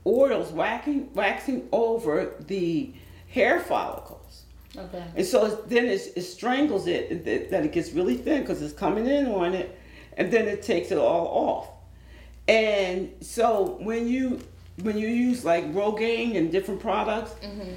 oils, 0.05 0.51
waxing 0.51 1.11
waxing 1.13 1.67
over 1.71 2.35
the 2.41 2.93
hair 3.29 3.59
follicles. 3.59 4.43
Okay. 4.77 5.03
And 5.15 5.25
so 5.25 5.63
then 5.67 5.85
it 5.85 6.21
strangles 6.21 6.85
it, 6.85 7.25
that 7.49 7.65
it 7.65 7.71
gets 7.71 7.91
really 7.93 8.17
thin 8.17 8.41
because 8.41 8.61
it's 8.61 8.73
coming 8.73 9.07
in 9.07 9.25
on 9.27 9.55
it 9.55 9.76
and 10.17 10.31
then 10.31 10.47
it 10.47 10.61
takes 10.63 10.91
it 10.91 10.97
all 10.97 11.27
off. 11.27 11.69
And 12.47 13.13
so 13.21 13.77
when 13.81 14.07
you 14.07 14.41
when 14.81 14.97
you 14.97 15.07
use 15.07 15.45
like 15.45 15.73
Rogaine 15.73 16.35
and 16.35 16.51
different 16.51 16.79
products, 16.79 17.31
mm-hmm. 17.43 17.71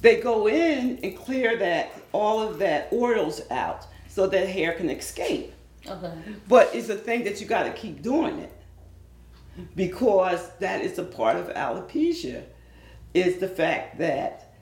they 0.00 0.20
go 0.20 0.48
in 0.48 0.98
and 1.02 1.16
clear 1.16 1.56
that 1.56 1.92
all 2.12 2.42
of 2.42 2.58
that 2.58 2.88
oils 2.92 3.40
out 3.50 3.86
so 4.08 4.26
that 4.26 4.48
hair 4.48 4.72
can 4.74 4.90
escape. 4.90 5.52
Okay. 5.86 6.12
But 6.48 6.70
it's 6.74 6.88
a 6.88 6.96
thing 6.96 7.24
that 7.24 7.40
you 7.40 7.46
got 7.46 7.64
to 7.64 7.72
keep 7.72 8.02
doing 8.02 8.38
it 8.38 8.52
because 9.76 10.50
that 10.58 10.80
is 10.80 10.98
a 10.98 11.04
part 11.04 11.36
of 11.36 11.48
alopecia 11.48 12.44
is 13.12 13.38
the 13.38 13.48
fact 13.48 13.98
that 13.98 14.52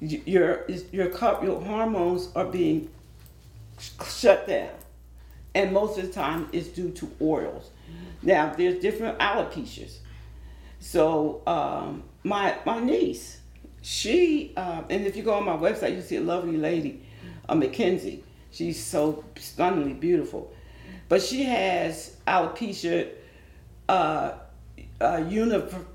your 0.00 0.64
your 0.92 1.10
your 1.10 1.60
hormones 1.60 2.30
are 2.34 2.46
being 2.46 2.90
shut 3.78 4.46
down 4.46 4.70
and 5.54 5.72
most 5.72 5.98
of 5.98 6.06
the 6.06 6.12
time 6.12 6.48
it's 6.52 6.68
due 6.68 6.90
to 6.92 7.10
oils. 7.20 7.70
Now 8.22 8.52
there's 8.54 8.80
different 8.80 9.18
alopecias. 9.18 9.98
So 10.78 11.42
um, 11.46 12.04
my 12.24 12.56
my 12.64 12.80
niece, 12.80 13.40
she 13.82 14.52
uh, 14.56 14.82
and 14.88 15.06
if 15.06 15.16
you 15.16 15.22
go 15.22 15.34
on 15.34 15.44
my 15.44 15.56
website, 15.56 15.94
you 15.94 16.02
see 16.02 16.16
a 16.16 16.20
lovely 16.20 16.56
lady, 16.56 17.02
a 17.48 17.54
Mackenzie. 17.54 18.24
She's 18.50 18.82
so 18.82 19.24
stunningly 19.36 19.94
beautiful, 19.94 20.52
but 21.08 21.22
she 21.22 21.44
has 21.44 22.16
alopecia 22.26 23.10
uh, 23.88 24.32
uh, 25.00 25.24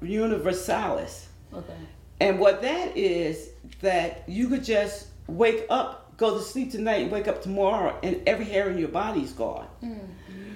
universalis. 0.01 1.27
Okay. 1.53 1.73
And 2.21 2.39
what 2.39 2.61
that 2.61 2.95
is, 2.95 3.49
that 3.81 4.23
you 4.27 4.47
could 4.47 4.63
just 4.63 5.07
wake 5.27 5.65
up 5.69 6.04
go 6.17 6.37
to 6.37 6.43
sleep 6.43 6.71
tonight 6.71 7.01
and 7.01 7.11
wake 7.11 7.27
up 7.27 7.41
tomorrow 7.41 7.97
and 8.03 8.21
every 8.27 8.45
hair 8.45 8.69
in 8.69 8.77
your 8.77 8.89
body's 8.89 9.33
gone. 9.33 9.67
Mm-hmm. 9.83 10.05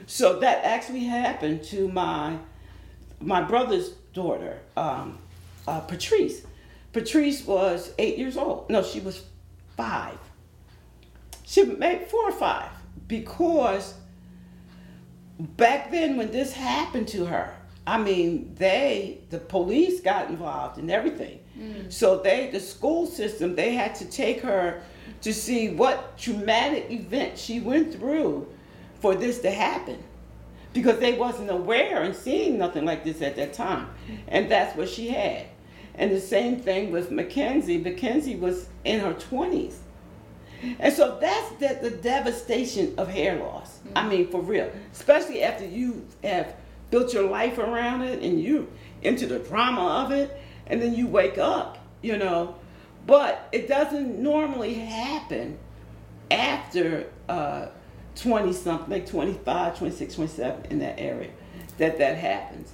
So 0.07 0.39
that 0.39 0.64
actually 0.66 1.03
happened 1.03 1.64
to 1.66 1.88
my 1.88 2.38
my 3.22 3.41
brother's 3.41 3.89
daughter, 4.14 4.60
um, 4.78 5.20
uh, 5.68 5.82
Patrice. 5.82 6.45
Patrice 6.93 7.45
was 7.45 7.93
eight 7.99 8.18
years 8.18 8.38
old. 8.38 8.70
No, 8.70 8.82
she 8.82 9.01
was 9.01 9.24
five. 9.76 10.18
She 11.45 11.64
made 11.64 12.07
four 12.07 12.30
or 12.30 12.32
five 12.32 12.72
because 13.07 13.93
back 15.39 15.91
then 15.91 16.18
when 16.18 16.32
this 16.32 16.53
happened 16.53 17.07
to 17.10 17.26
her, 17.26 17.55
I 17.86 17.97
mean, 17.97 18.55
they, 18.55 19.22
the 19.30 19.39
police 19.39 19.99
got 19.99 20.30
involved 20.30 20.78
in 20.78 20.89
everything. 20.89 21.39
Mm. 21.57 21.91
So 21.91 22.20
they, 22.20 22.49
the 22.51 22.60
school 22.60 23.07
system, 23.07 23.55
they 23.55 23.74
had 23.74 23.95
to 23.95 24.05
take 24.05 24.41
her 24.41 24.84
to 25.22 25.34
see 25.34 25.70
what 25.70 26.18
traumatic 26.18 26.89
event 26.89 27.38
she 27.38 27.60
went 27.60 27.93
through 27.93 28.47
for 28.99 29.16
this 29.16 29.39
to 29.39 29.51
happen. 29.51 30.03
Because 30.74 30.99
they 30.99 31.14
wasn't 31.14 31.49
aware 31.49 32.03
and 32.03 32.16
seeing 32.16 32.57
nothing 32.57 32.86
like 32.86 33.03
this 33.03 33.22
at 33.22 33.36
that 33.38 33.53
time. 33.53 33.89
And 34.28 34.51
that's 34.51 34.78
what 34.78 34.88
she 34.88 35.10
had. 35.10 35.47
And 35.95 36.12
the 36.12 36.22
same 36.22 36.60
thing 36.60 36.91
with 36.91 37.12
mackenzie. 37.12 37.78
Mackenzie 37.78 38.36
was 38.36 38.70
in 38.84 38.99
her 38.99 39.14
20s 39.14 39.76
and 40.80 40.93
so 40.93 41.18
that's 41.20 41.49
the, 41.53 41.89
the 41.89 41.95
devastation 41.95 42.93
of 42.97 43.07
hair 43.07 43.39
loss. 43.39 43.80
I 43.95 44.07
mean 44.07 44.28
for 44.30 44.41
real. 44.41 44.72
Especially 44.91 45.43
after 45.43 45.66
you 45.66 46.05
have 46.24 46.55
built 46.91 47.14
your 47.14 47.30
life 47.30 47.57
around 47.57 48.01
it 48.01 48.22
and 48.22 48.41
you 48.41 48.68
into 49.01 49.26
the 49.26 49.39
drama 49.39 50.03
of 50.03 50.12
it. 50.12 50.38
And 50.68 50.82
then 50.82 50.93
you 50.93 51.07
wake 51.07 51.38
up 51.38 51.78
you 52.01 52.18
know 52.18 52.55
but 53.10 53.49
it 53.51 53.68
doesn't 53.68 54.20
normally 54.20 54.76
happen 54.76 55.57
after 56.30 57.07
uh, 57.28 57.70
20 58.16 58.53
something, 58.53 58.88
like 58.88 59.07
25, 59.07 59.80
26, 59.80 60.14
27 60.16 60.66
in 60.70 60.78
that 60.78 60.99
area 60.99 61.32
that 61.80 61.97
that 61.97 62.18
happens. 62.18 62.72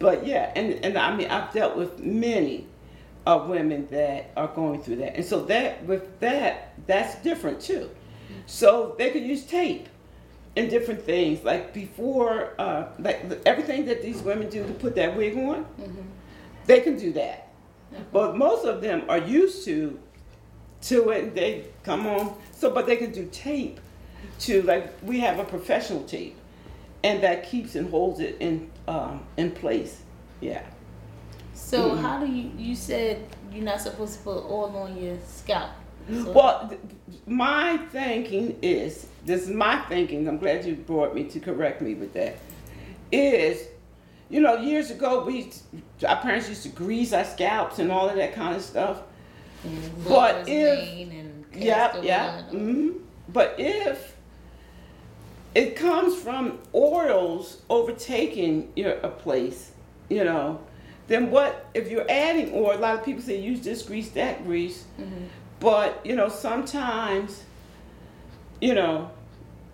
But 0.00 0.26
yeah, 0.26 0.52
and, 0.56 0.84
and 0.84 0.98
I 0.98 1.14
mean, 1.14 1.28
I've 1.28 1.52
dealt 1.52 1.76
with 1.76 2.00
many 2.00 2.66
of 3.24 3.48
women 3.48 3.86
that 3.92 4.32
are 4.36 4.48
going 4.48 4.82
through 4.82 4.96
that. 4.96 5.14
And 5.14 5.24
so 5.24 5.44
that 5.44 5.84
with 5.84 6.18
that, 6.18 6.74
that's 6.88 7.22
different 7.22 7.60
too. 7.60 7.90
So 8.46 8.96
they 8.98 9.10
could 9.10 9.22
use 9.22 9.44
tape 9.44 9.88
and 10.56 10.68
different 10.68 11.02
things. 11.02 11.44
Like 11.44 11.72
before, 11.72 12.54
uh, 12.58 12.88
like 12.98 13.24
everything 13.46 13.84
that 13.86 14.02
these 14.02 14.20
women 14.22 14.50
do 14.50 14.66
to 14.66 14.72
put 14.72 14.96
that 14.96 15.16
wig 15.16 15.36
on, 15.36 15.64
mm-hmm. 15.64 16.00
they 16.66 16.80
can 16.80 16.98
do 16.98 17.12
that. 17.12 17.49
But 18.12 18.36
most 18.36 18.64
of 18.64 18.80
them 18.80 19.04
are 19.08 19.18
used 19.18 19.64
to 19.66 19.98
to 20.82 21.10
it. 21.10 21.34
They 21.34 21.66
come 21.82 22.06
on. 22.06 22.34
So, 22.52 22.70
but 22.70 22.86
they 22.86 22.96
can 22.96 23.12
do 23.12 23.28
tape 23.32 23.80
to 24.40 24.62
like 24.62 24.92
we 25.02 25.20
have 25.20 25.38
a 25.38 25.44
professional 25.44 26.04
tape, 26.04 26.36
and 27.02 27.22
that 27.22 27.48
keeps 27.48 27.74
and 27.74 27.90
holds 27.90 28.20
it 28.20 28.36
in 28.40 28.70
um, 28.88 29.24
in 29.36 29.50
place. 29.52 30.02
Yeah. 30.40 30.64
So 31.54 31.90
mm-hmm. 31.90 32.02
how 32.02 32.20
do 32.20 32.26
you? 32.26 32.50
You 32.56 32.74
said 32.74 33.26
you're 33.52 33.64
not 33.64 33.80
supposed 33.80 34.18
to 34.18 34.24
put 34.24 34.44
oil 34.44 34.76
on 34.76 35.02
your 35.02 35.16
scalp. 35.26 35.70
So. 36.10 36.32
Well, 36.32 36.68
th- 36.68 36.80
my 37.26 37.76
thinking 37.76 38.58
is 38.62 39.06
this 39.24 39.42
is 39.42 39.50
my 39.50 39.80
thinking. 39.82 40.26
I'm 40.26 40.38
glad 40.38 40.64
you 40.64 40.74
brought 40.74 41.14
me 41.14 41.24
to 41.24 41.40
correct 41.40 41.82
me 41.82 41.94
with 41.94 42.12
that. 42.14 42.36
Is 43.12 43.68
you 44.30 44.40
know 44.40 44.56
years 44.56 44.90
ago 44.90 45.24
we 45.24 45.52
our 46.08 46.16
parents 46.16 46.48
used 46.48 46.62
to 46.62 46.68
grease 46.70 47.12
our 47.12 47.24
scalps 47.24 47.78
and 47.78 47.90
all 47.92 48.08
of 48.08 48.16
that 48.16 48.34
kind 48.34 48.56
of 48.56 48.62
stuff. 48.62 49.02
Mm, 49.66 50.08
but 50.08 50.48
if 50.48 51.08
yeah 51.52 52.00
yeah 52.00 52.42
mm-hmm. 52.50 52.90
but 53.28 53.56
if 53.58 54.16
it 55.54 55.76
comes 55.76 56.14
from 56.14 56.58
oils 56.74 57.60
overtaking 57.68 58.72
your 58.76 58.92
a 58.92 59.08
place, 59.08 59.72
you 60.08 60.22
know, 60.24 60.60
then 61.08 61.30
what 61.30 61.68
if 61.74 61.90
you're 61.90 62.08
adding 62.08 62.52
oil? 62.54 62.76
A 62.76 62.78
lot 62.78 62.98
of 62.98 63.04
people 63.04 63.22
say 63.22 63.40
use 63.40 63.60
this 63.60 63.82
grease, 63.82 64.10
that 64.10 64.44
grease, 64.44 64.84
mm-hmm. 64.98 65.24
but 65.58 66.00
you 66.06 66.14
know 66.14 66.28
sometimes, 66.28 67.42
you 68.60 68.74
know, 68.74 69.10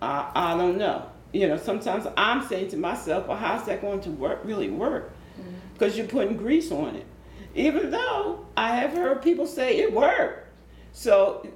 I, 0.00 0.30
I 0.34 0.56
don't 0.56 0.78
know. 0.78 1.10
You 1.36 1.48
know, 1.48 1.58
sometimes 1.58 2.06
I'm 2.16 2.46
saying 2.46 2.70
to 2.70 2.78
myself, 2.78 3.26
well, 3.26 3.36
how's 3.36 3.66
that 3.66 3.82
going 3.82 4.00
to 4.00 4.10
work? 4.10 4.40
Really 4.44 4.70
work? 4.70 5.12
Because 5.74 5.92
mm-hmm. 5.92 6.00
you're 6.00 6.08
putting 6.08 6.36
grease 6.36 6.72
on 6.72 6.96
it. 6.96 7.06
Even 7.54 7.90
though 7.90 8.46
I 8.56 8.76
have 8.76 8.92
heard 8.92 9.22
people 9.22 9.46
say 9.46 9.78
it 9.78 9.92
worked. 9.92 10.48
So 10.92 11.46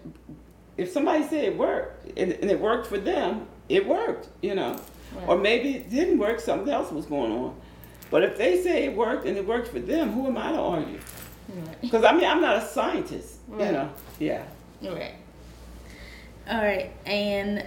if 0.77 0.91
somebody 0.91 1.25
said 1.25 1.45
it 1.45 1.57
worked 1.57 2.19
and, 2.19 2.33
and 2.33 2.51
it 2.51 2.61
worked 2.61 2.89
for 2.89 2.99
them, 2.99 3.47
it 3.71 3.87
worked, 3.87 4.29
you 4.43 4.55
know. 4.55 4.79
Right. 5.15 5.29
Or 5.29 5.39
maybe 5.39 5.77
it 5.77 5.89
didn't 5.89 6.19
work, 6.19 6.41
something 6.41 6.73
else 6.73 6.93
was 6.93 7.07
going 7.07 7.33
on. 7.33 7.57
But 8.11 8.23
if 8.23 8.37
they 8.37 8.63
say 8.63 8.85
it 8.85 8.95
worked 8.95 9.25
and 9.25 9.39
it 9.39 9.47
worked 9.47 9.69
for 9.69 9.81
them, 9.81 10.13
who 10.13 10.27
am 10.27 10.37
I 10.37 10.53
to 10.53 10.59
argue? 10.59 11.01
Because 11.81 12.03
right. 12.03 12.15
I 12.15 12.17
mean, 12.17 12.29
I'm 12.29 12.43
not 12.43 12.57
a 12.57 12.67
scientist, 12.67 13.39
right. 13.49 13.67
you 13.67 13.73
know. 13.73 13.91
Yeah. 14.19 14.45
Right. 14.83 15.15
All 16.49 16.59
right, 16.59 16.93
and 17.07 17.65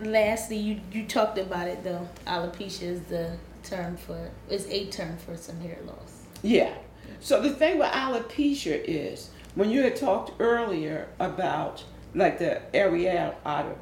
lastly, 0.00 0.56
you 0.56 0.80
you 0.92 1.06
talked 1.06 1.38
about 1.38 1.68
it 1.68 1.84
though. 1.84 2.08
Alopecia 2.26 2.82
is 2.82 3.00
the 3.02 3.36
term 3.62 3.96
for 3.96 4.30
is 4.48 4.66
a 4.68 4.86
term 4.86 5.16
for 5.18 5.36
some 5.36 5.60
hair 5.60 5.78
loss. 5.86 6.22
Yeah. 6.42 6.74
So 7.20 7.40
the 7.40 7.50
thing 7.50 7.78
with 7.78 7.90
alopecia 7.90 8.82
is 8.84 9.30
when 9.54 9.70
you 9.70 9.82
had 9.82 9.96
talked 9.96 10.32
earlier 10.40 11.08
about 11.18 11.84
like 12.14 12.38
the 12.38 12.62
areata, 12.72 13.74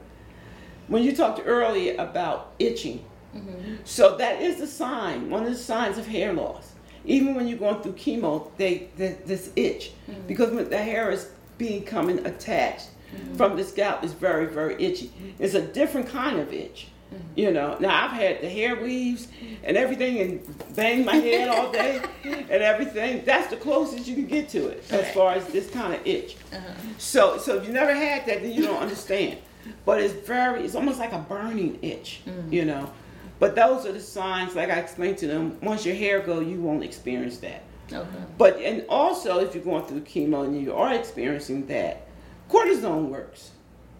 when 0.89 1.03
you 1.03 1.14
talked 1.14 1.41
earlier 1.45 1.95
about 1.99 2.53
itching, 2.59 3.05
mm-hmm. 3.35 3.77
so 3.85 4.16
that 4.16 4.43
is 4.43 4.61
a 4.61 4.66
sign, 4.66 5.31
one 5.31 5.45
of 5.45 5.51
the 5.51 5.57
signs 5.57 5.99
of 5.99 6.07
hair 6.07 6.33
loss. 6.33 6.73
Even 7.05 7.35
when 7.35 7.47
you're 7.47 7.59
going 7.59 7.81
through 7.81 7.93
chemo, 7.93 8.51
they, 8.57 8.89
they 8.97 9.16
this 9.25 9.51
itch 9.57 9.93
mm-hmm. 10.11 10.27
because 10.27 10.51
when 10.51 10.69
the 10.69 10.79
hair 10.79 11.11
is 11.11 11.31
becoming 11.57 12.25
attached 12.27 12.89
mm-hmm. 13.15 13.37
from 13.37 13.57
the 13.57 13.65
scalp 13.65 14.05
is 14.05 14.13
very 14.13 14.47
very 14.47 14.75
itchy. 14.83 15.13
It's 15.39 15.55
a 15.55 15.63
different 15.63 16.09
kind 16.09 16.39
of 16.39 16.53
itch. 16.53 16.89
Mm-hmm. 17.13 17.23
You 17.37 17.51
know, 17.53 17.79
now 17.79 18.05
I've 18.05 18.13
had 18.13 18.43
the 18.43 18.49
hair 18.51 18.77
weaves 18.77 19.29
and 19.65 19.77
everything 19.79 20.21
and 20.21 20.77
bang 20.77 21.07
my 21.07 21.17
head 21.17 21.49
all 21.49 21.73
day 21.73 22.03
and 22.25 22.63
everything. 22.63 23.25
That's 23.25 23.49
the 23.49 23.57
closest 23.57 24.07
you 24.07 24.15
can 24.15 24.27
get 24.27 24.51
to 24.51 24.69
it 24.69 24.85
as 24.91 25.11
far 25.15 25.33
as 25.33 25.47
this 25.47 25.71
kind 25.71 25.95
of 25.95 26.07
itch. 26.07 26.37
Uh-huh. 26.53 26.73
So, 26.99 27.39
so 27.39 27.57
if 27.57 27.67
you 27.67 27.73
never 27.73 27.95
had 27.95 28.27
that, 28.27 28.43
then 28.43 28.53
you 28.53 28.63
don't 28.63 28.81
understand. 28.81 29.39
But 29.87 30.03
it's 30.03 30.13
very, 30.27 30.65
it's 30.65 30.75
almost 30.75 30.99
like 30.99 31.13
a 31.13 31.19
burning 31.19 31.79
itch, 31.81 32.21
mm-hmm. 32.27 32.53
you 32.53 32.67
know. 32.67 32.91
But 33.39 33.55
those 33.55 33.87
are 33.87 33.93
the 33.93 34.01
signs, 34.01 34.55
like 34.55 34.71
I 34.71 34.79
explained 34.79 35.19
to 35.19 35.27
them. 35.27 35.59
Once 35.63 35.87
your 35.87 35.95
hair 35.95 36.21
go, 36.21 36.41
you 36.41 36.61
won't 36.61 36.83
experience 36.83 37.39
that. 37.39 37.63
Okay. 37.91 38.09
But 38.37 38.59
and 38.59 38.85
also, 38.89 39.39
if 39.39 39.55
you're 39.55 39.65
going 39.65 39.85
through 39.85 40.01
chemo 40.01 40.45
and 40.45 40.61
you 40.61 40.75
are 40.75 40.93
experiencing 40.93 41.67
that, 41.69 42.08
cortisone 42.49 43.09
works. 43.09 43.53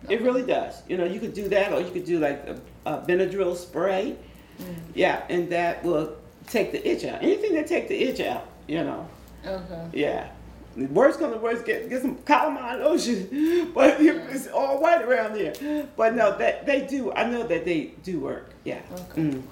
It 0.09 0.23
really 0.23 0.43
does. 0.43 0.83
You 0.89 0.97
know, 0.97 1.05
you 1.05 1.21
could 1.21 1.35
do 1.35 1.49
that, 1.49 1.73
or 1.73 1.81
you 1.81 1.91
could 1.91 2.05
do 2.05 2.19
like 2.19 2.47
a, 2.47 2.61
a 2.87 2.99
Benadryl 3.07 3.57
spray. 3.57 4.17
Mm. 4.59 4.75
Yeah, 4.95 5.25
and 5.29 5.51
that 5.51 5.85
will 5.85 6.17
take 6.47 6.73
the 6.73 6.89
itch 6.89 7.05
out. 7.05 7.23
Anything 7.23 7.55
that 7.55 7.67
take 7.67 7.89
the 7.89 8.01
itch 8.01 8.21
out, 8.21 8.47
you 8.67 8.83
know. 8.85 9.09
Okay. 9.47 9.89
Yeah. 9.93 10.31
The 10.77 10.87
worst 10.87 11.19
comes 11.19 11.35
to 11.35 11.41
worst, 11.41 11.65
get 11.65 11.89
get 11.89 12.03
some 12.03 12.17
calamine 12.19 12.81
lotion, 12.81 13.71
but 13.75 14.01
yeah. 14.01 14.13
it's 14.31 14.47
all 14.47 14.81
white 14.81 15.03
around 15.03 15.37
here. 15.37 15.89
But 15.97 16.15
no, 16.15 16.37
that 16.39 16.67
they 16.67 16.87
do. 16.87 17.13
I 17.13 17.29
know 17.29 17.47
that 17.47 17.65
they 17.65 17.95
do 18.05 18.21
work. 18.21 18.51
Yeah. 18.65 18.81
Okay. 18.93 19.23
Mm. 19.23 19.43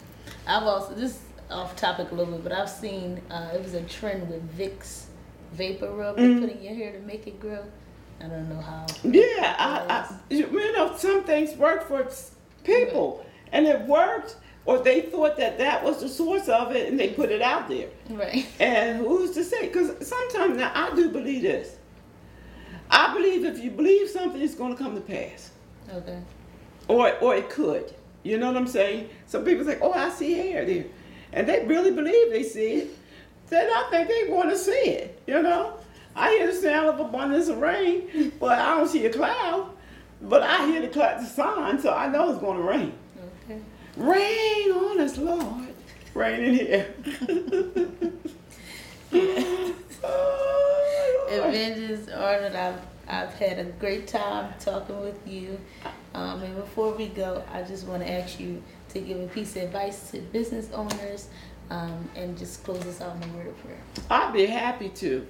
I've 0.46 0.62
also 0.62 0.94
this 0.94 1.18
off 1.50 1.74
topic 1.76 2.12
a 2.12 2.14
little 2.14 2.34
bit, 2.34 2.44
but 2.44 2.52
I've 2.52 2.70
seen 2.70 3.20
uh, 3.30 3.50
it 3.54 3.62
was 3.62 3.74
a 3.74 3.82
trend 3.82 4.28
with 4.28 4.56
Vicks 4.56 5.06
VapoRub 5.56 6.16
mm. 6.16 6.40
put 6.40 6.50
in 6.50 6.62
your 6.62 6.74
hair 6.74 6.92
to 6.92 7.00
make 7.00 7.26
it 7.26 7.40
grow. 7.40 7.64
I 8.20 8.28
don't 8.28 8.48
know 8.48 8.60
how. 8.60 8.86
Yeah, 9.04 9.56
I, 9.58 10.08
I, 10.10 10.14
you 10.30 10.72
know, 10.72 10.96
some 10.96 11.24
things 11.24 11.54
work 11.56 11.86
for 11.86 12.08
people, 12.64 13.18
right. 13.18 13.26
and 13.52 13.66
it 13.66 13.82
worked, 13.82 14.36
or 14.64 14.78
they 14.78 15.02
thought 15.02 15.36
that 15.36 15.58
that 15.58 15.84
was 15.84 16.00
the 16.00 16.08
source 16.08 16.48
of 16.48 16.74
it, 16.74 16.88
and 16.88 16.98
they 16.98 17.08
put 17.08 17.30
it 17.30 17.42
out 17.42 17.68
there. 17.68 17.88
Right. 18.08 18.46
And 18.58 18.98
who's 18.98 19.32
to 19.32 19.44
say? 19.44 19.66
Because 19.66 20.06
sometimes 20.06 20.56
now 20.56 20.72
I 20.74 20.94
do 20.94 21.10
believe 21.10 21.42
this. 21.42 21.76
I 22.90 23.12
believe 23.12 23.44
if 23.44 23.62
you 23.62 23.70
believe 23.70 24.08
something, 24.08 24.40
it's 24.40 24.54
going 24.54 24.76
to 24.76 24.82
come 24.82 24.94
to 24.94 25.00
pass. 25.00 25.50
Okay. 25.92 26.20
Or, 26.88 27.16
or 27.18 27.34
it 27.34 27.50
could. 27.50 27.94
You 28.22 28.38
know 28.38 28.48
what 28.48 28.56
I'm 28.56 28.66
saying? 28.66 29.10
Some 29.26 29.44
people 29.44 29.64
say, 29.64 29.78
"Oh, 29.80 29.92
I 29.92 30.10
see 30.10 30.32
hair 30.32 30.64
there," 30.64 30.86
and 31.32 31.48
they 31.48 31.64
really 31.64 31.92
believe 31.92 32.32
they 32.32 32.42
see 32.42 32.72
it. 32.72 32.98
Then 33.48 33.68
I 33.70 33.88
think 33.90 34.08
they 34.08 34.32
want 34.32 34.50
to 34.50 34.56
see 34.56 34.72
it. 34.72 35.22
You 35.26 35.42
know. 35.42 35.74
I 36.16 36.30
hear 36.30 36.46
the 36.46 36.54
sound 36.54 36.88
of 36.88 36.98
abundance 36.98 37.48
of 37.48 37.58
rain, 37.58 38.32
but 38.40 38.58
I 38.58 38.76
don't 38.76 38.88
see 38.88 39.04
a 39.04 39.12
cloud. 39.12 39.70
But 40.22 40.42
I 40.42 40.66
hear 40.66 40.80
the, 40.80 40.88
cloud, 40.88 41.20
the 41.20 41.26
sign, 41.26 41.78
so 41.78 41.92
I 41.92 42.08
know 42.08 42.30
it's 42.30 42.40
going 42.40 42.56
to 42.56 42.62
rain. 42.62 42.94
Okay. 43.44 43.60
Rain 43.98 44.72
on 44.72 44.98
us, 45.00 45.18
Lord. 45.18 45.68
Rain 46.14 46.40
in 46.42 46.54
here. 46.54 46.94
oh, 50.02 51.26
Evangelist 51.28 52.10
Arnold, 52.10 52.56
I've, 52.56 52.80
I've 53.06 53.34
had 53.34 53.58
a 53.58 53.64
great 53.64 54.06
time 54.06 54.54
talking 54.58 54.98
with 55.02 55.20
you. 55.28 55.60
Um, 56.14 56.42
and 56.42 56.56
before 56.56 56.92
we 56.92 57.08
go, 57.08 57.44
I 57.52 57.62
just 57.62 57.86
want 57.86 58.02
to 58.02 58.10
ask 58.10 58.40
you 58.40 58.62
to 58.90 59.00
give 59.00 59.20
a 59.20 59.26
piece 59.26 59.54
of 59.56 59.64
advice 59.64 60.10
to 60.12 60.20
business 60.20 60.70
owners 60.72 61.28
um, 61.68 62.08
and 62.16 62.38
just 62.38 62.64
close 62.64 62.84
us 62.86 63.02
out 63.02 63.16
in 63.16 63.28
a 63.28 63.32
word 63.34 63.48
of 63.48 63.62
prayer. 63.62 63.76
I'd 64.10 64.32
be 64.32 64.46
happy 64.46 64.88
to. 64.88 65.26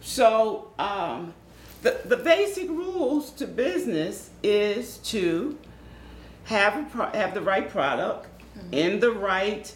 So 0.00 0.72
um, 0.78 1.34
the, 1.82 2.00
the 2.04 2.16
basic 2.16 2.68
rules 2.68 3.30
to 3.32 3.46
business 3.46 4.30
is 4.42 4.98
to 4.98 5.58
have, 6.44 6.76
a 6.76 6.90
pro- 6.90 7.10
have 7.10 7.34
the 7.34 7.42
right 7.42 7.68
product 7.68 8.26
mm-hmm. 8.56 8.74
in 8.74 9.00
the 9.00 9.12
right 9.12 9.72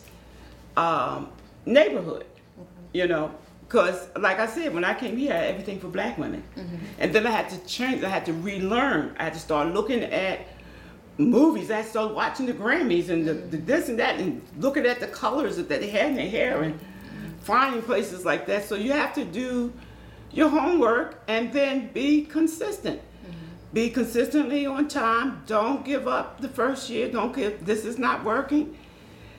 um, 0.76 1.28
neighborhood, 1.66 2.24
mm-hmm. 2.58 2.86
you 2.92 3.06
know, 3.06 3.30
because 3.66 4.08
like 4.18 4.38
I 4.38 4.46
said, 4.46 4.74
when 4.74 4.84
I 4.84 4.94
came 4.94 5.16
here, 5.16 5.32
I 5.32 5.36
had 5.36 5.48
everything 5.50 5.80
for 5.80 5.88
black 5.88 6.18
women. 6.18 6.42
Mm-hmm. 6.56 6.76
And 6.98 7.14
then 7.14 7.26
I 7.26 7.30
had 7.30 7.48
to 7.50 7.58
change, 7.66 8.04
I 8.04 8.08
had 8.08 8.26
to 8.26 8.32
relearn. 8.32 9.16
I 9.18 9.24
had 9.24 9.34
to 9.34 9.40
start 9.40 9.72
looking 9.72 10.02
at 10.02 10.46
movies. 11.16 11.70
I 11.70 11.82
started 11.82 12.14
watching 12.14 12.46
the 12.46 12.52
Grammys 12.52 13.08
and 13.08 13.26
the, 13.26 13.34
the, 13.34 13.56
this 13.56 13.88
and 13.88 13.98
that 13.98 14.20
and 14.20 14.42
looking 14.58 14.86
at 14.86 15.00
the 15.00 15.06
colors 15.06 15.56
that 15.56 15.68
they 15.68 15.88
had 15.88 16.10
in 16.10 16.16
their 16.16 16.28
hair 16.28 16.62
and 16.62 16.74
mm-hmm. 16.74 17.38
finding 17.40 17.82
places 17.82 18.24
like 18.24 18.46
that. 18.46 18.64
So 18.64 18.74
you 18.74 18.92
have 18.92 19.14
to 19.14 19.24
do 19.24 19.72
your 20.36 20.48
homework 20.48 21.22
and 21.28 21.52
then 21.52 21.88
be 21.92 22.24
consistent. 22.24 23.00
Mm-hmm. 23.00 23.34
Be 23.72 23.90
consistently 23.90 24.66
on 24.66 24.88
time. 24.88 25.42
Don't 25.46 25.84
give 25.84 26.08
up 26.08 26.40
the 26.40 26.48
first 26.48 26.90
year. 26.90 27.10
Don't 27.10 27.34
give 27.34 27.64
this 27.64 27.84
is 27.84 27.98
not 27.98 28.24
working. 28.24 28.76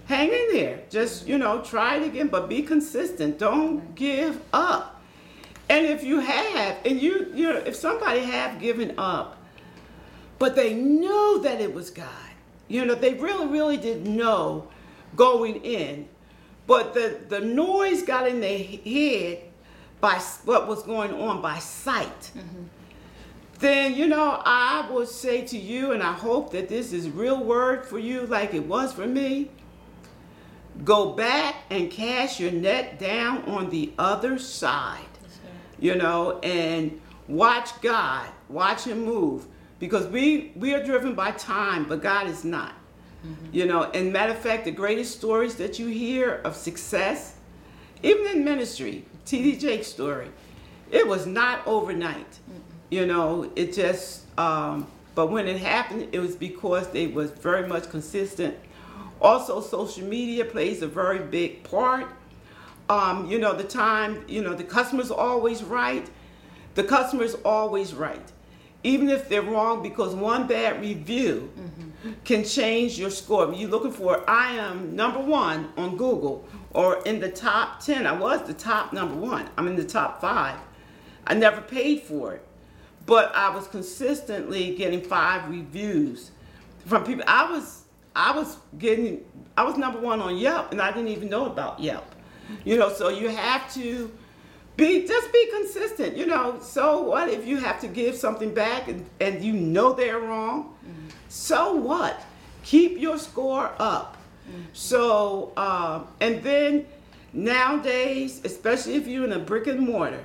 Hang 0.05 0.29
in 0.29 0.47
there. 0.51 0.81
Just, 0.89 1.27
you 1.27 1.37
know, 1.37 1.61
try 1.61 1.97
it 1.97 2.05
again, 2.05 2.27
but 2.27 2.47
be 2.47 2.61
consistent. 2.61 3.39
Don't 3.39 3.95
give 3.95 4.41
up. 4.53 5.01
And 5.67 5.85
if 5.85 6.03
you 6.03 6.19
have, 6.19 6.77
and 6.85 7.01
you, 7.01 7.31
you 7.33 7.51
know, 7.51 7.57
if 7.57 7.75
somebody 7.75 8.19
have 8.19 8.59
given 8.59 8.93
up, 8.99 9.41
but 10.37 10.55
they 10.55 10.75
knew 10.75 11.41
that 11.43 11.59
it 11.59 11.73
was 11.73 11.89
God, 11.89 12.07
you 12.67 12.85
know, 12.85 12.93
they 12.93 13.15
really, 13.15 13.47
really 13.47 13.77
didn't 13.77 14.15
know 14.15 14.67
going 15.15 15.55
in, 15.63 16.07
but 16.67 16.93
the, 16.93 17.19
the 17.29 17.39
noise 17.39 18.03
got 18.03 18.27
in 18.27 18.41
their 18.41 18.59
head 18.59 19.39
by 20.01 20.19
what 20.43 20.67
was 20.67 20.83
going 20.83 21.13
on 21.13 21.41
by 21.41 21.59
sight. 21.59 22.31
Mm-hmm. 22.35 22.63
then 23.59 23.95
you 23.95 24.07
know 24.07 24.41
I 24.45 24.89
will 24.91 25.05
say 25.05 25.45
to 25.47 25.57
you, 25.57 25.91
and 25.91 26.03
I 26.03 26.13
hope 26.13 26.51
that 26.51 26.69
this 26.69 26.93
is 26.93 27.09
real 27.09 27.43
word 27.43 27.85
for 27.85 27.99
you, 27.99 28.25
like 28.25 28.53
it 28.53 28.65
was 28.65 28.93
for 28.93 29.07
me. 29.07 29.49
Go 30.83 31.13
back 31.13 31.55
and 31.69 31.89
cast 31.89 32.39
your 32.39 32.51
net 32.51 32.99
down 32.99 33.43
on 33.45 33.69
the 33.69 33.93
other 33.97 34.37
side, 34.37 34.99
you 35.79 35.95
know, 35.95 36.39
and 36.39 36.99
watch 37.29 37.69
God, 37.81 38.27
watch 38.49 38.83
Him 38.83 39.05
move, 39.05 39.47
because 39.79 40.05
we 40.07 40.51
we 40.55 40.73
are 40.73 40.83
driven 40.83 41.15
by 41.15 41.31
time, 41.31 41.85
but 41.85 42.01
God 42.01 42.27
is 42.27 42.43
not. 42.43 42.73
Mm-hmm. 43.25 43.45
You 43.53 43.65
know, 43.65 43.83
and 43.85 44.11
matter 44.11 44.33
of 44.33 44.39
fact, 44.39 44.65
the 44.65 44.71
greatest 44.71 45.15
stories 45.17 45.55
that 45.55 45.79
you 45.79 45.87
hear 45.87 46.41
of 46.43 46.55
success, 46.55 47.35
even 48.03 48.27
in 48.27 48.43
ministry, 48.43 49.05
T.D. 49.25 49.57
Jakes' 49.57 49.87
story, 49.87 50.29
it 50.91 51.07
was 51.07 51.25
not 51.25 51.65
overnight. 51.65 52.29
Mm-hmm. 52.29 52.59
You 52.91 53.05
know, 53.05 53.51
it 53.55 53.73
just. 53.73 54.23
Um, 54.37 54.87
but 55.15 55.27
when 55.31 55.47
it 55.47 55.57
happened, 55.57 56.09
it 56.11 56.19
was 56.19 56.35
because 56.35 56.89
they 56.89 57.07
was 57.07 57.31
very 57.31 57.67
much 57.67 57.89
consistent. 57.89 58.55
Also, 59.21 59.61
social 59.61 60.05
media 60.05 60.43
plays 60.43 60.81
a 60.81 60.87
very 60.87 61.19
big 61.19 61.63
part. 61.63 62.07
Um, 62.89 63.31
you 63.31 63.39
know, 63.39 63.53
the 63.53 63.63
time, 63.63 64.23
you 64.27 64.41
know, 64.41 64.53
the 64.53 64.65
customer's 64.65 65.09
always 65.09 65.63
right. 65.63 66.07
The 66.75 66.83
customer's 66.83 67.33
always 67.45 67.93
right. 67.93 68.31
Even 68.83 69.09
if 69.09 69.29
they're 69.29 69.41
wrong, 69.41 69.81
because 69.81 70.13
one 70.13 70.45
bad 70.45 70.81
review 70.81 71.51
mm-hmm. 71.57 72.11
can 72.25 72.43
change 72.43 72.99
your 72.99 73.09
score. 73.09 73.51
You're 73.53 73.69
looking 73.69 73.93
for, 73.93 74.29
I 74.29 74.57
am 74.57 74.95
number 74.95 75.19
one 75.19 75.69
on 75.77 75.97
Google 75.97 76.47
or 76.75 77.01
in 77.03 77.19
the 77.19 77.29
top 77.29 77.79
10. 77.79 78.05
I 78.05 78.11
was 78.11 78.45
the 78.45 78.53
top 78.53 78.93
number 78.93 79.15
one. 79.15 79.49
I'm 79.57 79.67
in 79.67 79.75
the 79.75 79.83
top 79.83 80.21
five. 80.21 80.59
I 81.25 81.33
never 81.33 81.61
paid 81.61 82.01
for 82.03 82.33
it 82.33 82.45
but 83.05 83.33
I 83.35 83.53
was 83.55 83.67
consistently 83.67 84.75
getting 84.75 85.01
five 85.01 85.49
reviews 85.49 86.31
from 86.85 87.03
people. 87.03 87.23
I 87.27 87.51
was 87.51 87.83
I 88.15 88.35
was 88.35 88.57
getting 88.77 89.23
I 89.57 89.63
was 89.63 89.77
number 89.77 89.99
one 89.99 90.21
on 90.21 90.37
Yelp, 90.37 90.71
and 90.71 90.81
I 90.81 90.91
didn't 90.91 91.09
even 91.09 91.29
know 91.29 91.45
about 91.45 91.79
Yelp. 91.79 92.05
You 92.63 92.77
know, 92.77 92.91
so 92.91 93.09
you 93.09 93.29
have 93.29 93.73
to 93.73 94.11
be 94.77 95.07
just 95.07 95.31
be 95.31 95.49
consistent. 95.51 96.17
You 96.17 96.25
know, 96.25 96.59
so 96.61 97.01
what 97.01 97.29
if 97.29 97.45
you 97.45 97.57
have 97.57 97.79
to 97.81 97.87
give 97.87 98.15
something 98.15 98.53
back 98.53 98.87
and, 98.87 99.05
and 99.19 99.43
you 99.43 99.53
know 99.53 99.93
they're 99.93 100.19
wrong? 100.19 100.75
Mm-hmm. 100.85 101.09
So 101.29 101.73
what? 101.73 102.23
Keep 102.63 102.99
your 102.99 103.17
score 103.19 103.71
up. 103.77 104.17
Mm-hmm. 104.47 104.61
So 104.73 105.51
um, 105.57 106.07
and 106.19 106.43
then 106.43 106.85
nowadays, 107.33 108.41
especially 108.43 108.95
if 108.95 109.07
you're 109.07 109.25
in 109.25 109.33
a 109.33 109.39
brick 109.39 109.67
and 109.67 109.81
mortar 109.81 110.23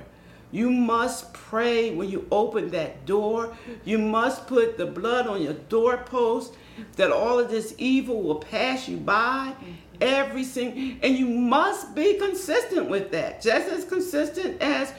you 0.51 0.69
must 0.69 1.33
pray 1.33 1.95
when 1.95 2.09
you 2.09 2.27
open 2.31 2.71
that 2.71 3.05
door. 3.05 3.55
You 3.85 3.97
must 3.97 4.47
put 4.47 4.77
the 4.77 4.85
blood 4.85 5.27
on 5.27 5.41
your 5.41 5.53
doorpost 5.53 6.55
that 6.97 7.11
all 7.11 7.39
of 7.39 7.49
this 7.49 7.73
evil 7.77 8.21
will 8.21 8.35
pass 8.35 8.87
you 8.87 8.97
by. 8.97 9.53
Every 10.01 10.43
single, 10.43 10.97
and 11.03 11.15
you 11.15 11.27
must 11.27 11.93
be 11.95 12.15
consistent 12.15 12.89
with 12.89 13.11
that. 13.11 13.41
Just 13.41 13.69
as 13.69 13.85
consistent 13.85 14.61
as 14.61 14.91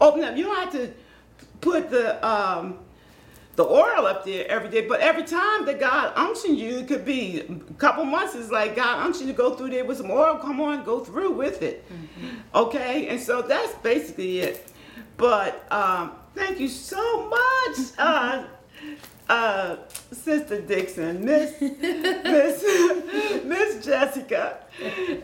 open 0.00 0.22
up. 0.22 0.36
You 0.36 0.44
don't 0.44 0.56
have 0.56 0.72
to 0.72 0.92
put 1.60 1.90
the 1.90 2.24
um, 2.26 2.78
the 3.56 3.64
oil 3.64 4.06
up 4.06 4.24
there 4.24 4.48
every 4.48 4.68
day, 4.68 4.86
but 4.86 5.00
every 5.00 5.22
time 5.22 5.64
that 5.66 5.78
God 5.78 6.12
unction 6.16 6.56
you, 6.56 6.78
it 6.78 6.88
could 6.88 7.04
be 7.04 7.40
a 7.40 7.74
couple 7.74 8.04
months. 8.04 8.34
It's 8.34 8.50
like 8.50 8.74
God 8.74 9.04
unction 9.04 9.28
you 9.28 9.32
to 9.32 9.36
go 9.36 9.54
through 9.54 9.70
there 9.70 9.84
with 9.84 9.98
some 9.98 10.10
oil. 10.10 10.36
Come 10.38 10.60
on, 10.60 10.84
go 10.84 11.00
through 11.00 11.32
with 11.32 11.62
it. 11.62 11.84
Mm-hmm. 11.88 12.28
Okay, 12.54 13.08
and 13.08 13.20
so 13.20 13.42
that's 13.42 13.74
basically 13.76 14.40
it. 14.40 14.72
But 15.16 15.70
um, 15.72 16.12
thank 16.34 16.58
you 16.58 16.68
so 16.68 17.28
much, 17.28 17.78
uh, 17.98 18.44
uh, 19.28 19.76
Sister 20.10 20.60
Dixon, 20.60 21.24
Miss 21.24 21.60
Miss 21.60 22.64
Miss 23.44 23.84
Jessica. 23.84 24.58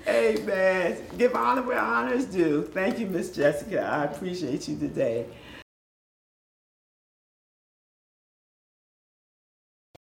Amen. 0.07 0.97
Give 1.19 1.35
honor 1.35 1.63
where 1.63 1.79
honor 1.79 2.15
is 2.15 2.27
due. 2.27 2.63
Thank 2.73 2.99
you, 3.01 3.07
Miss 3.07 3.35
Jessica. 3.35 3.83
I 3.83 4.05
appreciate 4.05 4.69
you 4.69 4.79
today. 4.79 5.27